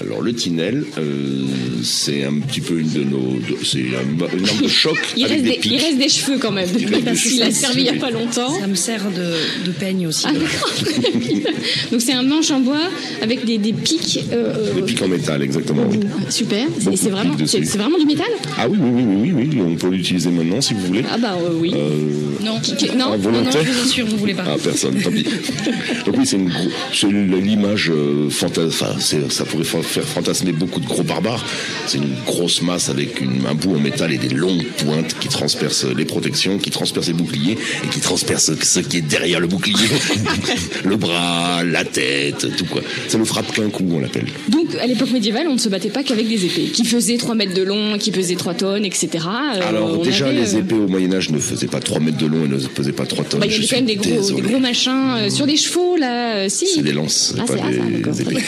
Alors 0.00 0.20
le 0.20 0.32
tinel, 0.34 0.84
euh, 0.98 1.44
c'est 1.82 2.24
un 2.24 2.34
petit 2.40 2.60
peu 2.60 2.78
une 2.80 2.90
de 2.90 3.04
nos, 3.04 3.18
de- 3.38 3.64
c'est 3.64 3.78
un- 3.80 4.36
une 4.36 4.48
arme 4.48 4.62
de 4.62 4.68
choc 4.68 4.98
Il 5.16 5.24
avec 5.24 5.36
reste, 5.42 5.44
des 5.44 5.68
des, 5.68 5.74
il 5.74 5.80
reste 5.80 5.98
des 5.98 6.08
cheveux 6.08 6.38
quand 6.38 6.50
même, 6.50 6.68
Il 6.78 6.86
reste 6.86 7.04
parce 7.04 7.22
qu'il 7.22 7.42
a 7.42 7.50
servi 7.50 7.82
il 7.82 7.84
n'y 7.84 7.90
a 7.90 8.00
pas 8.00 8.10
longtemps. 8.10 8.58
ça 8.60 8.66
me 8.66 8.74
sert 8.74 9.04
de, 9.10 9.66
de 9.66 9.70
peigne 9.72 10.06
aussi. 10.06 10.24
Ah, 10.28 10.32
d'accord. 10.32 10.72
Donc 11.92 12.00
c'est 12.00 12.12
un 12.12 12.22
manche 12.22 12.50
en 12.50 12.60
bois 12.60 12.80
avec 13.22 13.44
des, 13.44 13.58
des 13.58 13.72
pics. 13.72 14.20
euh, 14.32 14.74
Des 14.74 14.82
pics 14.82 15.02
en 15.02 15.08
métal, 15.08 15.42
exactement. 15.42 15.84
oui. 15.90 16.00
euh, 16.02 16.30
super. 16.30 16.66
Beaucoup 16.68 16.96
C'est 16.96 17.10
vraiment, 17.10 17.34
pics 17.36 17.48
c'est 17.48 17.60
dessus. 17.60 17.72
c'est 17.72 17.78
vraiment 17.78 17.98
du 17.98 18.06
métal 18.06 18.26
Ah 18.58 18.66
oui, 18.68 18.78
oui, 18.80 18.90
oui, 18.92 19.04
oui, 19.06 19.32
oui, 19.34 19.48
oui, 19.54 19.60
on 19.66 19.76
peut 19.76 19.88
l'utiliser 19.88 20.30
maintenant 20.30 20.60
si 20.60 20.74
vous 20.74 20.80
voulez. 20.86 21.02
Ah 21.10 21.18
bah 21.18 21.36
euh, 21.40 21.50
oui. 21.54 21.72
Non, 21.72 22.54
non, 22.54 22.58
non, 22.96 23.10
non, 23.10 23.16
volontaire. 23.18 23.64
je 23.64 23.70
vous 23.70 23.88
assure, 23.88 24.06
vous 24.06 24.16
voulez 24.18 24.34
pas. 24.34 24.44
Ah, 24.46 24.56
personne, 24.62 25.00
tant 25.02 25.10
pis. 25.10 25.24
Donc 26.06 26.16
oui, 26.18 26.26
c'est 26.26 26.36
une 26.36 26.48
gros- 26.48 26.68
c'est 26.92 27.06
l'image 27.10 27.90
euh, 27.94 28.28
fanta- 28.28 28.66
enfin, 28.66 28.94
ça 29.30 29.44
pourrait 29.44 29.64
fa- 29.64 29.78
faire 29.84 30.04
fantasmer 30.04 30.52
beaucoup 30.52 30.80
de 30.80 30.86
gros 30.86 31.02
barbares. 31.02 31.44
C'est 31.86 31.98
une 31.98 32.14
grosse 32.26 32.62
masse 32.62 32.88
avec 32.88 33.20
une- 33.20 33.46
un 33.48 33.54
bout 33.54 33.74
en 33.76 33.78
métal 33.80 34.12
et 34.12 34.18
des 34.18 34.28
longues 34.28 34.64
pointes 34.78 35.16
qui 35.20 35.28
transpercent 35.28 35.86
les 35.86 36.04
protections, 36.04 36.58
qui 36.58 36.70
transpercent 36.70 37.08
les 37.08 37.12
boucliers 37.12 37.56
et 37.84 37.88
qui 37.88 38.00
transpercent 38.00 38.52
ce 38.60 38.80
qui 38.80 38.98
est 38.98 39.02
derrière 39.02 39.40
le 39.40 39.46
bouclier. 39.46 39.74
le 40.84 40.96
bras, 40.96 41.62
la 41.64 41.84
tête, 41.84 42.46
tout 42.56 42.64
quoi. 42.66 42.82
Ça 43.08 43.18
ne 43.18 43.24
frappe 43.24 43.52
qu'un 43.54 43.68
coup, 43.70 43.84
on 43.90 44.00
l'appelle. 44.00 44.26
Donc 44.48 44.74
à 44.80 44.86
l'époque 44.86 45.10
médiévale, 45.12 45.46
on 45.48 45.54
ne 45.54 45.58
se 45.58 45.68
battait 45.68 45.90
pas 45.90 46.02
qu'avec 46.02 46.28
des 46.28 46.44
épées 46.44 46.70
qui 46.72 46.84
faisaient 46.84 47.16
3 47.16 47.34
mètres 47.34 47.54
de 47.54 47.62
long, 47.62 47.98
qui 47.98 48.10
pesaient 48.10 48.34
3 48.36 48.54
tonnes, 48.54 48.84
etc. 48.84 49.08
Euh, 49.14 49.60
Alors 49.68 49.98
déjà, 50.02 50.26
avait, 50.26 50.40
les 50.40 50.54
euh, 50.54 50.58
épées 50.60 50.74
au 50.74 50.88
Moyen-Âge 50.88 51.30
ne 51.30 51.38
faisaient 51.38 51.66
pas 51.66 51.80
3 51.80 52.00
mètres 52.00 52.18
de 52.18 52.26
long 52.26 52.44
et 52.44 52.48
ne 52.48 52.56
pesaient 52.56 52.92
pas 52.92 53.06
3 53.06 53.24
tonnes. 53.24 53.40
bah, 53.40 53.46
il 53.46 53.52
y 53.52 53.54
Je 53.54 53.58
avait 53.58 53.68
quand 53.68 53.76
même 53.76 53.86
des 53.86 53.96
gros, 53.96 54.30
des 54.30 54.42
gros 54.42 54.58
machins 54.58 55.14
euh, 55.16 55.30
sur 55.30 55.46
des 55.46 55.56
chevaux 55.56 55.96
là. 55.96 56.36
euh, 56.36 56.46
si. 56.48 56.66
C'est 56.74 56.82
des 56.82 56.92
lances, 56.92 57.34
Ah, 57.38 57.44
pas 57.46 57.54
ah, 57.58 57.62
ça, 57.62 57.68
des 57.70 57.98
d'accord. 57.98 58.20
épées. 58.20 58.42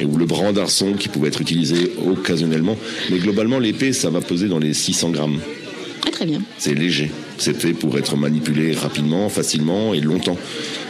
Et 0.00 0.04
ou 0.04 0.16
le 0.16 0.26
bras 0.26 0.52
d'arçon 0.52 0.94
qui 0.94 1.08
pouvait 1.08 1.28
être 1.28 1.40
utilisé 1.40 1.92
occasionnellement. 2.06 2.76
Mais 3.10 3.18
globalement, 3.18 3.58
l'épée, 3.58 3.92
ça 3.92 4.10
va 4.10 4.20
peser 4.20 4.48
dans 4.48 4.58
les 4.58 4.74
600 4.74 5.10
grammes. 5.10 5.40
Ah, 6.06 6.10
très 6.10 6.26
bien. 6.26 6.42
C'est 6.58 6.74
léger. 6.74 7.10
C'est 7.38 7.54
fait 7.58 7.72
pour 7.72 7.96
être 7.98 8.16
manipulé 8.16 8.72
rapidement, 8.72 9.28
facilement 9.28 9.94
et 9.94 10.00
longtemps. 10.00 10.38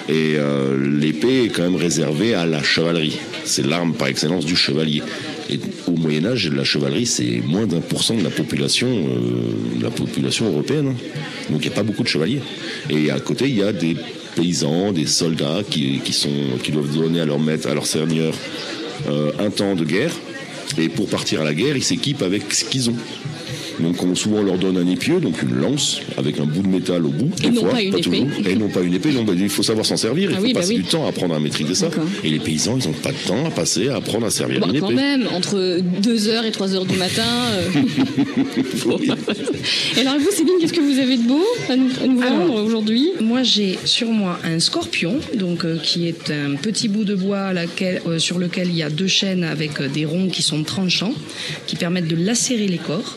Et 0.09 0.35
euh, 0.37 0.77
l'épée 1.01 1.45
est 1.45 1.49
quand 1.49 1.63
même 1.63 1.77
réservée 1.77 2.35
à 2.35 2.45
la 2.45 2.63
chevalerie. 2.63 3.17
C'est 3.45 3.67
l'arme 3.67 3.95
par 3.95 4.09
excellence 4.09 4.45
du 4.45 4.57
chevalier. 4.57 5.03
Et 5.51 5.59
au 5.87 5.93
Moyen 5.93 6.27
Âge, 6.27 6.51
la 6.51 6.65
chevalerie, 6.65 7.07
c'est 7.07 7.43
moins 7.47 7.67
d'un 7.67 7.81
pour 7.81 8.03
cent 8.03 8.15
de 8.15 8.23
la 8.23 8.31
population, 8.31 8.89
euh, 8.89 9.79
de 9.79 9.83
la 9.83 9.91
population 9.91 10.47
européenne. 10.47 10.89
hein. 10.89 11.21
Donc 11.51 11.65
il 11.65 11.69
n'y 11.69 11.73
a 11.73 11.77
pas 11.77 11.83
beaucoup 11.83 12.03
de 12.03 12.09
chevaliers. 12.09 12.41
Et 12.91 13.11
à 13.11 13.21
côté, 13.21 13.47
il 13.49 13.57
y 13.57 13.63
a 13.63 13.73
des 13.73 13.97
paysans, 14.37 14.93
des 14.93 15.07
soldats 15.07 15.63
qui, 15.69 16.01
qui, 16.05 16.13
sont, 16.13 16.29
qui 16.63 16.73
doivent 16.73 16.95
donner 16.95 17.21
à 17.21 17.27
leur 17.27 17.39
maître, 17.39 17.69
à 17.69 17.75
leur 17.75 17.87
seigneur, 17.87 18.35
un 19.39 19.51
temps 19.51 19.75
de 19.75 19.85
guerre. 19.85 20.13
Et 20.79 20.89
pour 20.89 21.09
partir 21.09 21.41
à 21.41 21.45
la 21.45 21.55
guerre, 21.55 21.77
ils 21.77 21.85
s'équipent 21.85 22.23
avec 22.23 22.53
ce 22.53 22.65
qu'ils 22.65 22.91
ont. 22.91 22.97
Donc 23.81 24.03
on, 24.03 24.15
souvent 24.15 24.39
on 24.39 24.43
leur 24.43 24.59
donne 24.59 24.77
un 24.79 24.87
épieu, 24.87 25.21
donc 25.21 25.43
une 25.43 25.55
lance 25.55 26.01
avec 26.17 26.39
un 26.39 26.45
bout 26.45 26.63
de 26.63 26.69
métal 26.69 27.05
au 27.07 27.11
bout, 27.11 27.31
Et 27.43 27.49
des 27.49 27.51
non 27.51 27.61
fois, 27.63 27.71
pas 27.73 27.83
une 27.83 27.89
épée. 27.95 28.01
toujours, 28.03 28.27
et 28.49 28.55
non 28.57 28.69
pas 28.69 28.81
une 28.83 28.95
épée. 28.95 29.11
Donc 29.13 29.27
bah, 29.27 29.33
il 29.37 29.49
faut 29.49 29.63
savoir 29.63 29.85
s'en 29.87 29.97
servir, 29.97 30.31
il 30.31 30.35
Ah 30.37 30.39
faut 30.39 30.45
oui, 30.45 30.53
bah 30.53 30.61
passer 30.61 30.75
oui. 30.75 30.83
du 30.83 30.85
temps 30.85 31.05
à 31.07 31.09
apprendre 31.09 31.35
à 31.35 31.41
maîtriser 31.41 31.75
ça. 31.75 31.89
Et 32.23 32.31
les 32.31 32.39
paysans, 32.39 32.79
ils 32.81 32.87
n'ont 32.87 32.95
pas 32.95 33.13
de 33.13 33.27
temps 33.27 33.45
à 33.47 33.51
passer 33.51 33.89
à 33.89 33.97
apprendre 33.97 34.27
à 34.27 34.31
servir 34.31 34.61
Bon, 34.61 34.71
une 34.73 34.81
quand 34.81 34.87
épée. 34.91 34.95
même, 34.97 35.27
entre 35.33 35.57
2h 36.03 36.45
et 36.45 36.51
3h 36.51 36.87
du 36.87 36.97
matin. 36.97 37.23
euh. 37.53 37.69
Et 39.97 40.01
alors 40.01 40.19
vous, 40.19 40.31
Céline, 40.31 40.55
qu'est-ce 40.61 40.73
que 40.73 40.81
vous 40.81 40.99
avez 40.99 41.17
de 41.17 41.23
beau 41.27 41.43
à 41.69 41.77
nous, 41.77 41.91
à 42.03 42.07
nous 42.07 42.21
vendre 42.21 42.63
aujourd'hui? 42.63 43.11
Moi, 43.21 43.43
j'ai 43.43 43.79
sur 43.85 44.09
moi 44.09 44.39
un 44.45 44.61
scorpion, 44.61 45.19
donc 45.35 45.65
euh, 45.65 45.79
qui 45.83 46.09
est 46.09 46.31
un 46.31 46.57
petit 46.57 46.89
bout 46.89 47.05
de 47.05 47.15
bois 47.15 47.41
à 47.41 47.53
laquelle- 47.53 48.01
euh, 48.07 48.19
sur 48.19 48.39
lequel 48.39 48.69
il 48.69 48.77
y 48.77 48.83
a 48.83 48.91
deux 48.91 49.07
chaînes 49.07 49.45
avec 49.45 49.81
euh, 49.81 49.89
des 49.89 50.05
ronds 50.05 50.29
qui 50.29 50.43
sont 50.43 50.63
tranchants, 50.65 51.15
qui 51.67 51.77
permettent 51.77 52.09
de 52.09 52.17
lacérer 52.17 52.67
les 52.69 52.79
corps. 52.79 53.17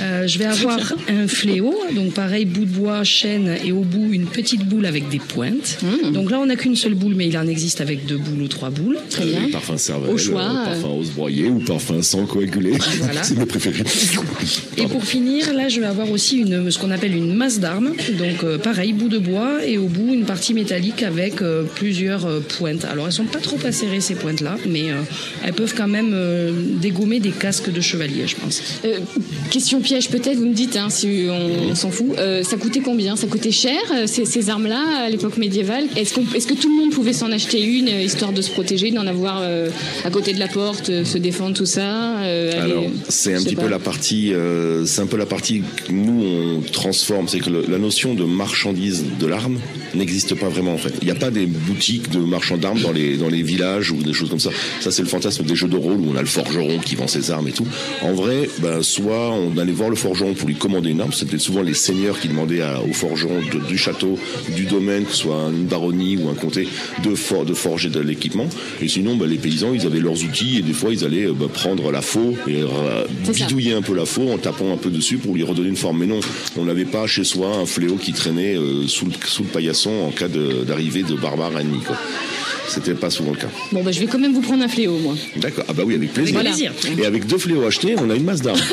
Euh, 0.00 0.26
je 0.26 0.38
vais 0.38 0.44
avoir 0.44 0.78
un 1.08 1.26
fléau, 1.26 1.74
donc 1.94 2.12
pareil, 2.12 2.44
bout 2.44 2.64
de 2.64 2.70
bois, 2.70 3.04
chaîne 3.04 3.56
et 3.64 3.72
au 3.72 3.80
bout 3.80 4.12
une 4.12 4.26
petite 4.26 4.64
boule 4.66 4.86
avec 4.86 5.08
des 5.08 5.18
pointes. 5.18 5.78
Mmh. 5.82 6.12
Donc 6.12 6.30
là, 6.30 6.40
on 6.40 6.46
n'a 6.46 6.56
qu'une 6.56 6.76
seule 6.76 6.94
boule, 6.94 7.14
mais 7.14 7.28
il 7.28 7.36
en 7.38 7.46
existe 7.46 7.80
avec 7.80 8.06
deux 8.06 8.18
boules 8.18 8.42
ou 8.42 8.48
trois 8.48 8.70
boules. 8.70 8.98
Euh, 9.20 9.50
parfum 9.52 9.76
cervelle, 9.76 10.10
Au 10.10 10.18
choix, 10.18 10.42
euh, 10.42 10.64
parfum 10.64 11.00
broyé 11.14 11.48
ou 11.48 11.58
parfum 11.60 12.02
sans 12.02 12.26
coagulé. 12.26 12.72
Voilà. 12.98 13.22
C'est 13.22 13.38
mes 13.38 13.46
préférés. 13.46 13.84
Et 14.76 14.86
pour 14.86 15.04
finir, 15.04 15.52
là, 15.54 15.68
je 15.68 15.80
vais 15.80 15.86
avoir 15.86 16.10
aussi 16.10 16.38
une, 16.38 16.70
ce 16.70 16.78
qu'on 16.78 16.90
appelle 16.90 17.14
une 17.14 17.34
masse 17.34 17.60
d'armes. 17.60 17.92
Donc, 18.18 18.44
euh, 18.44 18.58
pareil, 18.58 18.92
bout 18.92 19.08
de 19.08 19.18
bois 19.18 19.64
et 19.64 19.78
au 19.78 19.86
bout, 19.86 20.12
une 20.12 20.24
partie 20.24 20.54
métallique 20.54 21.02
avec 21.02 21.42
euh, 21.42 21.64
plusieurs 21.74 22.26
euh, 22.26 22.40
pointes. 22.40 22.84
Alors, 22.84 23.06
elles 23.06 23.12
sont 23.12 23.24
pas 23.24 23.40
trop 23.40 23.58
acérées, 23.64 24.00
ces 24.00 24.14
pointes-là, 24.14 24.56
mais 24.68 24.90
euh, 24.90 24.96
elles 25.44 25.52
peuvent 25.52 25.74
quand 25.76 25.88
même 25.88 26.12
euh, 26.12 26.52
dégommer 26.80 27.20
des 27.20 27.30
casques 27.30 27.72
de 27.72 27.80
chevalier, 27.80 28.26
je 28.26 28.36
pense. 28.36 28.62
Euh, 28.84 28.98
question 29.66 29.80
piège 29.80 30.10
peut-être, 30.10 30.36
vous 30.36 30.46
me 30.46 30.54
dites, 30.54 30.76
hein, 30.76 30.90
si 30.90 31.26
on, 31.28 31.70
on 31.70 31.74
s'en 31.74 31.90
fout. 31.90 32.06
Euh, 32.18 32.44
ça 32.44 32.56
coûtait 32.56 32.78
combien? 32.78 33.16
Ça 33.16 33.26
coûtait 33.26 33.50
cher, 33.50 33.80
euh, 33.92 34.06
ces, 34.06 34.24
ces 34.24 34.48
armes-là, 34.48 34.80
à 35.06 35.10
l'époque 35.10 35.38
médiévale? 35.38 35.86
Est-ce 35.96 36.14
que 36.14 36.54
tout 36.54 36.68
le 36.68 36.80
monde 36.84 36.92
pouvait 36.92 37.12
s'en 37.12 37.32
acheter 37.32 37.60
une, 37.60 37.88
euh, 37.88 38.00
histoire 38.00 38.32
de 38.32 38.42
se 38.42 38.50
protéger, 38.52 38.92
d'en 38.92 39.08
avoir 39.08 39.40
euh, 39.42 39.68
à 40.04 40.10
côté 40.10 40.32
de 40.34 40.38
la 40.38 40.46
porte, 40.46 40.90
euh, 40.90 41.04
se 41.04 41.18
défendre, 41.18 41.56
tout 41.56 41.66
ça 41.66 42.16
Alors, 42.18 42.84
c'est 43.08 43.34
un 43.34 43.42
petit 43.42 43.56
pas. 43.56 43.62
peu 43.62 43.68
la 43.68 43.80
partie, 43.80 44.32
c'est 44.84 45.00
un 45.00 45.06
peu 45.06 45.16
la 45.16 45.26
partie 45.26 45.62
que 45.84 45.90
nous 45.92 46.22
on 46.24 46.60
transforme, 46.70 47.26
c'est 47.26 47.40
que 47.40 47.50
le- 47.50 47.64
la 47.68 47.78
notion 47.78 48.14
de 48.14 48.22
marchandise 48.22 49.02
de 49.18 49.26
l'arme 49.26 49.58
n'existe 49.96 50.34
pas 50.34 50.48
vraiment 50.48 50.74
en 50.74 50.78
fait. 50.78 50.94
Il 51.02 51.04
n'y 51.06 51.10
a 51.10 51.14
pas 51.16 51.30
des 51.30 51.46
boutiques 51.46 52.10
de 52.10 52.18
marchands 52.18 52.56
d'armes 52.56 52.80
dans 52.80 52.92
les 52.92 53.16
dans 53.16 53.28
les 53.28 53.42
villages 53.42 53.90
ou 53.90 53.96
des 54.02 54.12
choses 54.12 54.30
comme 54.30 54.40
ça. 54.40 54.50
Ça 54.80 54.90
c'est 54.90 55.02
le 55.02 55.08
fantasme 55.08 55.44
des 55.44 55.56
jeux 55.56 55.68
de 55.68 55.76
rôle 55.76 55.98
où 56.00 56.10
on 56.12 56.16
a 56.16 56.20
le 56.20 56.26
forgeron 56.26 56.78
qui 56.78 56.94
vend 56.94 57.08
ses 57.08 57.30
armes 57.30 57.48
et 57.48 57.52
tout. 57.52 57.66
En 58.02 58.12
vrai, 58.12 58.48
ben, 58.60 58.82
soit 58.82 59.30
on 59.32 59.56
allait 59.58 59.72
voir 59.72 59.90
le 59.90 59.96
forgeron 59.96 60.34
pour 60.34 60.48
lui 60.48 60.54
commander 60.56 60.90
une 60.90 61.00
arme, 61.00 61.12
c'était 61.12 61.38
souvent 61.38 61.62
les 61.62 61.74
seigneurs 61.74 62.18
qui 62.20 62.28
demandaient 62.28 62.60
à- 62.62 62.80
au 62.82 62.92
forgeron 62.92 63.40
de- 63.40 63.66
du 63.66 63.78
château, 63.78 64.18
du 64.54 64.64
domaine, 64.64 65.04
que 65.04 65.10
ce 65.12 65.18
soit 65.18 65.50
une 65.52 65.64
baronnie 65.66 66.16
ou 66.16 66.28
un 66.28 66.34
comté, 66.34 66.68
de, 67.04 67.14
for- 67.14 67.44
de 67.44 67.54
forger 67.54 67.88
de 67.88 68.00
l'équipement. 68.00 68.48
Et 68.82 68.88
sinon, 68.88 69.16
ben, 69.16 69.26
les 69.28 69.36
paysans, 69.38 69.72
ils 69.74 69.86
avaient 69.86 70.00
leurs 70.00 70.22
outils 70.24 70.58
et 70.58 70.62
des 70.62 70.72
fois 70.72 70.90
ils 70.92 71.04
allaient 71.04 71.26
ben, 71.28 71.48
prendre 71.48 71.90
la 71.90 72.02
faux 72.02 72.34
et 72.46 72.62
euh, 72.62 73.04
ça. 73.24 73.32
bidouiller 73.32 73.72
un 73.74 73.82
peu 73.82 73.94
la 73.94 74.06
faux 74.06 74.30
en 74.30 74.38
tapant 74.38 74.72
un 74.72 74.76
peu 74.76 74.90
dessus 74.90 75.18
pour 75.18 75.34
lui 75.34 75.42
redonner 75.42 75.68
une 75.68 75.76
forme. 75.76 75.98
Mais 76.00 76.06
non, 76.06 76.20
on 76.56 76.64
n'avait 76.64 76.84
pas 76.84 77.06
chez 77.06 77.24
soi 77.24 77.56
un 77.56 77.66
fléau 77.66 77.96
qui 77.96 78.12
traînait 78.12 78.56
euh, 78.56 78.86
sous, 78.86 79.06
le, 79.06 79.12
sous 79.26 79.42
le 79.42 79.48
paillasson 79.48 79.85
en 79.90 80.10
cas 80.10 80.28
de- 80.28 80.64
d'arrivée 80.64 81.02
de, 81.02 81.14
barbares 81.14 81.58
ennemis. 81.58 81.80
quoi. 81.86 81.96
C'était 82.68 82.94
pas 82.94 83.10
souvent 83.10 83.30
le 83.30 83.36
cas. 83.36 83.46
Bon, 83.70 83.82
bah, 83.84 83.92
je 83.92 84.00
vais 84.00 84.06
quand 84.06 84.18
même 84.18 84.32
vous 84.34 84.40
prendre 84.40 84.62
un 84.64 84.68
fléau, 84.68 84.98
moi. 84.98 85.14
D'accord. 85.36 85.64
Ah 85.68 85.72
bah 85.72 85.84
oui, 85.86 85.94
avec 85.94 86.12
plaisir. 86.12 86.36
Avec 86.40 86.48
plaisir. 86.52 86.72
Et 86.98 87.06
avec 87.06 87.24
deux 87.26 87.38
fléaux 87.38 87.64
achetés, 87.64 87.94
on 87.96 88.10
a 88.10 88.16
une 88.16 88.24
masse 88.24 88.42
d'armes. 88.42 88.58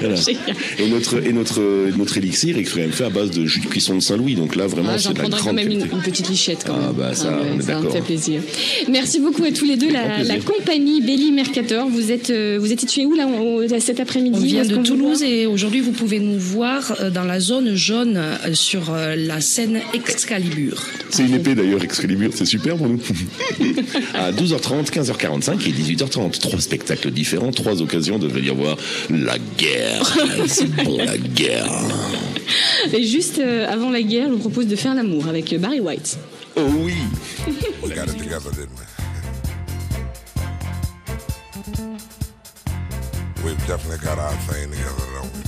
Voilà. 0.00 0.14
Et 0.78 0.88
notre 0.88 1.26
et 1.26 1.32
notre 1.32 1.60
notre 1.96 2.18
élixir 2.18 2.58
est 2.58 2.64
quand 2.64 2.76
même 2.78 2.92
fait 2.92 3.04
à 3.04 3.10
base 3.10 3.30
de 3.30 3.46
jus 3.46 3.60
de 3.60 3.66
cuisson 3.66 3.94
de 3.94 4.00
Saint-Louis. 4.00 4.34
Donc 4.34 4.54
là, 4.54 4.66
vraiment, 4.66 4.90
Ah, 4.94 4.98
c'est 4.98 5.08
de 5.12 5.14
la 5.14 5.22
prendrai 5.22 5.38
quand 5.38 5.44
grande 5.46 5.56
même 5.56 5.70
une, 5.70 5.86
petite 6.02 6.28
lichette 6.28 6.64
quand 6.66 6.74
même. 6.76 6.86
Ah 6.90 6.92
bah 6.92 7.14
ça, 7.14 7.30
ouais, 7.30 7.36
on 7.54 7.58
est 7.58 7.62
ça 7.62 7.74
me 7.76 7.78
d'accord. 7.80 7.92
fait 7.94 8.02
plaisir. 8.02 8.42
Merci 8.90 9.18
beaucoup 9.20 9.42
à 9.44 9.50
tous 9.50 9.64
les 9.64 9.76
deux. 9.76 9.88
La, 9.90 10.38
compagnie 10.40 11.00
Belly 11.00 11.32
Mercator, 11.32 11.88
vous 11.88 12.12
êtes, 12.12 12.30
euh, 12.30 12.58
vous 12.60 12.70
êtes 12.72 12.80
situé 12.80 13.06
où 13.06 13.14
là 13.14 13.26
au- 13.26 13.66
cet 13.80 13.98
après-midi 13.98 14.38
On 14.38 14.44
vient 14.44 14.64
de 14.64 14.76
Toulouse 14.82 15.22
et 15.22 15.46
aujourd'hui, 15.46 15.80
vous 15.80 15.92
pouvez 15.92 16.20
nous 16.20 16.38
voir 16.38 16.94
euh, 17.00 17.10
dans 17.10 17.24
la 17.24 17.40
zone 17.40 17.74
jaune 17.74 18.16
euh, 18.18 18.54
sur 18.54 18.92
la 19.16 19.40
scène 19.40 19.80
Excalibur. 20.18 20.82
C'est 21.10 21.24
une 21.26 21.34
épée 21.34 21.54
d'ailleurs, 21.54 21.84
Excalibur, 21.84 22.32
c'est 22.34 22.44
super 22.44 22.76
pour 22.76 22.88
nous. 22.88 22.98
à 24.14 24.32
12h30, 24.32 24.86
15h45 24.90 25.68
et 25.68 25.70
18h30. 25.70 26.40
Trois 26.40 26.60
spectacles 26.60 27.12
différents, 27.12 27.52
trois 27.52 27.80
occasions 27.80 28.18
de 28.18 28.26
venir 28.26 28.56
voir 28.56 28.76
la 29.10 29.38
guerre. 29.56 30.18
C'est 30.48 30.66
bon 30.66 30.98
la 30.98 31.16
guerre. 31.16 31.70
Et 32.92 33.04
juste 33.04 33.38
euh, 33.38 33.68
avant 33.68 33.90
la 33.90 34.02
guerre, 34.02 34.26
je 34.26 34.32
vous 34.32 34.40
propose 34.40 34.66
de 34.66 34.74
faire 34.74 34.96
l'amour 34.96 35.28
avec 35.28 35.52
euh, 35.52 35.58
Barry 35.58 35.78
White. 35.78 36.18
Oh 36.56 36.62
oui 36.80 36.94
We 37.84 37.94
got 37.94 38.08
it 38.08 38.18
together, 38.18 38.50
didn't 38.50 38.74
we? 38.74 38.86
We've 43.44 43.66
definitely 43.68 44.04
got 44.04 44.18
our 44.18 44.32
thing 44.48 44.72
together, 44.72 45.47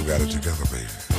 We've 0.00 0.08
got 0.08 0.22
it 0.22 0.30
together, 0.30 0.64
baby. 0.72 1.09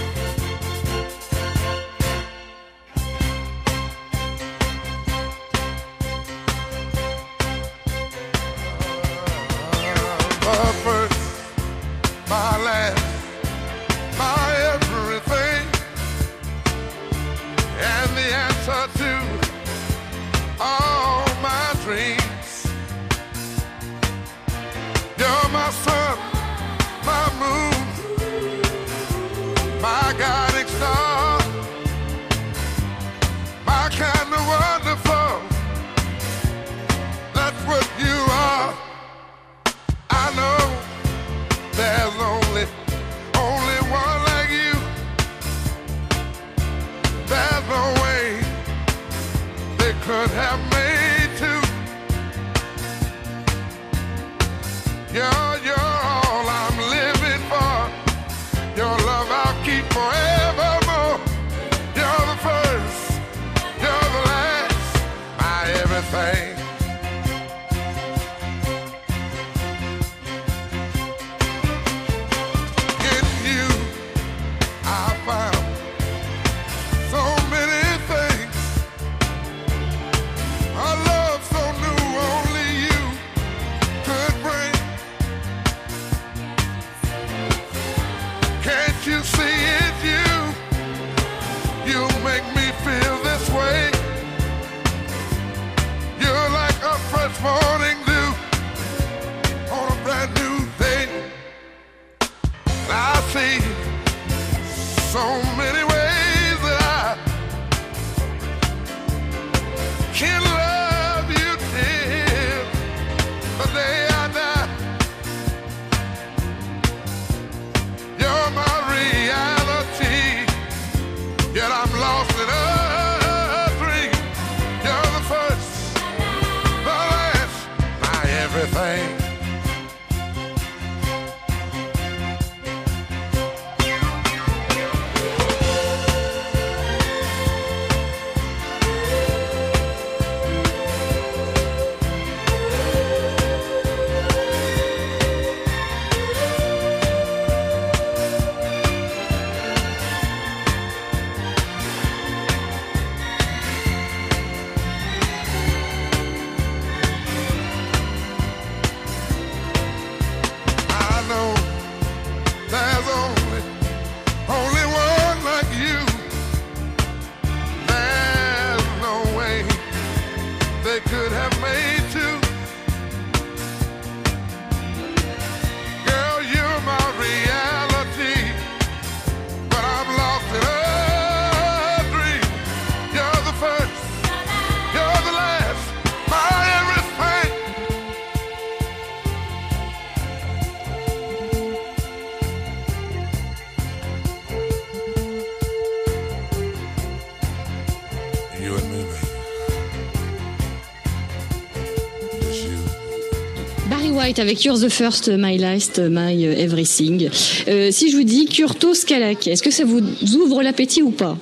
Avec 204.42 204.64
You're 204.64 204.80
the 204.80 204.89
First, 204.89 205.30
My 205.30 205.58
Last, 205.60 206.00
My 206.00 206.44
Everything. 206.44 207.30
Euh, 207.68 207.92
si 207.92 208.10
je 208.10 208.18
vous 208.18 208.24
dis 208.24 208.48
Curto 208.48 208.96
Scalac, 208.96 209.48
est-ce 209.48 209.62
que 209.62 209.70
ça 209.70 209.86
vous 209.86 210.02
ouvre 210.36 210.64
l'appétit 210.64 211.04
ou 211.04 211.12
pas? 211.12 211.38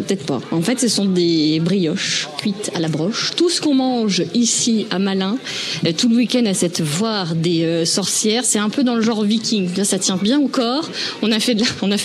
Peut-être 0.00 0.26
pas. 0.26 0.40
En 0.50 0.60
fait, 0.60 0.80
ce 0.80 0.88
sont 0.88 1.04
des 1.04 1.60
brioches 1.60 2.28
cuites 2.38 2.72
à 2.74 2.80
la 2.80 2.88
broche. 2.88 3.30
Tout 3.36 3.48
ce 3.48 3.60
qu'on 3.60 3.74
mange 3.74 4.24
ici 4.34 4.86
à 4.90 4.98
Malin, 4.98 5.38
euh, 5.86 5.92
tout 5.96 6.08
le 6.08 6.16
week-end 6.16 6.44
à 6.46 6.54
cette 6.54 6.80
voire 6.80 7.36
des 7.36 7.62
euh, 7.62 7.84
sorcières, 7.84 8.44
c'est 8.44 8.58
un 8.58 8.70
peu 8.70 8.82
dans 8.82 8.96
le 8.96 9.02
genre 9.02 9.22
viking. 9.22 9.68
Ça 9.84 9.98
tient 10.00 10.16
bien 10.16 10.40
au 10.40 10.48
corps. 10.48 10.90
On 11.22 11.30
a 11.30 11.38
fait, 11.38 11.54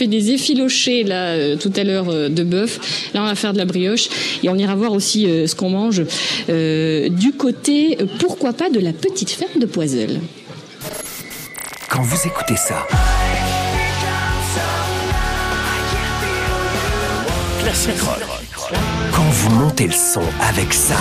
des 0.07 0.31
effilochés 0.31 1.03
là 1.03 1.29
euh, 1.29 1.55
tout 1.55 1.73
à 1.75 1.83
l'heure 1.83 2.29
de 2.29 2.43
bœuf. 2.43 3.09
Là, 3.13 3.23
on 3.23 3.25
va 3.25 3.35
faire 3.35 3.53
de 3.53 3.57
la 3.57 3.65
brioche 3.65 4.07
et 4.43 4.49
on 4.49 4.55
ira 4.55 4.75
voir 4.75 4.93
aussi 4.93 5.23
ce 5.23 5.55
qu'on 5.55 5.69
mange 5.69 6.03
du 6.47 7.33
côté, 7.33 7.97
pourquoi 8.19 8.53
pas, 8.53 8.69
de 8.69 8.79
la 8.79 8.93
petite 8.93 9.31
ferme 9.31 9.59
de 9.59 9.65
Poiselle. 9.65 10.19
Quand 11.89 12.01
vous 12.03 12.27
écoutez 12.27 12.55
ça, 12.55 12.85
Quand 19.13 19.29
vous 19.29 19.49
montez 19.51 19.85
le 19.85 19.93
son 19.93 20.23
avec 20.41 20.73
ça. 20.73 20.95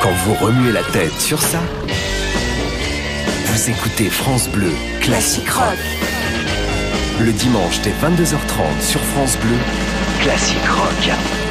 Quand 0.00 0.12
vous 0.24 0.34
remuez 0.34 0.72
la 0.72 0.82
tête 0.84 1.20
sur 1.20 1.42
ça. 1.42 1.60
Vous 3.44 3.70
écoutez 3.70 4.08
France 4.08 4.48
Bleu 4.48 4.72
Classic 5.02 5.46
Rock. 5.50 5.76
Le 7.20 7.32
dimanche 7.32 7.80
dès 7.82 7.90
22h30 7.90 8.80
sur 8.80 9.00
France 9.00 9.36
Bleu, 9.36 9.56
Classic 10.22 10.66
Rock. 10.66 11.43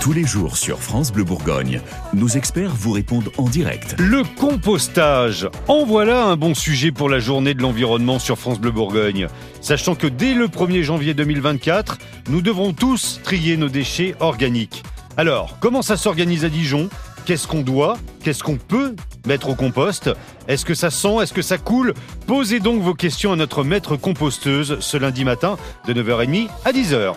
Tous 0.00 0.14
les 0.14 0.24
jours 0.24 0.56
sur 0.56 0.78
France 0.78 1.12
Bleu 1.12 1.24
Bourgogne, 1.24 1.82
nos 2.14 2.28
experts 2.28 2.74
vous 2.74 2.92
répondent 2.92 3.30
en 3.36 3.42
direct. 3.42 3.96
Le 3.98 4.22
compostage. 4.38 5.46
En 5.68 5.84
voilà 5.84 6.24
un 6.24 6.36
bon 6.36 6.54
sujet 6.54 6.90
pour 6.90 7.10
la 7.10 7.18
journée 7.18 7.52
de 7.52 7.60
l'environnement 7.60 8.18
sur 8.18 8.38
France 8.38 8.58
Bleu 8.58 8.70
Bourgogne. 8.70 9.26
Sachant 9.60 9.94
que 9.94 10.06
dès 10.06 10.32
le 10.32 10.48
1er 10.48 10.82
janvier 10.82 11.12
2024, 11.12 11.98
nous 12.30 12.40
devrons 12.40 12.72
tous 12.72 13.20
trier 13.22 13.58
nos 13.58 13.68
déchets 13.68 14.14
organiques. 14.20 14.84
Alors, 15.18 15.58
comment 15.60 15.82
ça 15.82 15.98
s'organise 15.98 16.46
à 16.46 16.48
Dijon? 16.48 16.88
Qu'est-ce 17.26 17.46
qu'on 17.46 17.60
doit? 17.60 17.98
Qu'est-ce 18.24 18.42
qu'on 18.42 18.56
peut 18.56 18.96
mettre 19.26 19.50
au 19.50 19.54
compost? 19.54 20.08
Est-ce 20.48 20.64
que 20.64 20.74
ça 20.74 20.90
sent? 20.90 21.16
Est-ce 21.20 21.34
que 21.34 21.42
ça 21.42 21.58
coule? 21.58 21.92
Posez 22.26 22.60
donc 22.60 22.80
vos 22.80 22.94
questions 22.94 23.32
à 23.32 23.36
notre 23.36 23.64
maître 23.64 23.96
composteuse 23.96 24.78
ce 24.80 24.96
lundi 24.96 25.26
matin 25.26 25.58
de 25.86 25.92
9h30 25.92 26.48
à 26.64 26.72
10h. 26.72 27.16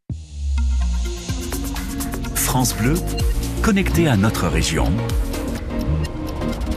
France 2.51 2.75
Bleu, 2.75 2.95
connecté 3.61 4.09
à 4.09 4.17
notre 4.17 4.45
région. 4.49 4.83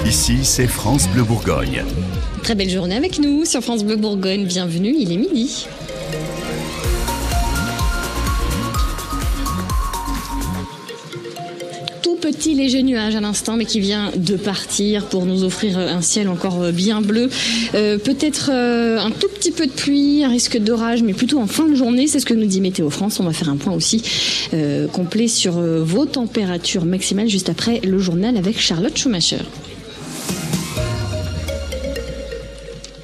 Ici, 0.06 0.44
c'est 0.44 0.68
France 0.68 1.08
Bleu 1.08 1.24
Bourgogne. 1.24 1.82
Très 2.44 2.54
belle 2.54 2.70
journée 2.70 2.94
avec 2.94 3.18
nous 3.18 3.44
sur 3.44 3.60
France 3.60 3.82
Bleu 3.82 3.96
Bourgogne. 3.96 4.44
Bienvenue, 4.44 4.94
il 4.96 5.10
est 5.10 5.16
midi. 5.16 5.66
Petit 12.24 12.54
léger 12.54 12.82
nuage 12.82 13.14
à 13.16 13.20
l'instant, 13.20 13.54
mais 13.54 13.66
qui 13.66 13.80
vient 13.80 14.10
de 14.16 14.36
partir 14.36 15.04
pour 15.04 15.26
nous 15.26 15.44
offrir 15.44 15.76
un 15.76 16.00
ciel 16.00 16.30
encore 16.30 16.72
bien 16.72 17.02
bleu. 17.02 17.28
Euh, 17.74 17.98
Peut-être 17.98 18.48
euh, 18.50 18.98
un 18.98 19.10
tout 19.10 19.28
petit 19.28 19.50
peu 19.50 19.66
de 19.66 19.72
pluie, 19.72 20.24
un 20.24 20.30
risque 20.30 20.56
d'orage, 20.56 21.02
mais 21.02 21.12
plutôt 21.12 21.38
en 21.38 21.46
fin 21.46 21.68
de 21.68 21.74
journée. 21.74 22.06
C'est 22.06 22.20
ce 22.20 22.24
que 22.24 22.32
nous 22.32 22.46
dit 22.46 22.62
Météo 22.62 22.88
France. 22.88 23.20
On 23.20 23.24
va 23.24 23.34
faire 23.34 23.50
un 23.50 23.58
point 23.58 23.74
aussi 23.74 24.02
euh, 24.54 24.86
complet 24.86 25.28
sur 25.28 25.52
vos 25.60 26.06
températures 26.06 26.86
maximales 26.86 27.28
juste 27.28 27.50
après 27.50 27.80
le 27.84 27.98
journal 27.98 28.38
avec 28.38 28.58
Charlotte 28.58 28.96
Schumacher. 28.96 29.44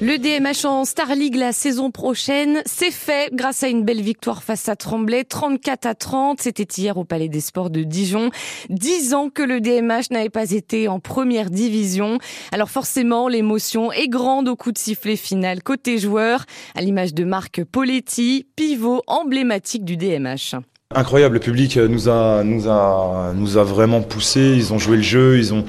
Le 0.03 0.17
DMH 0.17 0.65
en 0.65 0.83
Star 0.83 1.13
League 1.13 1.35
la 1.35 1.51
saison 1.51 1.91
prochaine, 1.91 2.63
c'est 2.65 2.89
fait 2.89 3.29
grâce 3.35 3.61
à 3.61 3.67
une 3.67 3.83
belle 3.83 4.01
victoire 4.01 4.41
face 4.41 4.67
à 4.67 4.75
Tremblay, 4.75 5.25
34 5.25 5.85
à 5.85 5.93
30. 5.93 6.41
C'était 6.41 6.81
hier 6.81 6.97
au 6.97 7.03
Palais 7.03 7.29
des 7.29 7.39
Sports 7.39 7.69
de 7.69 7.83
Dijon. 7.83 8.31
Dix 8.71 9.13
ans 9.13 9.29
que 9.29 9.43
le 9.43 9.61
DMH 9.61 10.09
n'avait 10.09 10.31
pas 10.31 10.49
été 10.49 10.87
en 10.87 10.99
première 10.99 11.51
division. 11.51 12.17
Alors 12.51 12.71
forcément, 12.71 13.27
l'émotion 13.27 13.91
est 13.91 14.07
grande 14.07 14.49
au 14.49 14.55
coup 14.55 14.71
de 14.71 14.79
sifflet 14.79 15.15
final 15.15 15.61
côté 15.61 15.99
joueur, 15.99 16.45
à 16.73 16.81
l'image 16.81 17.13
de 17.13 17.23
Marc 17.23 17.63
Poletti, 17.63 18.47
pivot 18.55 19.03
emblématique 19.05 19.85
du 19.85 19.97
DMH. 19.97 20.55
Incroyable, 20.95 21.35
le 21.35 21.39
public 21.41 21.77
nous 21.77 22.09
a 22.09 22.43
vraiment 23.63 24.01
poussé, 24.01 24.55
ils 24.57 24.73
ont 24.73 24.79
joué 24.79 24.95
le 24.97 25.03
jeu, 25.03 25.37
ils 25.37 25.53
ont... 25.53 25.63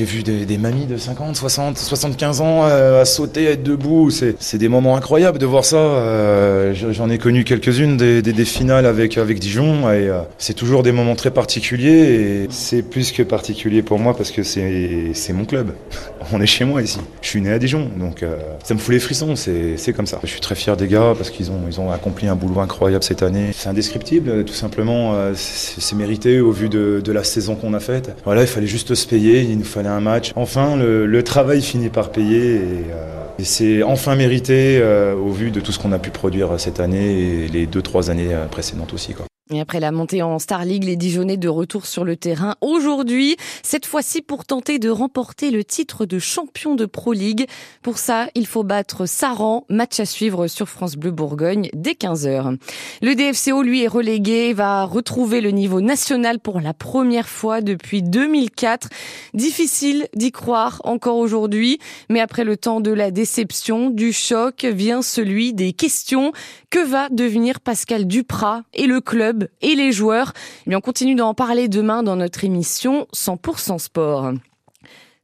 J'ai 0.00 0.06
vu 0.06 0.22
des, 0.22 0.56
mamies 0.56 0.86
de 0.86 0.96
50, 0.96 1.36
60, 1.36 1.76
75 1.76 2.40
ans 2.40 2.64
euh, 2.64 3.02
à 3.02 3.04
sauter, 3.04 3.48
à 3.48 3.50
être 3.50 3.62
debout. 3.62 4.08
C'est 4.10 4.56
des 4.56 4.68
moments 4.68 4.96
incroyables 4.96 5.38
de 5.38 5.44
voir 5.44 5.66
ça. 5.66 5.76
Euh, 5.76 6.72
J'en 6.72 7.10
ai 7.10 7.18
connu 7.18 7.44
quelques-unes 7.44 7.98
des, 7.98 8.44
finales 8.46 8.86
avec, 8.86 9.18
avec 9.18 9.38
Dijon. 9.40 9.90
Et 9.90 10.08
euh, 10.08 10.22
c'est 10.38 10.54
toujours 10.54 10.82
des 10.82 10.92
moments 10.92 11.16
très 11.16 11.30
particuliers. 11.30 11.90
Et 11.90 12.46
c'est 12.48 12.80
plus 12.80 13.12
que 13.12 13.22
particulier 13.22 13.82
pour 13.82 13.98
moi 13.98 14.16
parce 14.16 14.30
que 14.30 14.42
c'est 14.42 15.32
mon 15.34 15.44
club. 15.44 15.74
On 16.32 16.40
est 16.40 16.46
chez 16.46 16.64
moi 16.64 16.80
ici. 16.80 16.98
Je 17.20 17.28
suis 17.28 17.42
né 17.42 17.52
à 17.52 17.58
Dijon. 17.58 17.90
Donc 17.98 18.24
ça 18.64 18.72
me 18.72 18.78
fout 18.78 18.94
les 18.94 19.00
frissons. 19.00 19.36
C'est 19.36 19.92
comme 19.92 20.06
ça. 20.06 20.18
Je 20.22 20.30
suis 20.30 20.40
très 20.40 20.54
fier 20.54 20.78
des 20.78 20.88
gars 20.88 21.12
parce 21.14 21.28
qu'ils 21.28 21.50
ont, 21.50 21.60
ils 21.68 21.78
ont 21.78 21.90
accompli 21.90 22.26
un 22.26 22.36
boulot 22.36 22.60
incroyable 22.60 23.04
cette 23.04 23.22
année. 23.22 23.50
C'est 23.52 23.68
indescriptible, 23.68 24.46
tout 24.46 24.54
simplement. 24.54 25.14
C'est 25.34 25.96
mérité 25.96 26.40
au 26.40 26.52
vu 26.52 26.70
de, 26.70 27.02
de 27.04 27.12
la 27.12 27.22
saison 27.22 27.54
qu'on 27.54 27.74
a 27.74 27.80
faite. 27.80 28.16
Voilà, 28.24 28.40
il 28.40 28.48
fallait 28.48 28.66
juste 28.66 28.94
se 28.94 29.06
payer. 29.06 29.42
Il 29.42 29.58
nous 29.58 29.64
fallait 29.64 29.89
match. 29.98 30.32
Enfin, 30.36 30.76
le, 30.76 31.22
travail 31.24 31.62
finit 31.62 31.88
par 31.88 32.10
payer. 32.10 32.54
Et, 32.54 32.60
euh, 32.92 33.20
c'est 33.42 33.82
enfin 33.82 34.16
mérité 34.16 34.78
euh, 34.80 35.14
au 35.14 35.30
vu 35.30 35.50
de 35.50 35.60
tout 35.60 35.72
ce 35.72 35.78
qu'on 35.78 35.92
a 35.92 35.98
pu 35.98 36.10
produire 36.10 36.60
cette 36.60 36.78
année 36.78 37.44
et 37.44 37.48
les 37.48 37.66
deux, 37.66 37.82
trois 37.82 38.10
années 38.10 38.34
euh, 38.34 38.46
précédentes 38.46 38.92
aussi. 38.92 39.14
Et 39.52 39.58
après 39.58 39.80
la 39.80 39.90
montée 39.90 40.22
en 40.22 40.38
Star 40.38 40.64
League, 40.64 40.84
les 40.84 40.94
Dijonais 40.94 41.36
de 41.36 41.48
retour 41.48 41.84
sur 41.84 42.04
le 42.04 42.14
terrain 42.14 42.54
aujourd'hui, 42.60 43.36
cette 43.64 43.84
fois-ci 43.84 44.22
pour 44.22 44.44
tenter 44.44 44.78
de 44.78 44.88
remporter 44.88 45.50
le 45.50 45.64
titre 45.64 46.06
de 46.06 46.20
champion 46.20 46.76
de 46.76 46.86
Pro 46.86 47.12
League. 47.12 47.48
Pour 47.82 47.98
ça, 47.98 48.28
il 48.36 48.46
faut 48.46 48.62
battre 48.62 49.06
Saran, 49.06 49.64
match 49.68 49.98
à 49.98 50.04
suivre 50.04 50.46
sur 50.46 50.68
France 50.68 50.94
Bleu 50.94 51.10
Bourgogne 51.10 51.68
dès 51.74 51.94
15h. 51.94 52.58
Le 53.02 53.14
DFCO, 53.16 53.62
lui, 53.62 53.82
est 53.82 53.88
relégué, 53.88 54.52
va 54.52 54.84
retrouver 54.84 55.40
le 55.40 55.50
niveau 55.50 55.80
national 55.80 56.38
pour 56.38 56.60
la 56.60 56.72
première 56.72 57.28
fois 57.28 57.60
depuis 57.60 58.04
2004. 58.04 58.88
Difficile 59.34 60.06
d'y 60.14 60.30
croire 60.30 60.80
encore 60.84 61.16
aujourd'hui, 61.16 61.80
mais 62.08 62.20
après 62.20 62.44
le 62.44 62.56
temps 62.56 62.80
de 62.80 62.92
la 62.92 63.10
déception, 63.10 63.90
du 63.90 64.12
choc, 64.12 64.64
vient 64.64 65.02
celui 65.02 65.54
des 65.54 65.72
questions. 65.72 66.30
Que 66.70 66.78
va 66.78 67.08
devenir 67.08 67.58
Pascal 67.58 68.06
Duprat 68.06 68.62
et 68.74 68.86
le 68.86 69.00
club 69.00 69.48
et 69.60 69.74
les 69.74 69.90
joueurs? 69.90 70.32
Eh 70.68 70.76
on 70.76 70.80
continue 70.80 71.16
d'en 71.16 71.34
parler 71.34 71.66
demain 71.66 72.04
dans 72.04 72.14
notre 72.14 72.44
émission 72.44 73.08
100% 73.12 73.80
sport. 73.80 74.32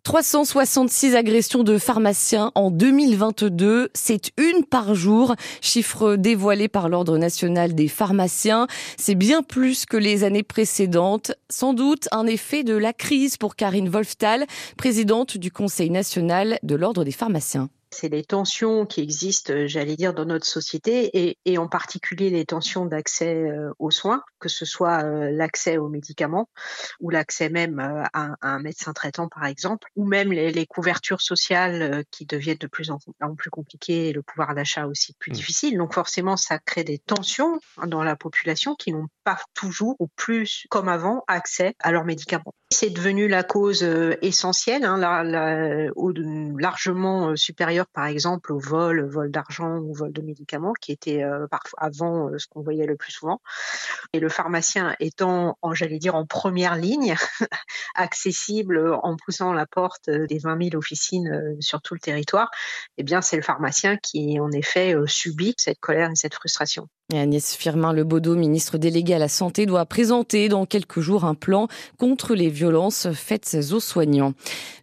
366 0.03 1.15
agressions 1.15 1.63
de 1.63 1.79
pharmaciens 1.79 2.51
en 2.57 2.73
2022, 2.73 3.91
c'est 3.95 4.33
une 4.39 4.65
par 4.65 4.97
jour, 4.97 5.37
chiffre 5.61 6.17
dévoilé 6.17 6.67
par 6.67 6.89
l'Ordre 6.89 7.17
national 7.17 7.77
des 7.77 7.89
pharmaciens. 7.89 8.67
C'est 8.97 9.15
bien 9.15 9.45
plus 9.45 9.87
que 9.87 9.97
les 9.97 10.25
années 10.25 10.43
précédentes, 10.43 11.33
sans 11.49 11.75
doute 11.75 12.09
un 12.11 12.27
effet 12.27 12.65
de 12.65 12.75
la 12.75 12.93
crise 12.93 13.37
pour 13.37 13.55
Karine 13.55 13.89
Wolftal, 13.89 14.47
présidente 14.77 15.39
du 15.39 15.53
Conseil 15.53 15.91
national 15.91 16.59
de 16.65 16.75
l'Ordre 16.75 17.05
des 17.05 17.13
pharmaciens. 17.13 17.69
C'est 17.99 18.11
les 18.11 18.25
tensions 18.25 18.85
qui 18.85 19.01
existent, 19.01 19.55
euh, 19.55 19.67
j'allais 19.67 19.97
dire, 19.97 20.13
dans 20.13 20.27
notre 20.27 20.45
société 20.45 21.11
et, 21.15 21.39
et 21.47 21.57
en 21.57 21.67
particulier 21.67 22.29
les 22.29 22.45
tensions 22.45 22.85
d'accès 22.85 23.35
euh, 23.35 23.73
aux 23.79 23.91
soins, 23.91 24.23
que 24.39 24.51
ce 24.51 24.67
soit 24.67 25.03
euh, 25.03 25.31
l'accès 25.31 25.79
aux 25.79 25.89
médicaments 25.89 26.51
ou 27.01 27.09
l'accès 27.09 27.49
même 27.49 27.79
à, 27.79 28.11
à 28.13 28.37
un 28.43 28.59
médecin 28.59 28.93
traitant, 28.93 29.29
par 29.29 29.47
exemple, 29.47 29.89
ou 29.97 30.05
même 30.05 30.31
les, 30.31 30.53
les 30.53 30.67
couvertures 30.67 31.23
sociales 31.23 32.05
qui 32.11 32.27
deviennent 32.27 32.59
de 32.59 32.67
plus 32.67 32.91
en, 32.91 32.99
en 33.23 33.35
plus 33.35 33.49
compliquées 33.49 34.09
et 34.09 34.13
le 34.13 34.23
pouvoir 34.23 34.55
d'achat 34.55 34.87
aussi 34.87 35.15
plus 35.15 35.33
difficile. 35.33 35.79
Donc 35.79 35.95
forcément, 35.95 36.37
ça 36.37 36.59
crée 36.59 36.85
des 36.85 36.99
tensions 36.99 37.61
dans 37.87 38.05
la 38.05 38.15
population 38.15 38.75
qui 38.75 38.93
n'ont 38.93 39.09
pas 39.27 39.39
toujours 39.55 39.97
ou 39.99 40.07
plus 40.15 40.67
comme 40.71 40.89
avant 40.89 41.25
accès 41.27 41.75
à 41.81 41.91
leurs 41.91 42.05
médicaments. 42.05 42.55
C'est 42.71 42.91
devenu 42.91 43.27
la 43.27 43.43
cause 43.43 43.83
euh, 43.83 44.15
essentielle, 44.23 44.85
hein, 44.85 44.99
largement 46.59 47.31
euh, 47.31 47.37
supérieure 47.37 47.87
par 47.93 48.07
exemple 48.07 48.53
au 48.53 48.61
vol, 48.61 49.05
vol 49.09 49.33
d'argent 49.33 49.79
ou 49.79 49.93
vol 49.95 50.13
de 50.13 50.23
médicaments 50.23 50.75
qui 50.81 50.93
était 50.93 51.25
euh, 51.25 51.47
avant 51.77 52.29
euh, 52.29 52.39
ce 52.39 52.47
qu'on 52.47 52.63
voyait 52.63 52.87
le 52.87 52.95
plus 52.95 53.11
souvent. 53.11 53.41
Et 54.13 54.21
le 54.21 54.29
pharmacien 54.29 54.95
étant, 55.01 55.59
j'allais 55.73 55.99
dire, 55.99 56.15
en 56.15 56.25
première 56.25 56.77
ligne, 56.77 57.17
accessible 57.97 58.95
en 59.03 59.17
poussant 59.17 59.53
la 59.53 59.67
porte 59.67 60.09
des 60.09 60.39
20 60.39 60.71
000 60.71 60.77
officines 60.77 61.57
sur 61.59 61.83
tout 61.83 61.95
le 61.95 62.01
territoire, 62.01 62.51
eh 62.97 63.03
bien 63.03 63.23
c'est 63.23 63.37
le 63.37 63.43
pharmacien 63.43 63.97
qui 63.97 64.39
en 64.39 64.53
effet 64.53 64.95
subit 65.07 65.55
cette 65.57 65.81
colère 65.81 66.11
et 66.11 66.15
cette 66.17 66.35
frustration. 66.35 66.89
Et 67.13 67.21
Agnès 67.21 67.55
Firmin 67.55 67.93
Lebaudot, 67.93 68.35
ministre 68.35 68.79
déléguée 68.79 69.15
la 69.19 69.29
Santé, 69.29 69.67
doit 69.67 69.87
présenter 69.87 70.49
dans 70.49 70.67
quelques 70.67 71.01
jours 71.01 71.25
un 71.25 71.35
plan 71.35 71.69
contre 71.99 72.35
les 72.35 72.49
violences 72.49 73.09
faites 73.13 73.57
aux 73.73 73.81
soignants. 73.81 74.33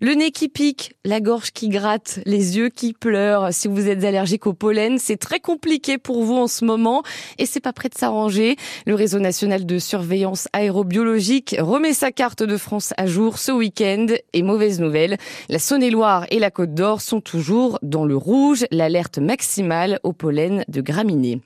Le 0.02 0.14
nez 0.14 0.32
qui 0.32 0.50
pique, 0.50 0.94
la 1.06 1.20
gorge 1.20 1.52
qui 1.52 1.70
gratte, 1.70 2.20
les 2.26 2.58
yeux 2.58 2.70
qui 2.70 2.94
pleurent. 2.94 3.54
Si 3.54 3.68
vous 3.68 3.88
êtes 3.88 4.04
allergique 4.04 4.48
au 4.48 4.54
pollen, 4.54 4.98
c'est 5.00 5.18
très 5.18 5.40
compliqué 5.40 5.98
pour 5.98 6.24
vous 6.24 6.36
en 6.36 6.48
ce 6.48 6.66
moment 6.66 7.04
et 7.38 7.46
c'est 7.46 7.60
pas 7.60 7.74
prêt 7.74 7.90
de 7.90 7.98
s'arranger. 7.98 8.56
Le 8.86 8.96
réseau 8.96 9.20
national 9.20 9.66
de 9.66 9.80
surveillance 9.80 10.48
aérobiologique 10.54 11.56
remet 11.60 11.94
sa 11.94 12.12
carte 12.12 12.44
de 12.44 12.58
France 12.58 12.94
à 12.98 13.06
jour 13.06 13.38
ce 13.38 13.52
week-end 13.52 14.08
et 14.34 14.44
mauvaise 14.44 14.80
nouvelle, 14.80 15.18
la 15.50 15.60
Saône-et-Loire 15.60 16.26
et 16.32 16.40
la 16.40 16.52
Côte 16.52 16.74
d'Or 16.74 17.02
sont 17.02 17.22
toujours 17.22 17.80
dans 17.82 18.06
le 18.06 18.16
rouge, 18.16 18.66
l'alerte 18.72 19.18
maximale 19.18 20.00
au 20.04 20.14
pollen 20.14 20.64
de 20.68 20.82
graminées. 20.82 21.42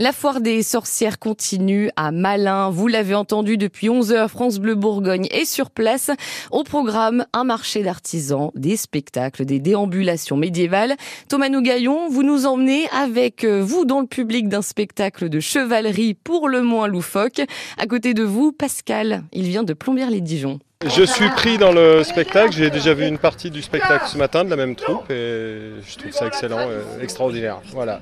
La 0.00 0.12
foire 0.12 0.40
des 0.40 0.62
sorcières 0.62 1.18
continue 1.18 1.90
à 1.96 2.12
Malin. 2.12 2.70
Vous 2.70 2.86
l'avez 2.86 3.16
entendu 3.16 3.56
depuis 3.56 3.90
11 3.90 4.12
heures, 4.12 4.30
France 4.30 4.60
Bleu 4.60 4.76
Bourgogne 4.76 5.26
est 5.32 5.44
sur 5.44 5.72
place. 5.72 6.12
Au 6.52 6.62
programme, 6.62 7.26
un 7.32 7.42
marché 7.42 7.82
d'artisans, 7.82 8.52
des 8.54 8.76
spectacles, 8.76 9.44
des 9.44 9.58
déambulations 9.58 10.36
médiévales. 10.36 10.94
Thomas 11.28 11.48
Nougaillon, 11.48 12.08
vous 12.10 12.22
nous 12.22 12.46
emmenez 12.46 12.88
avec 12.90 13.42
euh, 13.42 13.60
vous 13.60 13.84
dans 13.84 14.00
le 14.00 14.06
public 14.06 14.48
d'un 14.48 14.62
spectacle 14.62 15.28
de 15.28 15.40
chevalerie 15.40 16.14
pour 16.14 16.48
le 16.48 16.62
moins 16.62 16.86
loufoque. 16.86 17.40
À 17.76 17.86
côté 17.88 18.14
de 18.14 18.22
vous, 18.22 18.52
Pascal. 18.52 19.24
Il 19.32 19.48
vient 19.48 19.64
de 19.64 19.72
Plombières-les-Dijon. 19.72 20.60
Je 20.86 21.02
suis 21.02 21.28
pris 21.30 21.58
dans 21.58 21.72
le 21.72 22.04
spectacle, 22.04 22.52
j'ai 22.52 22.70
déjà 22.70 22.94
vu 22.94 23.04
une 23.04 23.18
partie 23.18 23.50
du 23.50 23.62
spectacle 23.62 24.06
ce 24.06 24.16
matin 24.16 24.44
de 24.44 24.50
la 24.50 24.54
même 24.54 24.76
troupe 24.76 25.10
et 25.10 25.72
je 25.84 25.98
trouve 25.98 26.12
ça 26.12 26.28
excellent, 26.28 26.70
euh, 26.70 27.00
extraordinaire. 27.02 27.60
Voilà. 27.72 28.00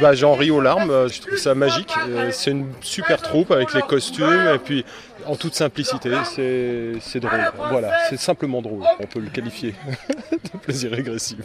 Bah, 0.00 0.12
J'en 0.12 0.34
ris 0.34 0.50
aux 0.50 0.60
larmes, 0.60 0.90
euh, 0.90 1.08
je 1.08 1.20
trouve 1.20 1.36
ça 1.36 1.54
magique. 1.54 1.94
Euh, 2.08 2.30
C'est 2.32 2.50
une 2.50 2.72
super 2.80 3.22
troupe 3.22 3.52
avec 3.52 3.72
les 3.72 3.82
costumes 3.82 4.50
et 4.52 4.58
puis 4.58 4.84
en 5.26 5.36
toute 5.36 5.54
simplicité, 5.54 6.10
c'est 6.24 7.20
drôle. 7.20 7.52
Voilà, 7.70 7.92
c'est 8.10 8.18
simplement 8.18 8.62
drôle, 8.62 8.82
on 8.98 9.06
peut 9.06 9.20
le 9.20 9.30
qualifier 9.30 9.76
de 10.32 10.58
plaisir 10.58 10.90
régressif. 10.90 11.38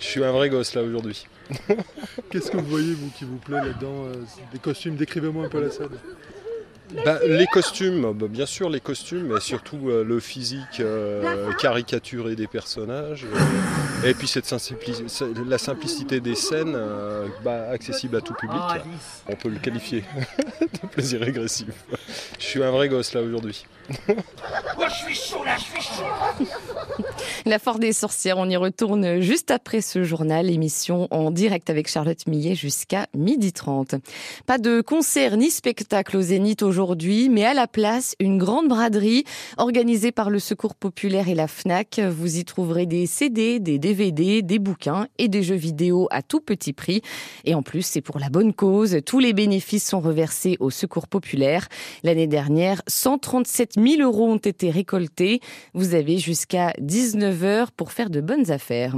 Je 0.00 0.06
suis 0.06 0.24
un 0.24 0.32
vrai 0.32 0.48
gosse 0.48 0.74
là 0.74 0.80
aujourd'hui. 0.80 1.26
Qu'est-ce 2.30 2.50
que 2.50 2.56
vous 2.56 2.66
voyez, 2.66 2.94
vous, 2.94 3.10
qui 3.10 3.24
vous 3.24 3.36
plaît 3.36 3.60
là-dedans 3.60 4.06
Des 4.54 4.58
costumes, 4.58 4.96
décrivez-moi 4.96 5.44
un 5.44 5.48
peu 5.50 5.60
la 5.60 5.70
scène. 5.70 5.88
Bah, 7.04 7.18
les 7.26 7.46
costumes, 7.46 8.12
bah, 8.12 8.26
bien 8.28 8.46
sûr 8.46 8.68
les 8.68 8.80
costumes, 8.80 9.28
mais 9.32 9.40
surtout 9.40 9.88
euh, 9.88 10.04
le 10.04 10.20
physique 10.20 10.80
euh, 10.80 11.52
caricaturé 11.54 12.36
des 12.36 12.46
personnages. 12.46 13.24
euh, 13.24 14.08
et 14.08 14.14
puis 14.14 14.26
cette 14.28 14.46
simpli- 14.46 15.02
la 15.48 15.58
simplicité 15.58 16.20
des 16.20 16.34
scènes, 16.34 16.76
bah, 17.44 17.68
accessible 17.70 18.16
à 18.16 18.20
tout 18.20 18.34
public. 18.34 18.60
On 19.28 19.36
peut 19.36 19.48
le 19.48 19.58
qualifier 19.58 20.04
de 20.60 20.86
plaisir 20.88 21.20
régressif. 21.20 21.68
Je 22.38 22.44
suis 22.44 22.62
un 22.62 22.70
vrai 22.70 22.88
gosse 22.88 23.14
là 23.14 23.22
aujourd'hui. 23.22 23.64
Je 24.08 24.94
suis 24.94 25.14
chaud 25.14 25.44
là, 25.44 25.56
je 25.56 25.64
suis 25.64 25.82
chaud. 25.82 26.44
La 27.46 27.58
foire 27.58 27.78
des 27.78 27.92
sorcières, 27.92 28.38
on 28.38 28.48
y 28.48 28.56
retourne 28.56 29.20
juste 29.20 29.50
après 29.50 29.80
ce 29.80 30.04
journal, 30.04 30.48
émission 30.48 31.08
en 31.10 31.30
direct 31.30 31.70
avec 31.70 31.88
Charlotte 31.88 32.26
Millet 32.28 32.54
jusqu'à 32.54 33.06
12h30. 33.16 34.00
Pas 34.46 34.58
de 34.58 34.80
concert 34.80 35.36
ni 35.36 35.50
spectacle 35.50 36.16
au 36.16 36.22
Zénith 36.22 36.62
aujourd'hui, 36.62 37.28
mais 37.28 37.44
à 37.44 37.54
la 37.54 37.66
place, 37.66 38.14
une 38.20 38.38
grande 38.38 38.68
braderie 38.68 39.24
organisée 39.56 40.12
par 40.12 40.30
le 40.30 40.38
Secours 40.38 40.74
Populaire 40.74 41.28
et 41.28 41.34
la 41.34 41.48
FNAC. 41.48 42.00
Vous 42.00 42.36
y 42.38 42.44
trouverez 42.44 42.86
des 42.86 43.06
CD, 43.06 43.58
des 43.58 43.78
DVD, 43.78 44.42
des 44.42 44.58
bouquins 44.58 45.08
et 45.18 45.28
des 45.28 45.42
jeux 45.42 45.56
vidéo 45.56 46.06
à 46.10 46.22
tout 46.22 46.40
petit 46.40 46.72
prix. 46.72 47.02
Et 47.44 47.54
en 47.54 47.62
plus, 47.62 47.82
c'est 47.82 48.00
pour 48.00 48.18
la 48.18 48.28
bonne 48.28 48.52
cause. 48.52 48.98
Tous 49.04 49.18
les 49.18 49.32
bénéfices 49.32 49.88
sont 49.88 50.00
reversés 50.00 50.56
au 50.60 50.70
Secours 50.70 51.08
Populaire. 51.08 51.68
L'année 52.04 52.28
dernière, 52.28 52.82
137 52.86 53.74
000 53.74 53.81
euros 53.98 54.28
ont 54.28 54.36
été 54.36 54.70
récoltés. 54.70 55.40
Vous 55.74 55.94
avez 55.94 56.18
jusqu'à 56.18 56.72
19 56.78 57.44
heures 57.44 57.72
pour 57.72 57.92
faire 57.92 58.10
de 58.10 58.20
bonnes 58.20 58.50
affaires. 58.50 58.96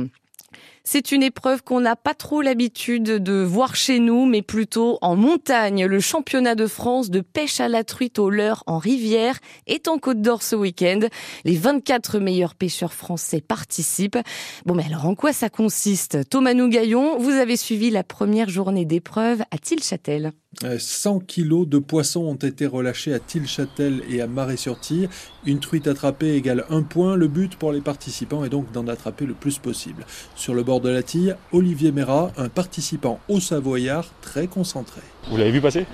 C'est 0.87 1.13
une 1.13 1.23
épreuve 1.23 1.63
qu'on 1.63 1.81
n'a 1.81 1.97
pas 1.97 2.13
trop 2.13 2.43
l'habitude 2.43 3.05
de 3.05 3.43
voir 3.43 3.75
chez 3.75 3.99
nous, 3.99 4.27
mais 4.27 4.43
plutôt 4.43 4.99
en 5.01 5.17
montagne. 5.17 5.87
Le 5.87 5.99
championnat 5.99 6.55
de 6.55 6.67
France 6.67 7.09
de 7.09 7.23
pêche 7.23 7.59
à 7.59 7.69
la 7.69 7.85
truite 7.85 8.19
au 8.19 8.29
leurre 8.29 8.63
en 8.67 8.77
rivière 8.77 9.39
est 9.67 9.89
en 9.89 9.97
Côte 9.97 10.21
d'Or 10.21 10.43
ce 10.43 10.55
week-end. 10.55 11.01
Les 11.47 11.57
24 11.57 12.19
meilleurs 12.19 12.55
pêcheurs 12.55 12.93
français 12.93 13.41
participent. 13.41 14.19
Bon, 14.67 14.75
mais 14.75 14.85
alors 14.85 15.07
en 15.07 15.15
quoi 15.15 15.33
ça 15.33 15.49
consiste? 15.49 16.29
Thomas 16.29 16.53
Nougaillon, 16.53 17.19
vous 17.19 17.31
avez 17.31 17.57
suivi 17.57 17.89
la 17.89 18.05
première 18.05 18.51
journée 18.51 18.85
d'épreuve 18.85 19.43
à 19.51 19.57
Tilchâtel. 19.57 20.33
Euh, 20.65 20.79
100 20.79 21.21
kilos 21.21 21.67
de 21.67 21.79
poissons 21.79 22.25
ont 22.25 22.35
été 22.35 22.67
relâchés 22.67 23.15
à 23.15 23.19
Tilchâtel 23.19 24.03
et 24.11 24.21
à 24.21 24.27
Marais-sur-Tille. 24.27 25.09
Une 25.47 25.61
truite 25.61 25.87
attrapée 25.89 26.37
égale 26.37 26.65
un 26.71 26.83
point. 26.83 27.17
Le 27.17 27.29
but 27.29 27.57
pour 27.57 27.71
les 27.71 27.83
participants 27.83 28.45
est 28.45 28.49
donc 28.49 28.73
d'en 28.73 28.89
attraper 28.89 29.27
le 29.27 29.35
plus 29.35 29.59
possible. 29.59 30.07
Sur 30.35 30.55
le 30.55 30.63
bord 30.63 30.81
de 30.81 30.89
la 30.89 31.03
Tille, 31.03 31.37
Olivier 31.53 31.93
Mérat, 31.93 32.33
un 32.39 32.49
participant 32.49 33.21
au 33.29 33.41
Savoyard 33.41 34.07
très 34.23 34.47
concentré. 34.47 35.03
Vous 35.29 35.37
l'avez 35.37 35.51
vu 35.51 35.61
passer? 35.61 35.87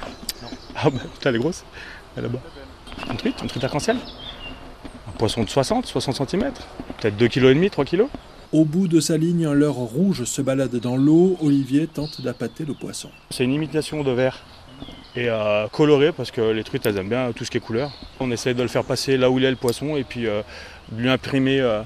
Non. 0.42 0.48
Ah 0.76 0.90
bah 0.90 1.01
putain, 1.12 1.30
elle 1.30 1.36
est 1.36 1.38
grosse. 1.40 1.64
Elle 2.16 2.24
est 2.24 2.26
là-bas. 2.28 2.40
Une 3.11 3.16
truite 3.16 3.42
Une 3.42 3.48
truite 3.48 3.64
arc-en-ciel? 3.64 3.96
Un 5.09 5.12
poisson 5.18 5.42
de 5.42 5.48
60, 5.48 5.86
60 5.86 6.30
cm 6.30 6.53
Peut-être 7.01 7.16
2,5 7.20 7.28
kg, 7.30 7.70
3 7.70 7.84
kg 7.84 8.03
Au 8.53 8.64
bout 8.64 8.86
de 8.86 9.01
sa 9.01 9.16
ligne, 9.16 9.46
un 9.46 9.55
leurre 9.55 9.74
rouge 9.74 10.22
se 10.22 10.42
balade 10.42 10.76
dans 10.76 10.96
l'eau. 10.96 11.36
Olivier 11.42 11.88
tente 11.88 12.20
d'appâter 12.20 12.64
le 12.64 12.74
poisson. 12.74 13.11
C'est 13.30 13.42
une 13.42 13.53
imitation 13.53 14.05
de 14.05 14.12
verre. 14.12 14.44
Et 15.16 15.28
euh, 15.28 15.66
coloré 15.68 16.12
parce 16.12 16.30
que 16.30 16.40
les 16.40 16.62
truites 16.62 16.86
elles 16.86 16.96
aiment 16.96 17.08
bien 17.08 17.32
tout 17.32 17.44
ce 17.44 17.50
qui 17.50 17.56
est 17.56 17.61
couleur. 17.61 17.90
On 18.20 18.30
essaie 18.30 18.54
de 18.54 18.62
le 18.62 18.68
faire 18.68 18.84
passer 18.84 19.16
là 19.16 19.30
où 19.30 19.38
il 19.38 19.44
est 19.44 19.50
le 19.50 19.56
poisson 19.56 19.96
et 19.96 20.04
puis 20.04 20.26
euh, 20.26 20.42
de 20.92 21.02
lui 21.02 21.11
imprimer 21.11 21.61
euh, 21.61 21.82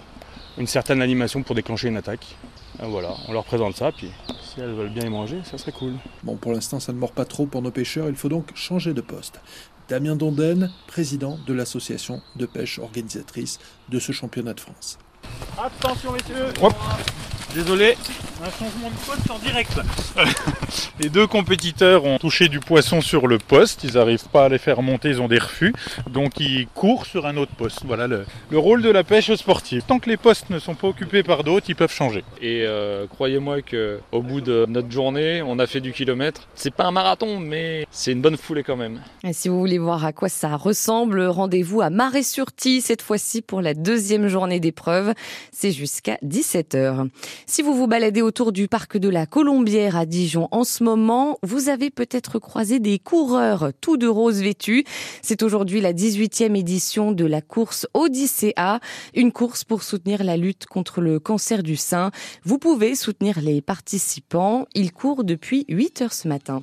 une 0.58 0.66
certaine 0.66 1.00
animation 1.00 1.42
pour 1.42 1.54
déclencher 1.54 1.88
une 1.88 1.96
attaque. 1.96 2.36
Et 2.82 2.86
voilà, 2.86 3.14
on 3.28 3.32
leur 3.32 3.44
présente 3.44 3.76
ça, 3.76 3.92
puis 3.92 4.10
si 4.42 4.60
elles 4.60 4.72
veulent 4.72 4.92
bien 4.92 5.04
y 5.04 5.08
manger, 5.08 5.38
ça 5.44 5.58
serait 5.58 5.72
cool. 5.72 5.94
Bon, 6.24 6.36
pour 6.36 6.52
l'instant, 6.52 6.80
ça 6.80 6.92
ne 6.92 6.98
mord 6.98 7.12
pas 7.12 7.24
trop 7.24 7.46
pour 7.46 7.62
nos 7.62 7.70
pêcheurs. 7.70 8.08
Il 8.08 8.16
faut 8.16 8.28
donc 8.28 8.54
changer 8.56 8.92
de 8.92 9.00
poste. 9.00 9.40
Damien 9.88 10.16
Donden, 10.16 10.70
président 10.86 11.38
de 11.46 11.54
l'association 11.54 12.20
de 12.36 12.46
pêche 12.46 12.78
organisatrice 12.78 13.58
de 13.90 13.98
ce 13.98 14.12
championnat 14.12 14.54
de 14.54 14.60
France. 14.60 14.98
Attention 15.56 16.12
messieurs 16.12 16.52
Désolé, 17.54 17.94
un 18.42 18.50
changement 18.50 18.90
de 18.90 19.06
poste 19.06 19.30
en 19.30 19.38
direct. 19.38 19.70
les 21.00 21.08
deux 21.08 21.26
compétiteurs 21.26 22.04
ont 22.04 22.18
touché 22.18 22.48
du 22.48 22.58
poisson 22.58 23.00
sur 23.00 23.28
le 23.28 23.38
poste, 23.38 23.84
ils 23.84 23.94
n'arrivent 23.94 24.28
pas 24.28 24.46
à 24.46 24.48
les 24.48 24.58
faire 24.58 24.82
monter, 24.82 25.10
ils 25.10 25.22
ont 25.22 25.28
des 25.28 25.38
refus, 25.38 25.72
donc 26.10 26.40
ils 26.40 26.66
courent 26.66 27.06
sur 27.06 27.26
un 27.26 27.36
autre 27.36 27.52
poste. 27.56 27.82
Voilà 27.86 28.06
le, 28.06 28.26
le 28.50 28.58
rôle 28.58 28.82
de 28.82 28.90
la 28.90 29.04
pêche 29.04 29.32
sportive. 29.34 29.82
Tant 29.86 30.00
que 30.00 30.10
les 30.10 30.16
postes 30.16 30.50
ne 30.50 30.58
sont 30.58 30.74
pas 30.74 30.88
occupés 30.88 31.22
par 31.22 31.44
d'autres, 31.44 31.66
ils 31.68 31.76
peuvent 31.76 31.92
changer. 31.92 32.24
Et 32.42 32.64
euh, 32.66 33.06
croyez-moi 33.06 33.62
que 33.62 34.00
au 34.10 34.20
bout 34.20 34.40
de 34.40 34.66
notre 34.68 34.90
journée, 34.90 35.40
on 35.40 35.58
a 35.60 35.66
fait 35.66 35.80
du 35.80 35.92
kilomètre. 35.92 36.48
C'est 36.56 36.74
pas 36.74 36.84
un 36.84 36.90
marathon, 36.92 37.38
mais 37.38 37.86
c'est 37.90 38.12
une 38.12 38.20
bonne 38.20 38.36
foulée 38.36 38.64
quand 38.64 38.76
même. 38.76 39.00
Et 39.22 39.32
si 39.32 39.48
vous 39.48 39.58
voulez 39.58 39.78
voir 39.78 40.04
à 40.04 40.12
quoi 40.12 40.28
ça 40.28 40.56
ressemble, 40.56 41.22
rendez-vous 41.22 41.80
à 41.82 41.88
Marais-sur-Tille 41.88 42.80
cette 42.80 43.02
fois-ci 43.02 43.42
pour 43.42 43.62
la 43.62 43.74
deuxième 43.74 44.26
journée 44.26 44.60
d'épreuve. 44.60 45.14
C'est 45.52 45.70
jusqu'à 45.70 46.18
17h. 46.24 47.08
Si 47.46 47.60
vous 47.60 47.74
vous 47.74 47.86
baladez 47.86 48.22
autour 48.22 48.52
du 48.52 48.68
parc 48.68 48.96
de 48.96 49.08
la 49.10 49.26
Colombière 49.26 49.96
à 49.96 50.06
Dijon 50.06 50.48
en 50.50 50.64
ce 50.64 50.82
moment, 50.82 51.38
vous 51.42 51.68
avez 51.68 51.90
peut-être 51.90 52.38
croisé 52.38 52.80
des 52.80 52.98
coureurs 52.98 53.70
tout 53.82 53.98
de 53.98 54.06
rose 54.06 54.40
vêtus. 54.40 54.84
C'est 55.20 55.42
aujourd'hui 55.42 55.82
la 55.82 55.92
18e 55.92 56.56
édition 56.56 57.12
de 57.12 57.26
la 57.26 57.42
course 57.42 57.86
Odyssea, 57.92 58.80
une 59.14 59.30
course 59.30 59.62
pour 59.62 59.82
soutenir 59.82 60.24
la 60.24 60.38
lutte 60.38 60.64
contre 60.64 61.02
le 61.02 61.20
cancer 61.20 61.62
du 61.62 61.76
sein. 61.76 62.12
Vous 62.44 62.58
pouvez 62.58 62.94
soutenir 62.94 63.40
les 63.42 63.60
participants. 63.60 64.66
Ils 64.74 64.92
courent 64.92 65.24
depuis 65.24 65.66
8 65.68 66.02
heures 66.02 66.14
ce 66.14 66.28
matin. 66.28 66.62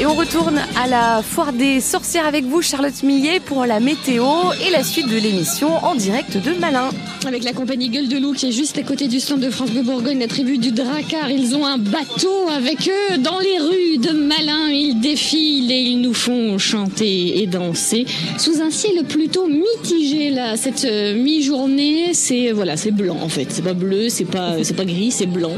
Et 0.00 0.06
on 0.06 0.14
retourne 0.14 0.58
à 0.76 0.88
la 0.88 1.22
foire 1.22 1.52
des 1.52 1.80
sorcières 1.80 2.26
avec 2.26 2.44
vous, 2.44 2.62
Charlotte 2.62 3.02
Millet, 3.02 3.40
pour 3.40 3.66
la 3.66 3.78
météo 3.78 4.24
et 4.66 4.70
la 4.70 4.82
suite 4.82 5.08
de 5.08 5.16
l'émission 5.16 5.84
en 5.84 5.94
direct 5.94 6.36
de 6.36 6.58
Malin. 6.58 6.88
Avec 7.26 7.44
la 7.44 7.52
compagnie 7.52 7.88
Gueule 7.88 8.08
de 8.08 8.18
Loup 8.18 8.32
qui 8.32 8.48
est 8.48 8.52
juste 8.52 8.76
à 8.78 8.82
côté 8.82 9.06
du 9.06 9.20
stand 9.20 9.40
de 9.40 9.50
France 9.50 9.70
Bleu 9.70 9.82
Bourgogne, 9.82 10.18
la 10.18 10.26
tribu 10.26 10.58
du 10.58 10.72
Dracar. 10.72 11.30
Ils 11.30 11.54
ont 11.54 11.64
un 11.64 11.78
bateau 11.78 12.48
avec 12.50 12.88
eux 12.88 13.18
dans 13.18 13.38
les 13.38 13.58
rues 13.58 13.98
de 13.98 14.10
Malin. 14.10 14.70
Ils 14.70 14.98
défilent 15.00 15.70
et 15.70 15.80
ils 15.80 16.00
nous 16.00 16.14
font 16.14 16.58
chanter 16.58 17.40
et 17.40 17.46
danser 17.46 18.06
sous 18.38 18.60
un 18.60 18.70
ciel 18.70 19.04
plutôt 19.04 19.46
mitigé 19.46 20.30
là. 20.30 20.56
Cette 20.56 20.84
euh, 20.84 21.14
mi-journée, 21.14 22.12
c'est 22.12 22.50
voilà, 22.50 22.76
c'est 22.76 22.90
blanc 22.90 23.18
en 23.22 23.28
fait. 23.28 23.46
C'est 23.50 23.62
pas 23.62 23.74
bleu, 23.74 24.08
c'est 24.08 24.24
pas 24.24 24.56
c'est 24.64 24.74
pas 24.74 24.84
gris, 24.84 25.12
c'est 25.12 25.26
blanc. 25.26 25.52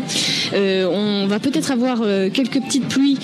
Euh, 0.53 0.87
on 0.87 1.27
va 1.27 1.39
peut-être 1.39 1.71
avoir 1.71 2.01
euh, 2.03 2.29
quelques 2.31 2.61
petites 2.61 2.89
pluies, 2.89 3.19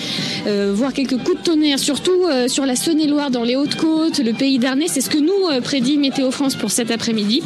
euh, 0.46 0.72
voire 0.74 0.92
coups 1.04 1.38
de 1.38 1.42
tonnerre, 1.42 1.78
surtout 1.78 2.26
euh, 2.26 2.48
sur 2.48 2.66
la 2.66 2.76
Saône-et-Loire, 2.76 3.30
dans 3.30 3.42
les 3.42 3.56
Hautes-Côtes, 3.56 4.18
le 4.18 4.32
pays 4.32 4.58
d'Arnais. 4.58 4.86
C'est 4.88 5.00
ce 5.00 5.10
que 5.10 5.18
nous 5.18 5.48
euh, 5.50 5.60
prédit 5.60 5.98
Météo 5.98 6.30
France 6.30 6.54
pour 6.54 6.70
cet 6.70 6.90
après-midi 6.90 7.42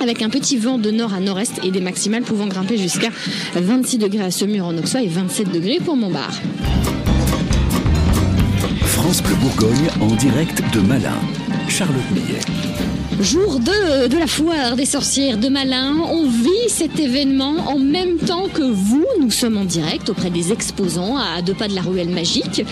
avec 0.00 0.22
un 0.22 0.28
petit 0.28 0.56
vent 0.56 0.78
de 0.78 0.90
nord 0.90 1.14
à 1.14 1.20
nord-est 1.20 1.60
et 1.64 1.70
des 1.70 1.80
maximales 1.80 2.22
pouvant 2.22 2.46
grimper 2.46 2.76
jusqu'à 2.76 3.10
26 3.54 3.98
degrés 3.98 4.24
à 4.24 4.30
Semur 4.30 4.66
en 4.66 4.76
Auxois 4.76 5.02
et 5.02 5.08
27 5.08 5.50
degrés 5.50 5.78
pour 5.84 5.96
Montbard. 5.96 6.34
France 8.84 9.22
Bleu 9.22 9.34
Bourgogne 9.36 9.88
en 10.00 10.14
direct 10.16 10.62
de 10.74 10.80
Malin. 10.80 11.18
Charlotte 11.68 12.10
Millet. 12.12 12.71
Jour 13.22 13.60
2 13.60 14.08
de 14.08 14.18
la 14.18 14.26
foire 14.26 14.74
des 14.74 14.84
sorcières 14.84 15.38
de 15.38 15.48
Malin, 15.48 15.94
on 16.10 16.26
vit 16.26 16.68
cet 16.68 16.98
événement 16.98 17.54
en 17.68 17.78
même 17.78 18.16
temps 18.16 18.48
que 18.52 18.64
vous. 18.64 19.06
Nous 19.20 19.30
sommes 19.30 19.56
en 19.56 19.64
direct 19.64 20.10
auprès 20.10 20.28
des 20.28 20.50
exposants 20.50 21.16
à 21.16 21.40
deux 21.40 21.54
pas 21.54 21.68
de 21.68 21.74
la 21.76 21.82
ruelle 21.82 22.08
magique. 22.08 22.64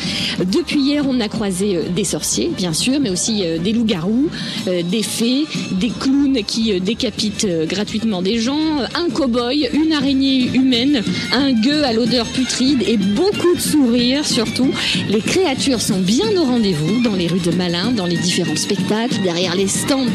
Depuis 0.44 0.80
hier, 0.80 1.05
on 1.09 1.20
a 1.20 1.28
croisé 1.28 1.76
euh, 1.76 1.82
des 1.94 2.03
sorciers, 2.03 2.51
bien 2.57 2.72
sûr, 2.72 2.98
mais 2.98 3.11
aussi 3.11 3.42
euh, 3.44 3.59
des 3.59 3.72
loups-garous, 3.72 4.28
euh, 4.66 4.82
des 4.82 5.05
fées, 5.05 5.44
des 5.70 5.90
clowns 5.90 6.42
qui 6.44 6.80
décapitent 6.80 7.46
gratuitement 7.68 8.20
des 8.20 8.40
gens, 8.40 8.59
un 8.96 9.09
cow-boy, 9.09 9.70
une 9.72 9.92
araignée 9.92 10.51
humaine, 10.53 11.05
un 11.32 11.53
gueux 11.53 11.84
à 11.84 11.92
l'odeur 11.92 12.26
putride 12.26 12.82
et 12.88 12.96
beaucoup 12.96 13.55
de 13.55 13.61
sourires 13.61 14.26
surtout. 14.26 14.70
Les 15.09 15.20
créatures 15.20 15.80
sont 15.80 16.01
bien 16.01 16.36
au 16.36 16.42
rendez-vous 16.42 17.03
dans 17.03 17.14
les 17.14 17.28
rues 17.28 17.38
de 17.38 17.53
Malin, 17.53 17.92
dans 17.92 18.07
les 18.07 18.16
différents 18.16 18.57
spectacles, 18.57 19.22
derrière 19.22 19.55
les 19.55 19.68
stands 19.68 20.11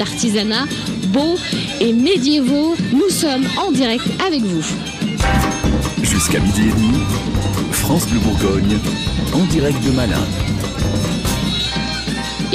beaux 1.09 1.38
et 1.80 1.93
médiévaux. 1.93 2.76
Nous 2.93 3.09
sommes 3.09 3.45
en 3.57 3.71
direct 3.71 4.05
avec 4.26 4.41
vous. 4.41 4.63
Jusqu'à 6.01 6.39
midi 6.39 6.61
et 6.61 6.71
demi, 6.71 6.97
France 7.71 8.07
Bleu 8.07 8.19
Bourgogne 8.19 8.78
en 9.34 9.45
direct 9.45 9.84
de 9.84 9.91
Malin. 9.91 10.23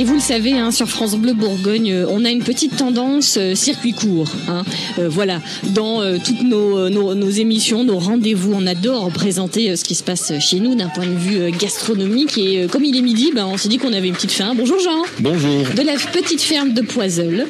Et 0.01 0.05
vous 0.05 0.15
le 0.15 0.21
savez, 0.21 0.55
hein, 0.55 0.71
sur 0.71 0.89
France 0.89 1.15
Bleu 1.15 1.35
Bourgogne, 1.35 1.93
euh, 1.93 2.07
on 2.09 2.25
a 2.25 2.31
une 2.31 2.43
petite 2.43 2.75
tendance 2.75 3.37
euh, 3.39 3.55
circuit 3.55 3.93
court. 3.93 4.31
hein. 4.49 4.63
Euh, 4.99 5.11
voilà, 5.11 5.43
dans 5.75 6.01
euh, 6.01 6.17
toutes 6.25 6.43
nos, 6.43 6.89
nos, 6.89 7.15
nos 7.15 7.29
émissions, 7.29 7.85
nos 7.85 7.99
rendez-vous, 7.99 8.55
on 8.55 8.67
adore 8.67 9.11
présenter 9.11 9.77
ce 9.77 9.85
qui 9.85 9.95
se 9.95 10.03
passe 10.03 10.33
chez 10.41 10.59
nous 10.59 10.75
d'un 10.75 10.89
point 10.89 11.05
de 11.05 11.13
vue 11.13 11.51
gastronomique. 11.51 12.39
Et 12.39 12.67
comme 12.73 12.83
il 12.83 12.97
est 12.97 13.03
midi, 13.03 13.31
ben, 13.35 13.45
on 13.45 13.59
s'est 13.59 13.69
dit 13.69 13.77
qu'on 13.77 13.93
avait 13.93 14.09
une 14.09 14.15
petite 14.15 14.33
faim. 14.33 14.55
Bonjour 14.57 14.79
Jean. 14.79 15.03
Bonjour. 15.19 15.65
De 15.77 15.83
la 15.83 15.97
petite 15.97 16.41
ferme 16.41 16.73
de 16.73 16.81
Poiseul, 16.81 17.47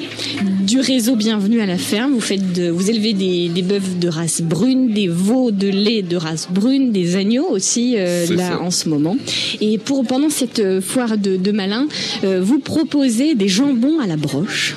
du 0.70 0.78
réseau 0.78 1.16
Bienvenue 1.16 1.60
à 1.60 1.66
la 1.66 1.78
ferme. 1.78 2.12
Vous 2.12 2.20
faites, 2.20 2.52
de, 2.52 2.70
vous 2.70 2.90
élevez 2.90 3.12
des, 3.12 3.48
des 3.48 3.62
bœufs 3.62 3.80
de 4.00 4.06
race 4.06 4.40
brune, 4.40 4.94
des 4.94 5.08
veaux 5.08 5.50
de 5.50 5.66
lait 5.66 6.02
de 6.02 6.16
race 6.16 6.46
brune, 6.48 6.92
des 6.92 7.16
agneaux 7.16 7.48
aussi 7.50 7.96
euh, 7.98 8.24
là 8.36 8.50
ça. 8.50 8.60
en 8.60 8.70
ce 8.70 8.88
moment. 8.88 9.16
Et 9.60 9.78
pour 9.78 10.04
pendant 10.06 10.30
cette 10.30 10.60
euh, 10.60 10.80
foire 10.80 11.18
de, 11.18 11.36
de 11.36 11.50
Malin, 11.50 11.88
euh, 12.22 12.40
vous 12.40 12.60
proposez 12.60 13.34
des 13.34 13.48
jambons 13.48 13.98
à 13.98 14.06
la 14.06 14.16
broche. 14.16 14.76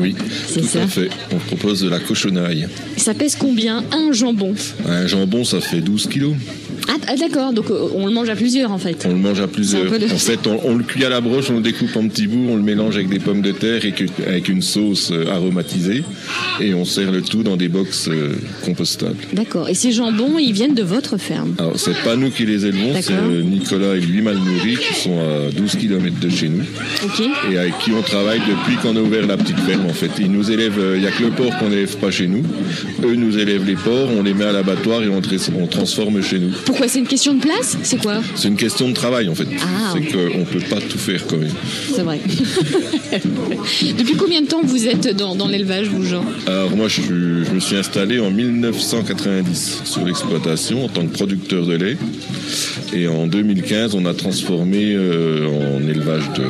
Oui, 0.00 0.16
C'est 0.48 0.62
tout 0.62 0.66
ça. 0.66 0.82
à 0.82 0.86
fait. 0.88 1.08
On 1.32 1.36
propose 1.38 1.82
de 1.82 1.88
la 1.88 2.00
cochonaille. 2.00 2.66
Ça 2.96 3.14
pèse 3.14 3.36
combien? 3.36 3.84
Un 3.92 4.10
jambon 4.10 4.54
Un 4.88 5.06
jambon, 5.06 5.44
ça 5.44 5.60
fait 5.60 5.80
12 5.80 6.08
kilos. 6.08 6.34
Ah, 6.88 6.94
ah, 7.06 7.16
d'accord, 7.16 7.52
donc 7.52 7.70
euh, 7.70 7.88
on 7.94 8.06
le 8.06 8.12
mange 8.12 8.28
à 8.30 8.34
plusieurs 8.36 8.70
en 8.72 8.78
fait. 8.78 9.04
On 9.06 9.10
le 9.12 9.16
mange 9.18 9.40
à 9.40 9.46
plusieurs. 9.46 9.84
De- 9.90 10.06
En 10.06 10.16
fait, 10.18 10.46
on, 10.46 10.58
on 10.64 10.74
le 10.74 10.82
cuit 10.84 11.04
à 11.04 11.08
la 11.08 11.20
broche, 11.20 11.50
on 11.50 11.56
le 11.56 11.60
découpe 11.62 11.94
en 11.96 12.08
petits 12.08 12.26
bouts, 12.26 12.46
on 12.50 12.56
le 12.56 12.62
mélange 12.62 12.96
avec 12.96 13.08
des 13.08 13.18
pommes 13.18 13.42
de 13.42 13.52
terre 13.52 13.84
et 13.84 13.92
que- 13.92 14.04
avec 14.26 14.48
une 14.48 14.62
sauce 14.62 15.10
euh, 15.12 15.26
aromatisée. 15.30 16.02
Et 16.60 16.72
on 16.74 16.84
sert 16.84 17.12
le 17.12 17.22
tout 17.22 17.42
dans 17.42 17.56
des 17.56 17.68
box 17.68 18.08
euh, 18.08 18.32
compostables. 18.64 19.16
D'accord. 19.32 19.68
Et 19.68 19.74
ces 19.74 19.92
jambons, 19.92 20.38
ils 20.38 20.52
viennent 20.52 20.74
de 20.74 20.82
votre 20.82 21.18
ferme? 21.18 21.54
Alors, 21.58 21.78
c'est 21.78 21.96
pas 22.02 22.16
nous 22.16 22.30
qui 22.30 22.46
les 22.46 22.64
élevons, 22.66 22.94
c'est 23.00 23.12
Nicolas 23.44 23.94
et 23.96 24.00
lui 24.00 24.22
mal 24.22 24.36
nourris 24.38 24.76
qui 24.76 24.94
sont 24.94 25.18
à 25.20 25.50
12 25.50 25.76
km 25.76 26.18
de 26.20 26.28
chez 26.30 26.48
nous. 26.48 26.62
Et 27.52 27.58
avec 27.58 27.78
qui 27.78 27.92
on 27.92 28.02
travaille 28.02 28.40
depuis 28.40 28.76
qu'on 28.82 28.96
a 28.96 29.00
ouvert 29.00 29.26
la 29.26 29.36
petite 29.36 29.58
ferme 29.60 29.86
en 29.86 29.92
fait. 29.92 30.10
Ils 30.20 30.30
nous 30.30 30.50
élèvent, 30.50 30.80
il 30.94 31.00
n'y 31.00 31.06
a 31.06 31.10
que 31.10 31.22
le 31.24 31.30
porc 31.30 31.56
qu'on 31.58 31.68
n'élève 31.68 31.96
pas 31.98 32.10
chez 32.10 32.26
nous. 32.26 32.42
Eux 33.04 33.14
nous 33.14 33.36
élèvent 33.38 33.66
les 33.66 33.74
porcs, 33.76 34.08
on 34.18 34.22
les 34.22 34.34
met 34.34 34.44
à 34.46 34.52
l'abattoir 34.52 35.02
et 35.02 35.08
on, 35.08 35.20
tra- 35.20 35.50
on 35.60 35.66
transforme 35.66 36.22
chez 36.22 36.38
nous. 36.38 36.50
Pourquoi 36.64 36.77
c'est 36.86 36.98
une 37.00 37.06
question 37.06 37.34
de 37.34 37.40
place 37.40 37.76
C'est 37.82 38.00
quoi 38.00 38.20
C'est 38.36 38.48
une 38.48 38.56
question 38.56 38.88
de 38.88 38.94
travail 38.94 39.28
en 39.28 39.34
fait. 39.34 39.46
Ah, 39.60 39.94
c'est 39.94 40.12
qu'on 40.12 40.38
ne 40.38 40.44
peut 40.44 40.60
pas 40.60 40.80
tout 40.80 40.98
faire 40.98 41.26
quand 41.26 41.38
même. 41.38 41.50
C'est 41.94 42.02
vrai. 42.02 42.20
Depuis 43.98 44.14
combien 44.14 44.42
de 44.42 44.46
temps 44.46 44.60
vous 44.62 44.86
êtes 44.86 45.08
dans, 45.16 45.34
dans 45.34 45.48
l'élevage, 45.48 45.88
vous, 45.88 46.04
Jean 46.04 46.24
Alors 46.46 46.76
moi 46.76 46.88
je, 46.88 47.02
me 47.02 47.60
suis 47.60 47.76
installé 47.76 48.20
en 48.20 48.30
1990 48.30 49.82
sur 49.84 50.04
l'exploitation 50.04 50.84
en 50.84 50.88
tant 50.88 51.06
que 51.06 51.12
producteur 51.12 51.66
de 51.66 51.74
lait. 51.74 51.96
Et 52.92 53.08
en 53.08 53.26
2015 53.26 53.94
on 53.94 54.04
a 54.06 54.14
transformé 54.14 54.94
euh, 54.94 55.46
en 55.48 55.86
élevage 55.88 56.24
de 56.36 56.44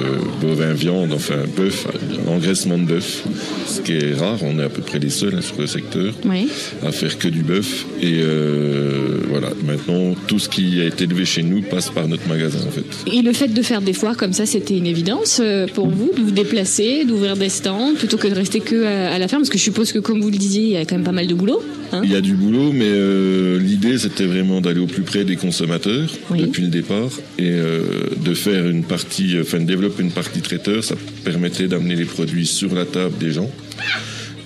bovins 0.46 0.72
viande, 0.72 1.12
enfin 1.12 1.36
bœuf, 1.56 1.86
euh, 1.86 2.30
engraissement 2.30 2.78
de 2.78 2.84
bœuf. 2.84 3.24
Ce 3.66 3.80
qui 3.80 3.92
est 3.92 4.14
rare, 4.14 4.38
on 4.42 4.58
est 4.58 4.64
à 4.64 4.68
peu 4.68 4.82
près 4.82 4.98
les 4.98 5.10
seuls 5.10 5.34
hein, 5.36 5.40
sur 5.42 5.60
le 5.60 5.66
secteur 5.66 6.12
Oui. 6.24 6.48
à 6.84 6.92
faire 6.92 7.18
que 7.18 7.28
du 7.28 7.42
bœuf. 7.42 7.86
Et 8.02 8.20
euh, 8.20 9.18
voilà, 9.28 9.48
maintenant 9.64 10.14
tout 10.26 10.38
ce 10.38 10.48
qui 10.48 10.80
a 10.80 10.84
été 10.86 11.04
élevé 11.04 11.24
chez 11.24 11.42
nous 11.42 11.62
passe 11.62 11.90
par 11.90 12.06
notre 12.08 12.26
magasin 12.28 12.58
en 12.66 12.70
fait. 12.70 12.84
Et 13.10 13.22
le 13.22 13.32
fait 13.32 13.48
de 13.48 13.62
faire 13.62 13.80
des 13.80 13.92
foires 13.92 14.16
comme 14.16 14.32
ça, 14.32 14.44
c'était 14.46 14.76
une 14.76 14.86
évidence 14.86 15.40
euh, 15.42 15.66
pour 15.66 15.88
vous, 15.88 16.10
de 16.16 16.20
vous 16.22 16.30
déplacer, 16.30 17.04
d'ouvrir 17.04 17.36
des 17.36 17.48
stands, 17.48 17.94
plutôt 17.94 18.16
que 18.18 18.28
de 18.28 18.34
rester 18.34 18.60
que 18.60 18.84
à, 18.84 19.18
la 19.18 19.28
ferme? 19.28 19.42
Parce 19.42 19.50
que 19.50 19.58
je 19.58 19.62
suppose 19.62 19.92
que, 19.92 19.98
comme 19.98 20.20
vous 20.20 20.30
le 20.30 20.36
disiez, 20.36 20.62
il 20.62 20.70
y 20.70 20.76
a 20.76 20.84
quand 20.84 20.96
même 20.96 21.04
pas 21.04 21.12
mal 21.12 21.26
de 21.26 21.34
boulot. 21.34 21.62
hein? 21.92 22.02
Il 22.04 22.10
y 22.12 22.16
a 22.16 22.20
du 22.20 22.34
boulot, 22.34 22.72
mais 22.72 22.84
euh, 22.88 23.58
l'idée 23.58 23.96
c'était 23.98 24.26
vraiment 24.26 24.60
d'aller 24.60 24.80
au 24.80 24.86
plus 24.86 25.02
près 25.02 25.24
des 25.24 25.36
consommateurs 25.36 26.08
Oui. 26.30 26.40
depuis 26.42 26.62
le 26.62 26.68
départ 26.68 27.10
et 27.38 27.50
euh, 27.50 27.82
de 28.24 28.34
faire 28.34 28.68
une 28.68 28.82
partie, 28.84 29.36
enfin 29.40 29.58
de 29.60 29.64
développer 29.64 30.02
une 30.02 30.10
partie 30.12 30.40
traiteur, 30.40 30.84
ça 30.84 30.94
permettrait 31.24 31.68
d'amener 31.68 31.94
les 31.96 32.04
produits 32.04 32.46
sur 32.46 32.74
la 32.74 32.84
table 32.84 33.16
des 33.18 33.30
gens 33.32 33.50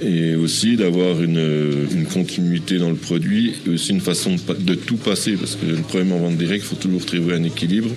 et 0.04 0.34
aussi 0.34 0.76
d'avoir 0.76 1.22
une, 1.22 1.86
une 1.92 2.04
continuité 2.06 2.78
dans 2.78 2.90
le 2.90 2.96
produit 2.96 3.54
et 3.66 3.70
aussi 3.70 3.92
une 3.92 4.00
façon 4.00 4.36
de, 4.58 4.74
tout 4.74 4.96
passer 4.96 5.32
parce 5.32 5.56
que 5.56 5.66
le 5.66 5.82
problème 5.82 6.12
en 6.12 6.18
vente 6.18 6.36
directe, 6.36 6.64
il 6.64 6.76
faut 6.76 6.82
toujours 6.82 7.04
trouver 7.04 7.34
un 7.34 7.44
équilibre 7.44 7.90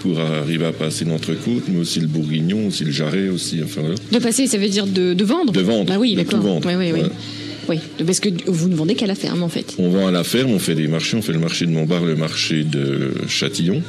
pour 0.00 0.18
arriver 0.18 0.64
à 0.64 0.72
passer 0.72 1.04
l'entrecôte, 1.04 1.64
mais 1.68 1.78
aussi 1.78 2.00
le 2.00 2.06
bourguignon, 2.06 2.68
aussi 2.68 2.84
le 2.84 2.90
jarret, 2.92 3.28
aussi, 3.28 3.60
enfin 3.62 3.82
voilà. 3.82 3.96
De 4.10 4.18
passer, 4.18 4.46
ça 4.46 4.56
veut 4.56 4.68
dire 4.68 4.86
de, 4.86 5.12
de 5.12 5.24
vendre 5.24 5.52
De 5.52 5.60
vendre, 5.60 5.84
Bah 5.84 5.98
oui, 5.98 6.14
d'accord. 6.14 6.40
vendre. 6.40 6.66
Oui, 6.66 6.74
oui, 6.76 6.92
oui. 6.94 7.08
Oui, 7.68 7.78
parce 8.04 8.18
que 8.18 8.30
vous 8.46 8.68
ne 8.68 8.74
vendez 8.74 8.94
qu'à 8.94 9.06
la 9.06 9.14
ferme, 9.14 9.42
en 9.42 9.48
fait. 9.48 9.76
On 9.78 9.90
vend 9.90 10.08
à 10.08 10.10
la 10.10 10.24
ferme, 10.24 10.50
on 10.50 10.58
fait 10.58 10.74
des 10.74 10.88
marchés, 10.88 11.16
on 11.16 11.22
fait 11.22 11.32
le 11.32 11.38
marché 11.38 11.66
de 11.66 11.70
Montbard, 11.70 12.04
le 12.04 12.16
marché 12.16 12.64
de 12.64 13.12
Châtillon. 13.28 13.82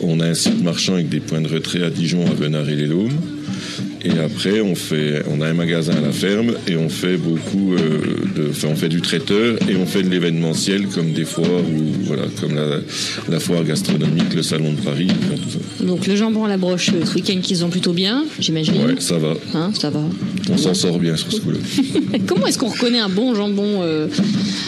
On 0.00 0.18
a 0.18 0.26
un 0.26 0.34
site 0.34 0.62
marchand 0.64 0.94
avec 0.94 1.08
des 1.10 1.20
points 1.20 1.40
de 1.40 1.46
retrait 1.46 1.82
à 1.84 1.90
Dijon, 1.90 2.26
à 2.26 2.34
Venard 2.34 2.68
et 2.68 2.74
les 2.74 2.86
Laumes. 2.86 3.12
Et 4.02 4.18
après, 4.18 4.60
on 4.60 4.74
fait, 4.74 5.22
on 5.30 5.40
a 5.42 5.48
un 5.48 5.52
magasin 5.52 5.92
à 5.92 6.00
la 6.00 6.12
ferme 6.12 6.54
et 6.66 6.76
on 6.76 6.88
fait 6.88 7.18
beaucoup 7.18 7.74
euh, 7.74 8.00
de, 8.34 8.48
enfin, 8.50 8.68
on 8.70 8.76
fait 8.76 8.88
du 8.88 9.02
traiteur 9.02 9.58
et 9.68 9.76
on 9.76 9.84
fait 9.84 10.02
de 10.02 10.08
l'événementiel 10.08 10.86
comme 10.86 11.12
des 11.12 11.26
foires 11.26 11.46
ou 11.46 12.04
voilà, 12.04 12.22
comme 12.40 12.54
la, 12.54 12.80
la 13.28 13.40
foire 13.40 13.62
gastronomique, 13.62 14.34
le 14.34 14.42
salon 14.42 14.72
de 14.72 14.80
Paris, 14.80 15.08
enfin, 15.10 15.34
tout 15.42 15.50
ça. 15.50 15.84
Donc 15.84 16.06
le 16.06 16.16
jambon 16.16 16.44
à 16.44 16.48
la 16.48 16.56
broche, 16.56 16.90
euh, 16.94 17.04
ce 17.04 17.14
week-end 17.14 17.40
qu'ils 17.42 17.62
ont 17.64 17.68
plutôt 17.68 17.92
bien, 17.92 18.24
j'imagine. 18.38 18.86
Ouais, 18.86 18.94
ça 19.00 19.18
va. 19.18 19.34
Hein, 19.52 19.70
ça 19.78 19.90
va. 19.90 20.02
On 20.50 20.56
s'en 20.56 20.72
sort 20.72 20.98
bien 20.98 21.16
sur 21.16 21.30
ce 21.30 21.40
coup-là. 21.40 21.58
Comment 22.26 22.46
est-ce 22.46 22.58
qu'on 22.58 22.68
reconnaît 22.68 23.00
un 23.00 23.10
bon 23.10 23.34
jambon 23.34 23.82
euh, 23.82 24.08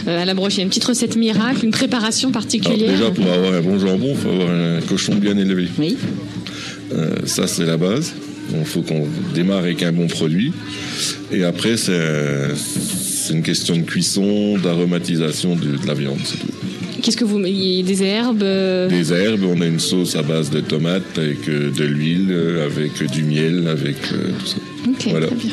à 0.06 0.26
la 0.26 0.34
broche? 0.34 0.54
Il 0.54 0.59
y 0.59 0.60
a 0.60 0.64
une 0.64 0.68
petite 0.68 0.84
recette 0.84 1.16
miracle, 1.16 1.64
une 1.64 1.70
préparation 1.70 2.28
Alors, 2.28 2.42
particulière 2.42 2.90
déjà, 2.90 3.10
pour 3.10 3.26
avoir 3.26 3.54
un 3.54 3.62
bon 3.62 3.78
jambon, 3.78 4.09
il 4.10 4.16
faut 4.16 4.28
avoir 4.28 4.50
un 4.50 4.80
cochon 4.82 5.14
bien 5.14 5.38
élevé. 5.38 5.68
Oui. 5.78 5.96
Euh, 6.92 7.14
ça, 7.24 7.46
c'est 7.46 7.64
la 7.64 7.78
base. 7.78 8.12
Il 8.58 8.64
faut 8.66 8.82
qu'on 8.82 9.06
démarre 9.34 9.58
avec 9.58 9.82
un 9.82 9.92
bon 9.92 10.06
produit. 10.06 10.52
Et 11.32 11.44
après, 11.44 11.76
c'est 11.76 13.32
une 13.32 13.42
question 13.42 13.76
de 13.76 13.82
cuisson, 13.82 14.58
d'aromatisation 14.58 15.56
de, 15.56 15.76
de 15.76 15.86
la 15.86 15.94
viande, 15.94 16.18
c'est 16.24 16.38
tout. 16.38 16.48
Qu'est-ce 17.02 17.16
que 17.16 17.24
vous 17.24 17.38
mettez 17.38 17.82
Des 17.82 18.02
herbes 18.04 18.42
euh, 18.44 18.88
Des 18.88 19.12
herbes, 19.12 19.42
on 19.44 19.60
a 19.60 19.66
une 19.66 19.80
sauce 19.80 20.14
à 20.14 20.22
base 20.22 20.50
de 20.50 20.60
tomates 20.60 21.18
avec 21.18 21.48
euh, 21.48 21.70
de 21.72 21.84
l'huile, 21.84 22.28
euh, 22.30 22.64
avec 22.66 23.02
du 23.10 23.24
miel, 23.24 23.66
avec 23.66 23.96
tout 24.02 24.46
ça. 24.46 24.56
Ok, 24.88 25.08
Voilà. 25.10 25.26
très 25.26 25.34
bien. 25.36 25.50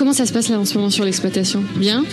Comment 0.00 0.14
ça 0.14 0.24
se 0.24 0.32
passe 0.32 0.48
là 0.48 0.58
en 0.58 0.64
ce 0.64 0.72
moment 0.78 0.88
sur 0.88 1.04
l'exploitation? 1.04 1.62
Bien? 1.76 2.06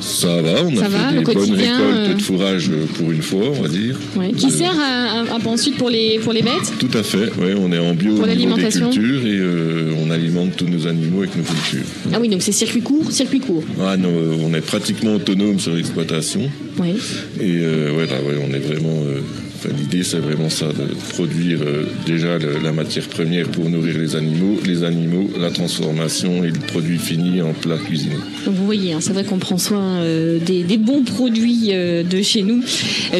Ça 0.00 0.40
va, 0.40 0.64
on 0.64 0.74
a 0.74 0.80
Ça 0.80 0.84
fait 0.86 0.88
va, 0.96 1.12
des 1.12 1.20
bonnes 1.20 1.36
récoltes 1.52 1.60
euh, 1.60 2.14
de 2.14 2.22
fourrage 2.22 2.70
euh, 2.70 2.86
pour 2.96 3.12
une 3.12 3.20
fois, 3.20 3.42
on 3.58 3.60
va 3.60 3.68
dire. 3.68 3.94
Ouais. 4.16 4.32
Qui 4.32 4.50
sert 4.50 4.72
à- 4.80 5.20
à- 5.34 5.46
ensuite 5.46 5.76
pour 5.76 5.90
les, 5.90 6.18
pour 6.20 6.32
les 6.32 6.40
bêtes? 6.40 6.72
Tout 6.78 6.88
à 6.94 7.02
fait, 7.02 7.26
ouais, 7.38 7.54
on 7.58 7.70
est 7.72 7.78
en 7.78 7.92
bio 7.92 8.14
Pour 8.14 8.24
l'alimentation 8.24 8.88
cultures 8.88 9.26
et 9.26 9.36
euh, 9.38 9.92
on 10.02 10.10
alimente 10.10 10.56
tous 10.56 10.64
nos 10.64 10.86
animaux 10.86 11.18
avec 11.18 11.36
nos 11.36 11.42
cultures. 11.42 11.84
Ah 12.10 12.16
oui, 12.18 12.30
donc 12.30 12.40
c'est 12.40 12.52
circuit 12.52 12.80
court, 12.80 13.12
circuit 13.12 13.40
court. 13.40 13.64
Ah 13.82 13.98
non, 13.98 14.08
euh, 14.08 14.36
on 14.42 14.54
est 14.54 14.62
pratiquement 14.62 15.16
autonome 15.16 15.60
sur 15.60 15.74
l'exploitation. 15.74 16.50
Oui. 16.78 16.94
Et 17.38 17.58
euh, 17.60 17.94
ouais, 17.98 18.08
on 18.48 18.54
est 18.54 18.60
vraiment. 18.60 18.96
euh, 19.04 19.20
L'idée, 19.68 20.02
c'est 20.04 20.18
vraiment 20.18 20.48
ça, 20.48 20.66
de 20.68 20.94
produire 21.12 21.60
euh, 21.62 21.84
déjà 22.06 22.38
la 22.38 22.72
matière 22.72 23.06
première 23.08 23.46
pour 23.48 23.68
nourrir 23.68 23.98
les 23.98 24.16
animaux, 24.16 24.58
les 24.64 24.84
animaux, 24.84 25.30
la 25.38 25.50
transformation 25.50 26.42
et 26.44 26.48
le 26.48 26.58
produit 26.58 26.98
fini 26.98 27.42
en 27.42 27.52
plat 27.52 27.76
cuisiné. 27.76 28.14
Vous 28.46 28.64
voyez, 28.64 28.94
hein, 28.94 28.98
c'est 29.00 29.12
vrai 29.12 29.24
qu'on 29.24 29.38
prend 29.38 29.58
soin 29.58 29.98
euh, 30.00 30.38
des, 30.38 30.62
des 30.64 30.78
bons 30.78 31.02
produits 31.02 31.70
euh, 31.72 32.02
de 32.02 32.22
chez 32.22 32.42
nous, 32.42 32.62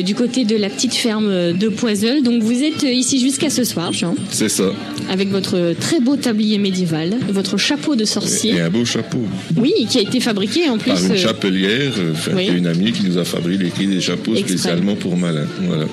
du 0.04 0.14
côté 0.14 0.44
de 0.44 0.56
la 0.56 0.70
petite 0.70 0.94
ferme 0.94 1.52
de 1.52 1.68
Poiseul. 1.68 2.22
Donc 2.22 2.42
vous 2.42 2.62
êtes 2.62 2.82
ici 2.84 3.20
jusqu'à 3.20 3.50
ce 3.50 3.64
soir, 3.64 3.92
Jean, 3.92 4.14
C'est 4.30 4.48
ça. 4.48 4.72
avec 5.10 5.28
votre 5.28 5.74
très 5.78 6.00
beau 6.00 6.16
tablier 6.16 6.58
médiéval, 6.58 7.14
votre 7.30 7.56
chapeau 7.58 7.96
de 7.96 8.04
sorcier. 8.04 8.54
Et 8.54 8.60
un 8.60 8.70
beau 8.70 8.84
chapeau. 8.84 9.20
Oui, 9.56 9.72
qui 9.90 9.98
a 9.98 10.02
été 10.02 10.20
fabriqué 10.20 10.68
en 10.68 10.78
plus. 10.78 10.92
Par 10.92 11.04
une 11.04 11.16
chapelière, 11.16 11.92
enfin, 12.12 12.32
oui. 12.34 12.48
une 12.56 12.66
amie 12.66 12.92
qui 12.92 13.04
nous 13.04 13.18
a 13.18 13.24
fabriqué 13.24 13.86
des 13.86 14.00
chapeaux 14.00 14.34
spécialement 14.36 14.96
pour. 14.96 15.10
Voilà. 15.16 15.42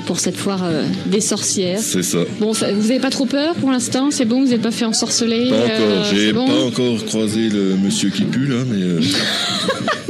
pour 0.06 0.20
cette 0.20 0.37
foire 0.38 0.64
euh, 0.64 0.84
des 1.08 1.22
sorcières. 1.22 1.80
C'est 1.82 2.04
ça. 2.04 2.20
Bon, 2.40 2.52
vous 2.52 2.88
n'avez 2.88 3.00
pas 3.00 3.10
trop 3.10 3.26
peur 3.26 3.56
pour 3.56 3.72
l'instant? 3.72 4.10
C'est 4.12 4.26
bon, 4.26 4.42
vous 4.44 4.50
n'êtes 4.52 4.62
pas 4.62 4.72
fait 4.72 4.86
ensorceler 4.86 5.50
Pas 5.50 5.56
euh, 5.56 5.66
encore, 6.02 6.14
j'ai 6.14 6.34
bon? 6.34 6.46
pas 6.48 6.64
encore 6.66 7.06
croisé 7.06 7.50
le 7.50 7.76
monsieur 7.76 8.10
qui 8.10 8.24
pue 8.24 8.46
là, 8.48 8.58
mais 8.70 8.82
euh, 8.82 9.02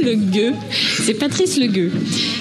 le 0.04 0.14
gueux. 0.14 0.52
C'est 1.04 1.14
Patrice 1.14 1.58
le 1.58 1.66
gueux, 1.66 1.90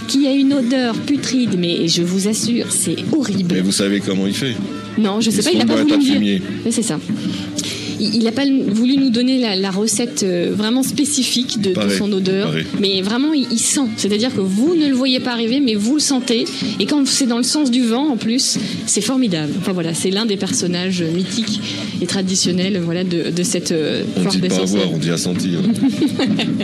qui 0.07 0.27
a 0.27 0.31
une 0.33 0.53
odeur 0.53 0.95
putride, 0.95 1.55
mais 1.57 1.87
je 1.87 2.03
vous 2.03 2.27
assure, 2.27 2.67
c'est 2.71 2.97
horrible. 3.17 3.55
mais 3.55 3.61
vous 3.61 3.71
savez 3.71 3.99
comment 4.01 4.27
il 4.27 4.33
fait? 4.33 4.55
Non, 4.97 5.21
je 5.21 5.29
sais 5.29 5.39
Il 5.39 5.43
pas, 5.43 5.51
il 5.53 5.57
n'a 5.59 5.65
pas 5.65 5.81
voulu 5.81 5.93
me 5.93 5.99
dire. 5.99 6.41
Oui, 6.65 6.71
c'est 6.71 6.81
ça. 6.81 6.99
Il 7.99 8.23
n'a 8.23 8.31
pas 8.31 8.45
voulu 8.45 8.97
nous 8.97 9.09
donner 9.09 9.39
la, 9.39 9.55
la 9.55 9.71
recette 9.71 10.23
euh, 10.23 10.51
vraiment 10.55 10.83
spécifique 10.83 11.61
de, 11.61 11.73
son 11.97 12.11
odeur, 12.11 12.53
mais 12.79 13.01
vraiment 13.01 13.33
il, 13.33 13.47
il 13.51 13.59
sent. 13.59 13.87
C'est-à-dire 13.97 14.33
que 14.33 14.41
vous 14.41 14.75
ne 14.75 14.87
le 14.87 14.93
voyez 14.93 15.19
pas 15.19 15.31
arriver, 15.31 15.59
mais 15.59 15.75
vous 15.75 15.95
le 15.95 15.99
sentez. 15.99 16.45
Et 16.79 16.85
quand 16.85 17.05
c'est 17.07 17.25
dans 17.25 17.37
le 17.37 17.43
sens 17.43 17.71
du 17.71 17.83
vent, 17.83 18.07
en 18.09 18.17
plus, 18.17 18.57
c'est 18.85 19.01
formidable. 19.01 19.53
Enfin 19.59 19.71
voilà, 19.73 19.93
c'est 19.93 20.11
l'un 20.11 20.25
des 20.25 20.37
personnages 20.37 21.01
mythiques 21.01 21.59
et 22.01 22.05
traditionnels, 22.05 22.79
voilà, 22.83 23.03
de, 23.03 23.31
de 23.31 23.43
cette 23.43 23.71
euh, 23.71 24.03
On 24.15 24.21
foire 24.21 24.33
dit 24.33 24.39
pas 24.39 24.47
à 24.47 24.49
sorcières. 24.49 24.81
voir, 24.83 24.93
on 24.93 24.97
dit 24.97 25.09
à 25.11 25.17
sentir. 25.17 25.59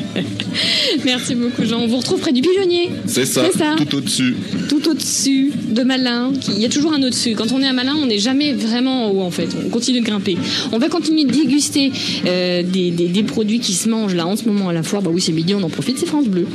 Merci 1.06 1.36
beaucoup, 1.36 1.66
Jean. 1.66 1.80
On 1.82 1.88
vous 1.88 1.98
retrouve 1.98 2.20
près 2.20 2.34
du 2.34 2.42
pigeonnier. 2.42 2.90
C'est 3.06 3.26
ça, 3.26 3.44
tout 3.78 3.96
au-dessus. 3.96 4.36
Tout 4.70 4.88
au-dessus 4.90 5.52
de 5.70 5.84
Malin. 5.84 6.32
Il 6.50 6.60
y 6.60 6.66
a 6.66 6.70
toujours 6.70 6.94
un 6.94 7.02
au-dessus. 7.02 7.34
Quand 7.36 7.52
on 7.52 7.62
est 7.62 7.68
à 7.68 7.74
Malin, 7.74 7.96
on 8.02 8.06
n'est 8.06 8.20
jamais 8.20 8.54
vraiment 8.54 9.08
en 9.08 9.12
haut 9.12 9.22
en 9.22 9.32
fait. 9.32 9.50
On 9.66 9.70
continue 9.70 10.02
de 10.02 10.06
grimper. 10.06 10.38
On 10.72 10.78
va 10.78 10.90
continuer 10.90 11.23
déguster 11.26 11.92
euh, 12.26 12.64
des, 12.64 13.24
produits 13.24 13.60
qui 13.60 13.74
se 13.74 13.90
mangent 13.90 14.16
là 14.16 14.28
en 14.28 14.36
ce 14.36 14.46
moment 14.46 14.70
à 14.70 14.74
la 14.74 14.84
foire. 14.84 15.02
Bah 15.02 15.12
oui, 15.14 15.22
c'est 15.22 15.32
midi, 15.32 15.56
on 15.56 15.64
en 15.64 15.70
profite, 15.70 15.98
c'est 15.98 16.06
France 16.06 16.28
Bleu. 16.28 16.48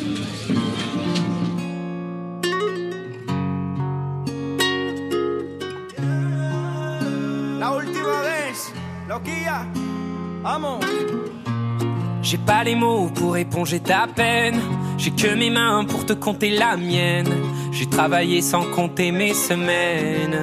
J'ai 12.30 12.36
pas 12.36 12.62
les 12.62 12.74
mots 12.74 13.08
pour 13.14 13.38
éponger 13.38 13.80
ta 13.80 14.06
peine. 14.06 14.60
J'ai 14.98 15.12
que 15.12 15.34
mes 15.34 15.48
mains 15.48 15.86
pour 15.86 16.04
te 16.04 16.12
compter 16.12 16.50
la 16.50 16.76
mienne. 16.76 17.28
J'ai 17.72 17.86
travaillé 17.86 18.42
sans 18.42 18.64
compter 18.64 19.12
mes 19.12 19.32
semaines. 19.32 20.38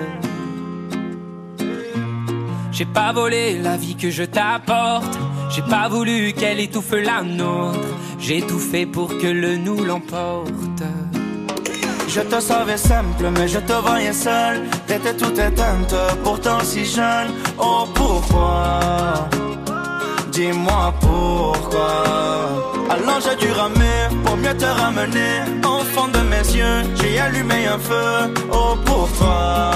J'ai 2.77 2.83
pas 2.83 3.13
volé 3.13 3.57
la 3.57 3.77
vie 3.77 3.95
que 3.95 4.09
je 4.09 4.23
t'apporte. 4.23 5.17
J'ai 5.49 5.61
pas 5.61 5.87
voulu 5.87 6.33
qu'elle 6.33 6.59
étouffe 6.59 6.91
la 6.91 7.23
nôtre. 7.23 7.79
J'ai 8.19 8.41
tout 8.41 8.59
fait 8.59 8.85
pour 8.85 9.07
que 9.17 9.27
le 9.27 9.55
nous 9.55 9.81
l'emporte. 9.85 10.83
Je 12.09 12.19
te 12.19 12.39
savais 12.41 12.75
simple, 12.75 13.29
mais 13.31 13.47
je 13.47 13.59
te 13.59 13.71
voyais 13.71 14.11
seul. 14.11 14.61
T'étais 14.87 15.15
toute 15.15 15.39
éteinte, 15.39 15.95
pourtant 16.25 16.59
si 16.63 16.83
jeune. 16.83 17.29
Oh 17.57 17.85
pourquoi? 17.93 19.29
Dis-moi 20.33 20.93
pourquoi. 20.99 22.03
Alors 22.89 23.21
j'ai 23.21 23.37
dû 23.37 23.53
ramer 23.53 24.01
pour 24.25 24.35
mieux 24.35 24.57
te 24.57 24.65
ramener. 24.65 25.35
Fond 25.93 26.09
de 26.09 26.19
mes 26.31 26.45
yeux, 26.57 26.81
j'ai 26.95 27.19
allumé 27.19 27.67
un 27.67 27.79
feu. 27.79 28.33
Oh 28.51 28.75
pour 28.83 29.07
toi, 29.17 29.71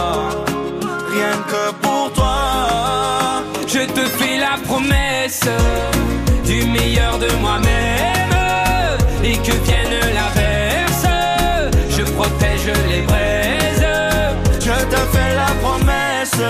rien 1.12 1.32
que 1.48 1.72
pour 1.82 2.12
toi. 2.14 3.44
Je 3.68 3.80
te 3.80 4.02
fais 4.18 4.38
la 4.38 4.58
promesse 4.68 5.48
du 6.46 6.66
meilleur 6.66 7.18
de 7.20 7.30
moi-même 7.42 8.34
et 9.24 9.36
que 9.38 9.52
vienne 9.66 10.00
l'averse, 10.18 11.08
je 11.90 12.04
protège 12.04 12.72
les 12.90 13.02
braises. 13.02 13.88
Je 14.60 14.86
te 14.94 15.00
fais 15.14 15.36
la 15.36 15.52
promesse 15.64 16.42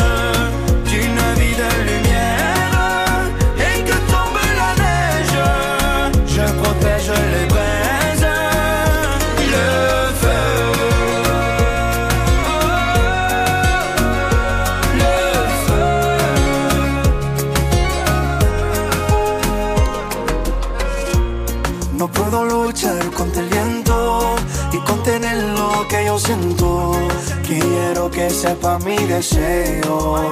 que 28.20 28.30
sepa 28.30 28.78
mi 28.80 28.98
deseo. 28.98 30.30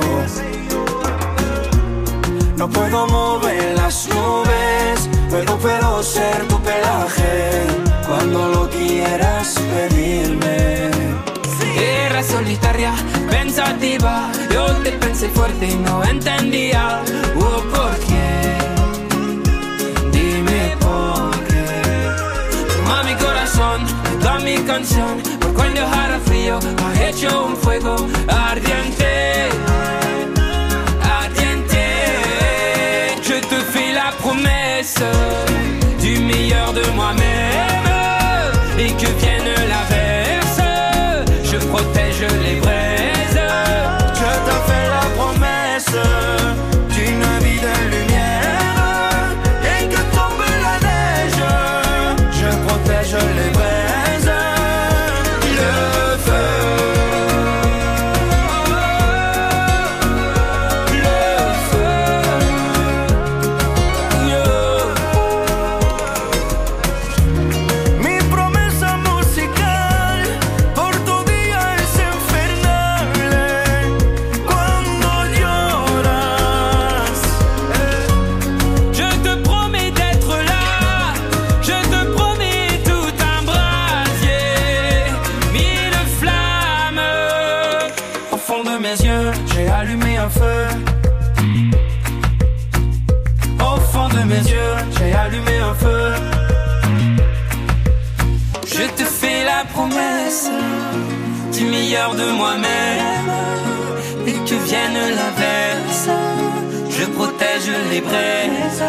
No 2.58 2.68
puedo 2.70 3.08
mover 3.08 3.76
las 3.78 4.10
nubes, 4.10 5.10
pero 5.32 5.58
puedo 5.58 6.04
ser 6.04 6.38
tu 6.50 6.60
pelaje 6.60 7.64
cuando 8.06 8.40
lo 8.50 8.70
quieras 8.70 9.56
pedirme. 9.74 10.90
Era 11.78 12.22
solitaria, 12.24 12.94
pensativa, 13.30 14.32
yo 14.54 14.66
te 14.84 14.92
pensé 15.04 15.30
fuerte 15.30 15.68
y 15.68 15.76
no 15.76 16.04
entendía 16.04 17.04
oh, 17.40 17.62
por 17.74 17.94
qué. 18.08 18.30
Dime 20.12 20.76
por 20.86 21.32
qué. 21.48 21.66
Toma 22.74 23.04
mi 23.04 23.16
corazón, 23.16 23.78
toda 24.20 24.40
mi 24.40 24.58
canción, 24.72 25.37
cuando 25.58 25.82
hará 25.82 26.20
frío, 26.20 26.60
ha 26.84 27.10
hecho 27.10 27.48
un 27.48 27.58
fuego 27.58 27.96
ardiente. 28.28 29.50
Ardiente. 31.22 31.84
Je 33.24 33.38
te 33.52 33.58
fais 33.72 33.92
la 33.94 34.12
promesse 34.22 35.02
du 36.00 36.20
meilleur 36.20 36.72
de 36.74 36.86
moi-même 36.96 37.77
de 101.88 102.32
moi-même. 102.32 103.32
Et 104.26 104.34
que 104.34 104.56
vienne 104.66 105.00
l'averse, 105.20 106.10
je 106.90 107.06
protège 107.06 107.72
les 107.92 108.02
braises. 108.02 108.84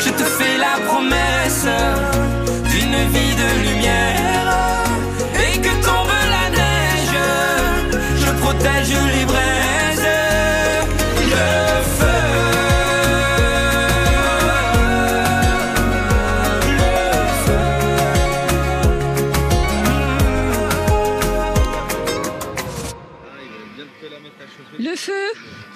Je 0.00 0.10
te 0.10 0.24
fais 0.24 0.56
la 0.56 0.76
promesse 0.86 1.66
d'une 2.70 3.00
vie 3.14 3.34
de 3.42 3.68
lumière. 3.68 4.48
Et 5.44 5.58
que 5.58 5.74
tombe 5.84 6.16
la 6.36 6.46
neige, 6.56 7.18
je 8.24 8.30
protège 8.40 8.96
les 9.14 9.24
braises. 9.26 9.75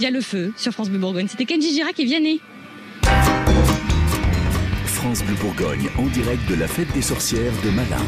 Il 0.01 0.05
y 0.05 0.07
a 0.07 0.11
le 0.11 0.23
feu 0.23 0.51
sur 0.57 0.73
France 0.73 0.89
Bleu 0.89 0.99
Bourgogne. 0.99 1.29
C'était 1.29 1.45
Kenji 1.45 1.75
Girac 1.75 2.01
et 2.01 2.05
Vianney. 2.07 2.41
France 4.87 5.23
Bleu 5.23 5.35
Bourgogne, 5.35 5.91
en 5.99 6.07
direct 6.07 6.41
de 6.49 6.55
la 6.55 6.67
fête 6.67 6.91
des 6.95 7.03
sorcières 7.03 7.53
de 7.63 7.69
Malin. 7.69 8.03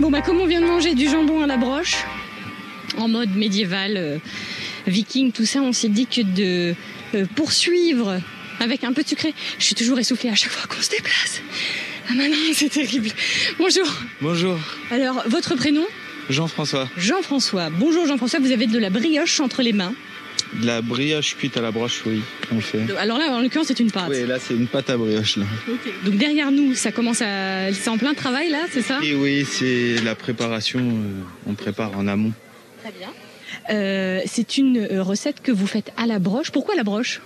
Bon 0.00 0.10
bah 0.10 0.22
comme 0.22 0.40
on 0.40 0.46
vient 0.46 0.62
de 0.62 0.66
manger 0.66 0.94
du 0.94 1.06
jambon 1.06 1.42
à 1.42 1.46
la 1.46 1.58
broche, 1.58 2.06
en 2.96 3.08
mode 3.08 3.36
médiéval, 3.36 3.98
euh, 3.98 4.16
viking, 4.86 5.32
tout 5.32 5.44
ça, 5.44 5.60
on 5.60 5.74
s'est 5.74 5.90
dit 5.90 6.06
que 6.06 6.22
de 6.22 6.74
euh, 7.14 7.26
poursuivre 7.34 8.18
avec 8.58 8.84
un 8.84 8.94
peu 8.94 9.02
de 9.02 9.08
sucré. 9.08 9.34
Je 9.58 9.64
suis 9.66 9.74
toujours 9.74 9.98
essoufflée 9.98 10.30
à 10.30 10.34
chaque 10.34 10.52
fois 10.52 10.66
qu'on 10.66 10.82
se 10.82 10.92
déplace. 10.92 11.42
Ah 12.08 12.14
maintenant 12.14 12.36
c'est 12.54 12.70
terrible. 12.70 13.10
Bonjour. 13.58 13.86
Bonjour, 14.22 14.58
Alors 14.90 15.24
votre 15.28 15.56
prénom? 15.56 15.84
Jean-François. 16.28 16.88
Jean-François. 16.96 17.70
Bonjour 17.70 18.06
Jean-François, 18.06 18.40
vous 18.40 18.52
avez 18.52 18.66
de 18.66 18.78
la 18.78 18.90
brioche 18.90 19.40
entre 19.40 19.62
les 19.62 19.72
mains. 19.72 19.94
De 20.60 20.66
la 20.66 20.82
brioche 20.82 21.36
cuite 21.36 21.56
à 21.56 21.60
la 21.60 21.70
broche, 21.70 22.02
oui, 22.06 22.20
on 22.52 22.56
le 22.56 22.60
fait. 22.60 22.82
Alors 22.98 23.18
là 23.18 23.30
en 23.30 23.40
l'occurrence 23.40 23.68
c'est 23.68 23.80
une 23.80 23.90
pâte. 23.90 24.08
Oui, 24.08 24.26
là 24.26 24.38
c'est 24.38 24.54
une 24.54 24.66
pâte 24.66 24.90
à 24.90 24.96
brioche 24.96 25.36
là. 25.36 25.44
Donc 26.04 26.16
derrière 26.16 26.50
nous, 26.50 26.74
ça 26.74 26.92
commence 26.92 27.22
à... 27.22 27.72
C'est 27.72 27.90
en 27.90 27.98
plein 27.98 28.14
travail 28.14 28.50
là, 28.50 28.60
c'est 28.70 28.82
ça? 28.82 28.98
Et 29.02 29.14
oui, 29.14 29.44
c'est 29.44 29.96
la 30.04 30.14
préparation, 30.14 30.80
euh, 30.80 31.22
on 31.46 31.54
prépare 31.54 31.96
en 31.96 32.06
amont. 32.06 32.32
Très 32.82 32.92
bien. 32.92 33.08
Euh, 33.70 34.20
c'est 34.26 34.58
une 34.58 34.78
euh, 34.78 35.02
recette 35.02 35.42
que 35.42 35.52
vous 35.52 35.66
faites 35.66 35.92
à 35.96 36.06
la 36.06 36.18
broche. 36.18 36.50
Pourquoi 36.50 36.74
la 36.74 36.84
broche? 36.84 37.20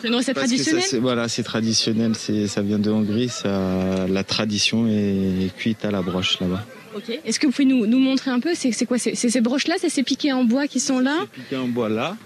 C'est 0.00 0.08
une 0.08 0.14
recette 0.14 0.34
Parce 0.34 0.54
ça, 0.56 0.98
Voilà, 1.00 1.28
c'est 1.28 1.42
traditionnel, 1.42 2.14
ça 2.14 2.62
vient 2.62 2.78
de 2.78 2.90
Hongrie, 2.90 3.28
ça, 3.28 4.06
la 4.08 4.24
tradition 4.24 4.86
est 4.88 5.54
cuite 5.56 5.84
à 5.84 5.90
la 5.90 6.02
broche 6.02 6.40
là-bas. 6.40 6.64
Est-ce 7.24 7.38
que 7.38 7.46
vous 7.46 7.52
pouvez 7.52 7.64
nous, 7.64 7.86
nous 7.86 7.98
montrer 7.98 8.30
un 8.30 8.40
peu 8.40 8.54
C'est 8.54 8.86
quoi 8.86 8.98
C'est 8.98 9.14
ces 9.14 9.40
broches-là 9.40 9.76
C'est 9.78 9.88
ces 9.88 10.02
piquets 10.02 10.32
en 10.32 10.44
bois 10.44 10.66
qui 10.66 10.80
sont 10.80 10.98
là 10.98 11.16
Piqué 11.32 11.56
en 11.56 11.68
bois 11.68 11.88
là. 11.88 12.16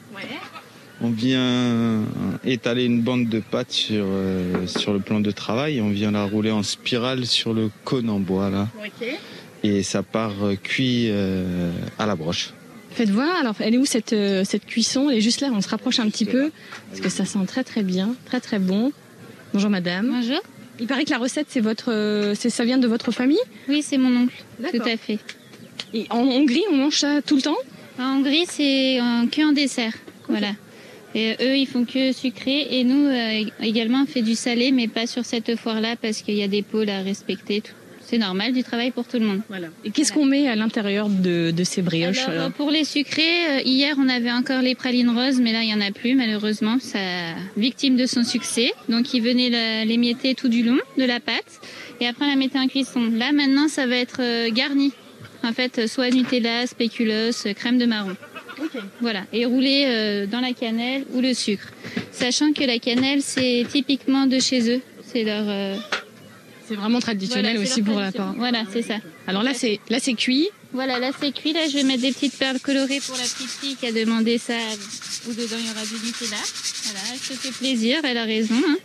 On 1.05 1.11
vient 1.11 2.05
étaler 2.45 2.85
une 2.85 3.01
bande 3.01 3.29
de 3.29 3.41
pâte 3.41 3.73
sur, 3.73 4.05
euh, 4.07 4.67
sur 4.69 4.93
le 4.93 5.01
plan 5.01 5.19
de 5.19 5.33
travail, 5.33 5.81
on 5.81 5.91
vient 5.91 6.13
la 6.13 6.25
rouler 6.25 6.53
en 6.53 6.63
spirale 6.63 7.27
sur 7.27 7.53
le 7.55 7.71
cône 7.85 8.09
en 8.09 8.21
bois 8.21 8.51
là. 8.51 8.69
Et 9.65 9.83
ça 9.83 10.05
part 10.05 10.45
euh, 10.45 10.55
cuit 10.55 11.07
euh, 11.09 11.73
à 11.99 12.07
la 12.07 12.15
broche. 12.15 12.53
Faites 12.95 13.11
voir. 13.11 13.37
Alors, 13.41 13.55
elle 13.61 13.75
est 13.75 13.79
où 13.79 13.87
cette, 13.87 14.13
euh, 14.13 14.45
cette 14.45 14.67
cuisson? 14.67 15.09
Elle 15.09 15.19
est 15.19 15.23
juste 15.23 15.41
là. 15.41 15.49
On 15.53 15.61
se 15.61 15.69
rapproche 15.69 15.99
un 15.99 16.09
petit 16.09 16.25
peu 16.25 16.51
parce 16.89 17.01
que 17.01 17.09
ça 17.09 17.25
sent 17.25 17.39
très 17.47 17.65
très 17.65 17.83
bien, 17.83 18.15
très 18.27 18.41
très 18.41 18.59
bon. 18.59 18.93
Bonjour 19.55 19.71
madame. 19.71 20.09
Bonjour. 20.11 20.41
Il 20.81 20.87
paraît 20.87 21.05
que 21.05 21.11
la 21.11 21.19
recette, 21.19 21.47
c'est 21.49 21.61
votre, 21.61 21.93
euh, 21.93 22.35
c'est 22.35 22.51
ça 22.51 22.65
vient 22.65 22.79
de 22.79 22.89
votre 22.89 23.11
famille? 23.13 23.39
Oui, 23.69 23.83
c'est 23.83 23.99
mon 23.99 24.25
oncle. 24.25 24.43
Tout 24.59 24.83
à 24.83 24.97
fait. 24.97 25.19
Et 25.95 26.07
en 26.11 26.21
Hongrie, 26.21 26.65
on 26.71 26.77
mange 26.77 26.99
ça 26.99 27.21
tout 27.23 27.37
le 27.37 27.43
temps? 27.43 27.57
En 27.99 28.19
Hongrie, 28.19 28.45
c'est 28.49 28.99
euh, 29.01 29.27
que 29.31 29.49
en 29.49 29.53
dessert. 29.53 29.95
Voilà. 30.29 30.53
Et 31.15 31.37
eux, 31.43 31.57
ils 31.57 31.67
font 31.67 31.85
que 31.85 32.13
sucré. 32.13 32.67
Et 32.71 32.85
nous, 32.85 33.07
euh, 33.07 33.45
également, 33.61 34.03
on 34.03 34.07
fait 34.07 34.23
du 34.23 34.35
salé, 34.35 34.73
mais 34.73 34.89
pas 34.89 35.07
sur 35.07 35.25
cette 35.25 35.57
foire-là 35.57 35.97
parce 36.01 36.23
qu'il 36.23 36.35
y 36.35 36.43
a 36.43 36.49
des 36.49 36.63
pôles 36.63 36.89
à 36.89 37.03
respecter. 37.03 37.61
tout. 37.61 37.73
C'est 38.13 38.19
normal, 38.19 38.53
du 38.53 38.63
travail 38.63 38.91
pour 38.91 39.07
tout 39.09 39.19
le 39.19 39.25
monde. 39.25 39.41
Voilà. 39.49 39.69
Et 39.87 39.91
qu'est-ce 39.91 40.13
qu'on 40.13 40.27
met 40.27 40.47
à 40.47 40.55
l'intérieur 40.55 41.09
de, 41.09 41.51
de 41.51 41.65
ces 41.65 41.81
brioches 41.81 42.19
Alors, 42.29 42.31
alors 42.41 42.53
pour 42.53 42.71
les 42.71 42.85
sucrés, 42.85 43.23
euh, 43.49 43.61
hier 43.65 43.95
on 43.99 44.07
avait 44.07 44.31
encore 44.31 44.61
les 44.61 44.75
pralines 44.75 45.09
roses, 45.09 45.41
mais 45.41 45.51
là 45.55 45.63
il 45.63 45.71
y 45.71 45.75
en 45.75 45.81
a 45.81 45.93
plus 45.93 46.15
malheureusement. 46.15 46.77
Ça 46.79 46.99
victime 47.57 47.97
de 47.97 48.05
son 48.05 48.23
succès. 48.23 48.71
Donc 48.91 49.15
ils 49.15 49.23
venaient 49.23 49.49
la- 49.49 49.87
les 49.87 49.97
mietter 49.97 50.35
tout 50.35 50.49
du 50.51 50.63
long 50.63 50.77
de 50.99 51.05
la 51.05 51.21
pâte 51.21 51.61
et 52.03 52.07
après 52.07 52.27
on 52.27 52.29
la 52.29 52.37
mettait 52.37 52.59
en 52.59 52.69
cuisson. 52.69 53.01
Là 53.17 53.33
maintenant 53.33 53.69
ça 53.69 53.87
va 53.87 53.97
être 53.97 54.21
euh, 54.21 54.51
garni. 54.51 54.93
En 55.43 55.53
fait, 55.55 55.79
euh, 55.79 55.87
soit 55.87 56.11
Nutella, 56.11 56.67
spéculoos, 56.67 57.33
crème 57.57 57.79
de 57.79 57.87
marron. 57.87 58.15
Voilà, 59.01 59.23
et 59.33 59.47
roulé 59.47 59.85
euh, 59.87 60.27
dans 60.27 60.41
la 60.41 60.53
cannelle 60.53 61.05
ou 61.15 61.21
le 61.23 61.33
sucre. 61.33 61.69
Sachant 62.11 62.53
que 62.53 62.63
la 62.65 62.79
cannelle 62.79 63.23
c'est 63.23 63.65
typiquement 63.73 64.27
de 64.27 64.39
chez 64.39 64.71
eux. 64.77 64.83
C'est 65.03 65.25
leur. 65.25 65.45
euh, 65.49 65.77
C'est 66.73 66.79
vraiment 66.79 67.01
traditionnel 67.01 67.57
Voilà, 67.57 67.71
aussi 67.71 67.83
pour 67.83 68.01
la 68.01 68.13
part. 68.13 68.33
Voilà, 68.35 68.65
c'est 68.73 68.81
ça. 68.81 68.95
Alors 69.27 69.43
là, 69.43 69.53
c'est 69.53 69.79
là 69.91 69.99
c'est 70.01 70.15
cuit. 70.15 70.49
Voilà, 70.73 70.99
là 70.99 71.11
c'est 71.21 71.31
cuit. 71.31 71.53
Là, 71.53 71.69
je 71.69 71.75
vais 71.77 71.83
mettre 71.83 72.01
des 72.01 72.13
petites 72.13 72.35
perles 72.39 72.61
colorées 72.61 73.01
pour 73.07 73.15
la 73.15 73.25
petite 73.25 73.51
fille 73.51 73.77
qui 73.77 73.87
a 73.87 73.93
demandé 73.93 74.39
ça. 74.39 74.55
Où 75.29 75.33
dedans 75.35 75.57
il 75.61 75.67
y 75.67 75.71
aura 75.71 75.85
du 75.85 75.95
Nutella. 76.07 76.39
Voilà, 76.85 77.01
elle 77.13 77.19
se 77.19 77.35
fait 77.35 77.53
plaisir, 77.53 77.99
elle 78.05 78.17
a 78.17 78.25
raison. 78.25 78.55
hein. 78.67 78.77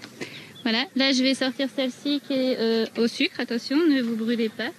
Voilà, 0.63 0.83
là 0.97 1.13
je 1.13 1.23
vais 1.23 1.33
sortir 1.33 1.69
celle-ci 1.73 2.21
qui 2.27 2.33
est 2.33 2.57
euh, 2.59 2.85
au 2.97 3.07
sucre. 3.07 3.39
Attention, 3.39 3.77
ne 3.77 4.01
vous 4.01 4.17
brûlez 4.17 4.49
pas. 4.49 4.71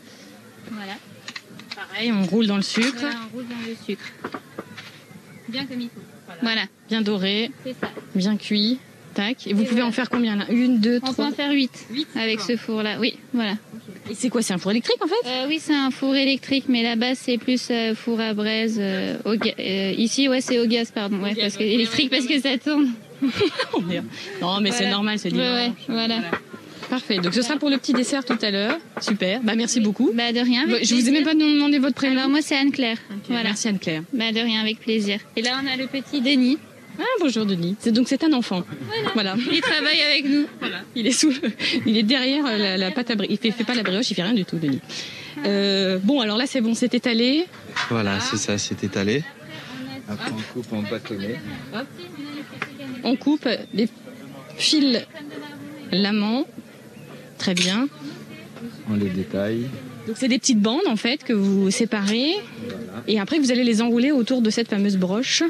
Voilà. 0.71 0.93
Pareil, 1.75 2.13
on 2.13 2.25
roule 2.27 2.47
dans 2.47 2.57
le 2.57 2.63
sucre. 2.63 2.93
Voilà, 3.01 3.17
on 3.33 3.37
roule 3.37 3.47
dans 3.49 3.67
le 3.67 3.75
sucre. 3.87 4.05
Bien 5.49 5.65
comme 5.65 5.81
il 5.81 5.89
faut. 5.89 6.03
Voilà. 6.43 6.65
Bien 6.91 7.01
doré, 7.01 7.51
C'est 7.65 7.75
ça. 7.81 7.89
bien 8.15 8.37
cuit. 8.37 8.79
Tac. 9.19 9.47
Et 9.49 9.53
vous 9.53 9.62
Et 9.62 9.65
pouvez 9.65 9.81
voilà. 9.81 9.86
en 9.89 9.93
faire 9.93 10.09
combien 10.11 10.36
là? 10.36 10.45
Une, 10.49 10.78
deux, 10.78 11.01
On 11.03 11.07
peut 11.09 11.12
trois. 11.12 11.27
en 11.27 11.32
faire 11.32 11.51
8, 11.51 11.70
avec 12.15 12.39
ce 12.40 12.57
four-là. 12.57 12.99
Oui, 13.01 13.15
voilà. 13.32 13.55
Et 14.09 14.15
c'est 14.15 14.28
quoi 14.28 14.43
C'est 14.43 14.53
un 14.55 14.59
four 14.59 14.70
électrique 14.70 15.03
en 15.03 15.09
fait? 15.09 15.28
Euh, 15.28 15.47
Oui, 15.49 15.59
c'est 15.61 15.74
un 15.74 15.90
four 15.90 16.15
électrique, 16.15 16.66
mais 16.69 16.82
là-bas 16.85 17.15
c'est 17.16 17.36
plus 17.36 17.69
euh, 17.70 17.95
four 17.97 18.20
à 18.20 18.32
braise. 18.32 18.77
euh, 18.81 19.16
au 19.24 19.35
ici, 19.99 20.28
ouais, 20.28 20.40
c'est 20.40 20.59
au 20.61 20.66
gaz, 20.66 20.93
pardon. 20.93 21.19
Ouais, 21.20 21.35
parce 21.35 21.57
que 21.57 21.65
électrique 21.65 22.11
parce 22.11 22.27
que 22.27 22.39
ça 22.40 22.57
tourne. 22.59 22.93
Oh. 23.74 23.82
Non, 24.40 24.61
mais 24.61 24.70
c'est 24.70 24.89
normal, 24.89 25.19
c'est 25.19 25.31
dimanche. 25.31 25.45
ouais, 25.47 25.73
voilà. 25.89 26.20
Parfait. 26.89 27.19
Donc 27.19 27.35
ce 27.35 27.43
sera 27.43 27.57
pour 27.59 27.69
le 27.69 27.77
petit 27.77 27.93
dessert 27.93 28.24
tout 28.24 28.39
à 28.40 28.51
l'heure. 28.51 28.78
Super. 29.01 29.40
Bah 29.43 29.55
merci 29.57 29.81
beaucoup. 29.81 30.11
Bah 30.15 30.32
de 30.32 30.39
rien. 30.40 30.62
avec 30.66 30.86
Je 30.86 30.95
vous 30.95 31.07
ai 31.09 31.11
même 31.12 31.24
pas 31.24 31.35
demandé 31.35 31.78
votre 31.78 31.95
prénom. 31.97 32.16
Alors 32.19 32.31
moi 32.31 32.40
c'est 32.40 32.57
Anne-Claire. 32.57 32.97
Voilà. 33.28 33.43
Merci 33.51 33.69
Anne-Claire. 33.69 34.03
Bah 34.15 34.32
de 34.32 34.40
rien, 34.40 34.61
avec 34.61 34.78
plaisir. 34.81 35.19
Et 35.36 35.43
là 35.43 35.61
on 35.62 35.66
a 35.66 35.77
le 35.77 35.86
petit 35.86 36.20
Denis. 36.23 36.57
Ah 37.01 37.05
bonjour 37.20 37.47
Denis. 37.47 37.77
C'est 37.79 37.93
donc 37.93 38.09
c'est 38.09 38.25
un 38.25 38.33
enfant. 38.33 38.65
Voilà. 39.15 39.37
Il 39.53 39.61
travaille 39.61 40.01
avec 40.01 40.25
nous. 40.29 40.47
Voilà. 40.59 40.81
Il 40.97 41.07
est 41.07 41.12
sous, 41.12 41.33
il 41.87 41.97
est 41.97 42.03
derrière 42.03 42.45
euh, 42.47 42.59
la, 42.59 42.77
la 42.77 42.91
pâte 42.91 43.11
à 43.11 43.15
brioche. 43.15 43.33
Il 43.33 43.39
fait, 43.39 43.51
fait 43.57 43.65
pas 43.65 43.75
la 43.75 43.83
brioche, 43.83 44.11
il 44.11 44.15
fait 44.15 44.23
rien 44.23 44.35
du 44.35 44.45
tout, 44.45 44.57
Denis. 44.57 44.81
Euh, 45.45 45.99
bon, 46.03 46.20
alors 46.20 46.37
là 46.37 46.47
c'est 46.47 46.61
bon, 46.61 46.75
c'est 46.75 46.93
étalé. 46.95 47.47
Voilà, 47.89 48.19
c'est 48.20 48.37
ça, 48.37 48.59
c'est 48.59 48.83
étalé. 48.83 49.23
Après 50.09 50.33
on 50.33 50.53
coupe 50.53 50.73
en 50.73 50.83
bâtonnet. 50.83 51.37
On 53.05 53.15
coupe 53.15 53.49
les 53.75 53.89
fils 54.57 54.99
l'amant. 55.93 56.47
Très 57.39 57.55
bien. 57.55 57.89
On 58.91 58.95
les 58.97 59.11
détaille. 59.11 59.69
Donc 60.09 60.16
c'est 60.19 60.27
des 60.29 60.39
petites 60.39 60.61
bandes 60.61 60.87
en 60.89 60.97
fait 60.97 61.23
que 61.23 61.33
vous 61.33 61.70
séparez 61.70 62.33
et 63.07 63.20
après 63.20 63.39
vous 63.39 63.53
allez 63.53 63.62
les 63.62 63.83
enrouler 63.83 64.11
autour 64.11 64.43
de 64.43 64.51
cette 64.51 64.69
fameuse 64.69 64.97
broche. 64.97 65.45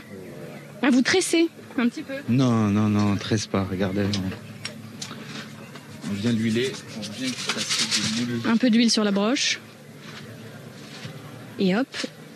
Vous 0.90 1.02
tressez 1.02 1.48
un 1.76 1.88
petit 1.88 2.02
peu. 2.02 2.14
Non, 2.28 2.68
non, 2.68 2.88
non, 2.88 3.12
on 3.12 3.16
tresse 3.16 3.46
pas, 3.46 3.64
regardez. 3.70 4.02
On, 4.02 6.10
on 6.10 6.14
vient 6.14 6.32
l'huiler, 6.32 6.72
on 6.96 7.00
vient 7.00 7.28
passer 7.54 8.00
des 8.00 8.20
moulures. 8.20 8.50
Un 8.50 8.56
peu 8.56 8.70
d'huile 8.70 8.90
sur 8.90 9.04
la 9.04 9.12
broche. 9.12 9.60
Et 11.60 11.76
hop, 11.76 11.86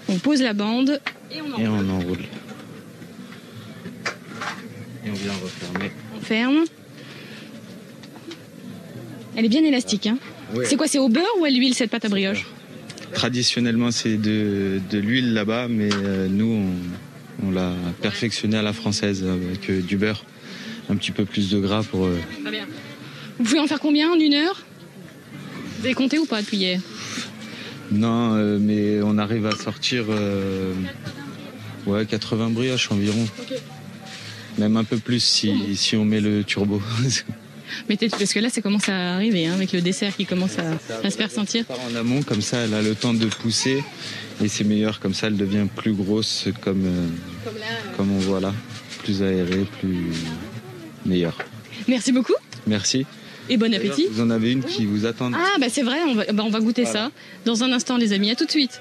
on 0.09 0.19
pose 0.19 0.43
la 0.43 0.53
bande 0.53 1.01
et 1.31 1.41
on 1.41 1.59
Et 1.59 1.67
on 1.67 1.89
enroule. 1.91 2.19
Et 5.05 5.11
on 5.11 5.15
vient 5.15 5.33
refermer. 5.43 5.91
On 6.17 6.21
ferme. 6.21 6.65
Elle 9.37 9.47
est 9.47 9.49
bien 9.49 9.65
élastique. 9.65 10.07
Hein 10.07 10.19
Ouais. 10.55 10.67
C'est 10.67 10.77
quoi 10.77 10.87
C'est 10.87 10.99
au 10.99 11.09
beurre 11.09 11.25
ou 11.41 11.45
à 11.45 11.51
l'huile 11.51 11.75
cette 11.75 11.91
pâte 11.91 12.05
à 12.05 12.09
brioche 12.09 12.47
Traditionnellement, 13.15 13.91
c'est 13.91 14.17
de, 14.17 14.81
de 14.91 14.99
l'huile 14.99 15.33
là-bas, 15.33 15.67
mais 15.69 15.89
euh, 15.93 16.29
nous, 16.29 16.47
on, 16.47 16.73
on 17.45 17.51
l'a 17.51 17.73
perfectionné 18.01 18.57
à 18.57 18.63
la 18.63 18.73
française 18.73 19.25
avec 19.25 19.69
euh, 19.69 19.81
du 19.81 19.97
beurre, 19.97 20.25
un 20.89 20.97
petit 20.97 21.11
peu 21.11 21.25
plus 21.25 21.51
de 21.51 21.59
gras 21.59 21.83
pour. 21.83 22.07
Euh, 22.07 22.19
Vous 23.39 23.45
pouvez 23.45 23.59
en 23.61 23.67
faire 23.67 23.81
combien 23.81 24.11
en 24.11 24.19
une 24.19 24.35
heure? 24.35 24.63
Vous 25.81 25.87
avez 25.87 26.19
ou 26.19 26.27
pas 26.27 26.41
depuis 26.41 26.59
Non, 27.91 28.35
euh, 28.35 28.59
mais 28.61 29.03
on 29.03 29.19
arrive 29.19 29.47
à 29.47 29.57
sortir 29.57 30.05
ouais, 31.87 32.07
80 32.07 32.51
brioches 32.51 32.91
environ. 32.93 33.27
Même 34.59 34.77
un 34.77 34.85
peu 34.85 34.99
plus 34.99 35.23
si 35.75 35.97
on 35.97 36.05
met 36.05 36.21
le 36.21 36.45
turbo. 36.45 36.81
parce 37.89 38.33
que 38.33 38.39
là, 38.39 38.49
ça 38.49 38.61
commence 38.61 38.89
à 38.89 39.15
arriver 39.15 39.47
hein, 39.47 39.55
avec 39.55 39.73
le 39.73 39.81
dessert 39.81 40.17
qui 40.17 40.27
commence 40.27 40.57
à, 40.59 41.11
se 41.11 41.17
faire 41.17 41.31
sentir. 41.31 41.65
En 41.69 41.95
amont, 41.97 42.23
comme 42.23 42.43
ça, 42.43 42.59
elle 42.59 42.75
a 42.75 42.83
le 42.83 42.95
temps 42.95 43.15
de 43.15 43.27
pousser 43.27 43.83
et 44.43 44.49
c'est 44.49 44.65
meilleur. 44.65 45.01
Comme 45.01 45.15
ça, 45.15 45.29
elle 45.29 45.37
devient 45.37 45.67
plus 45.75 45.93
grosse, 45.93 46.49
comme 46.61 46.85
euh, 46.87 47.07
euh. 47.47 47.51
comme, 47.97 48.13
on 48.13 48.19
voit 48.19 48.41
là, 48.41 48.53
plus 49.03 49.23
aérée, 49.23 49.67
plus 49.81 50.07
meilleure. 51.07 51.39
Merci 51.89 52.13
beaucoup. 52.13 52.35
Merci. 52.67 53.07
Et 53.49 53.57
bon 53.57 53.75
appétit. 53.75 54.07
Vous 54.11 54.23
en 54.23 54.31
avez 54.31 54.53
une 54.53 54.63
qui 54.63 54.87
vous 54.87 55.05
attend. 55.05 55.31
Ah, 55.35 55.59
bah 55.59 55.67
c'est 55.69 55.83
vrai, 55.83 55.99
on 56.07 56.15
va, 56.15 56.25
bah, 56.33 56.61
goûter 56.61 56.85
ça. 56.85 57.11
Dans 57.45 57.65
un 57.65 57.73
instant, 57.73 57.97
les 57.97 58.13
amis, 58.13 58.31
à 58.31 58.37
tout 58.37 58.47
de 58.47 58.51
suite. 58.51 58.81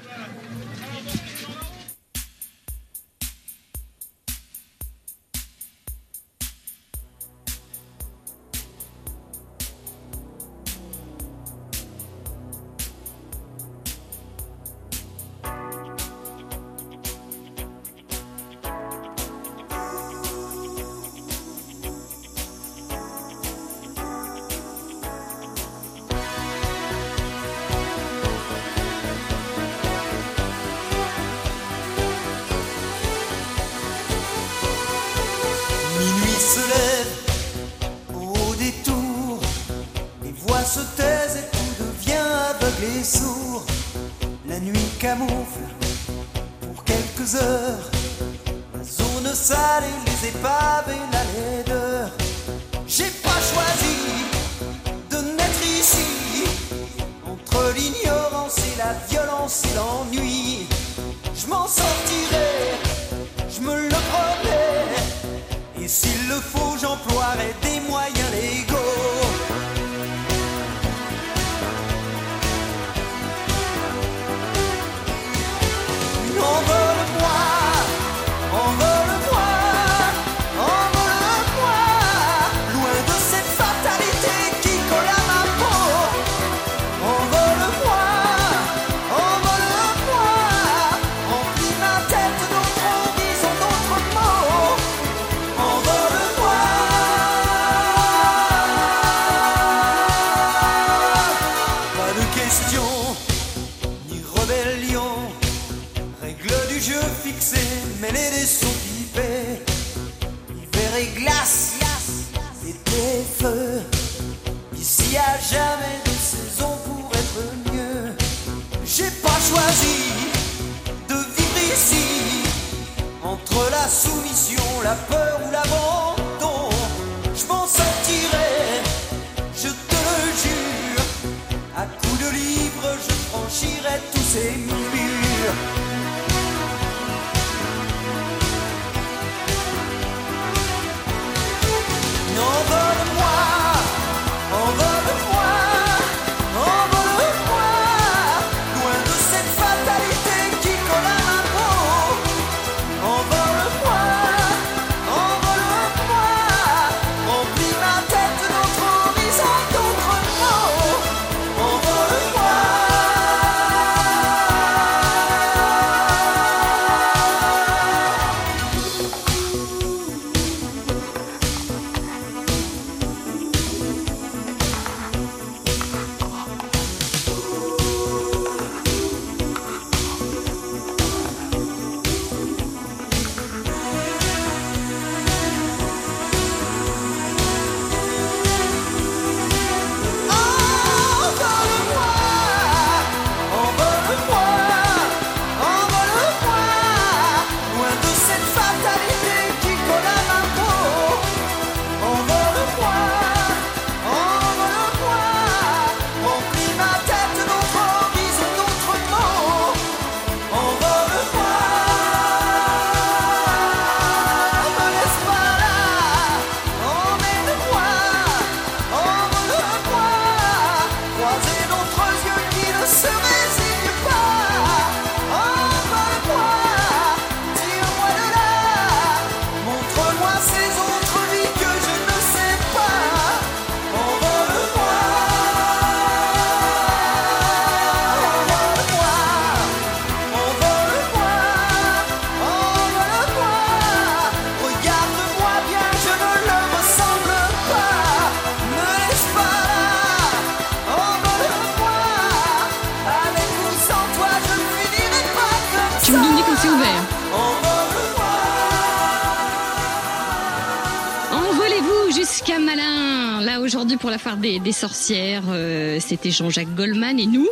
des, 264.38 264.72
sorcières, 264.72 265.44
euh, 265.50 266.00
c'était 266.00 266.32
Jean-Jacques 266.32 266.74
Goldman 266.76 267.20
et 267.20 267.26
nous, 267.26 267.48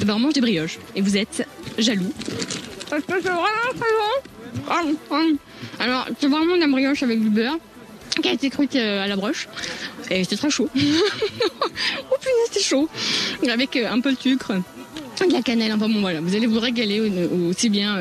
eh 0.00 0.04
ben, 0.04 0.14
on 0.14 0.18
mange 0.18 0.34
des 0.34 0.40
brioches. 0.40 0.78
Et 0.94 1.00
vous 1.00 1.16
êtes 1.16 1.46
jaloux. 1.78 2.12
Parce 2.90 3.02
que 3.02 3.12
c'est 3.22 3.28
vraiment 3.28 3.70
très 3.70 3.78
bon. 3.78 4.68
Ah, 4.68 4.82
Alors, 5.78 6.06
c'est 6.20 6.28
vraiment 6.28 6.56
la 6.56 6.66
brioche 6.66 7.02
avec 7.02 7.20
du 7.20 7.30
beurre 7.30 7.56
qui 8.22 8.28
a 8.28 8.32
été 8.32 8.50
cuite 8.50 8.76
euh, 8.76 9.02
à 9.02 9.06
la 9.06 9.16
broche. 9.16 9.48
Et 10.10 10.22
c'était 10.24 10.36
très 10.36 10.50
chaud. 10.50 10.68
oh 10.76 10.78
punaise, 10.78 12.48
c'était 12.48 12.60
chaud. 12.60 12.88
Avec 13.48 13.76
euh, 13.76 13.90
un 13.90 14.00
peu 14.00 14.12
de 14.12 14.18
sucre, 14.18 14.52
de 15.26 15.32
la 15.32 15.42
cannelle, 15.42 15.72
un. 15.72 15.76
Bon, 15.76 15.88
voilà, 16.00 16.20
vous 16.20 16.34
allez 16.34 16.46
vous 16.46 16.60
régaler 16.60 17.00
aussi 17.48 17.70
bien 17.70 17.98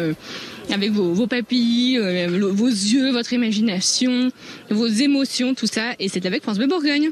avec 0.69 0.91
vos, 0.91 1.13
vos 1.13 1.27
papilles, 1.27 1.97
vos 2.27 2.67
yeux, 2.67 3.11
votre 3.11 3.31
imagination, 3.33 4.31
vos 4.69 4.87
émotions, 4.87 5.53
tout 5.53 5.67
ça. 5.67 5.93
Et 5.99 6.09
c'est 6.09 6.25
avec 6.25 6.43
France 6.43 6.57
Bleu 6.57 6.67
Bourgogne. 6.67 7.11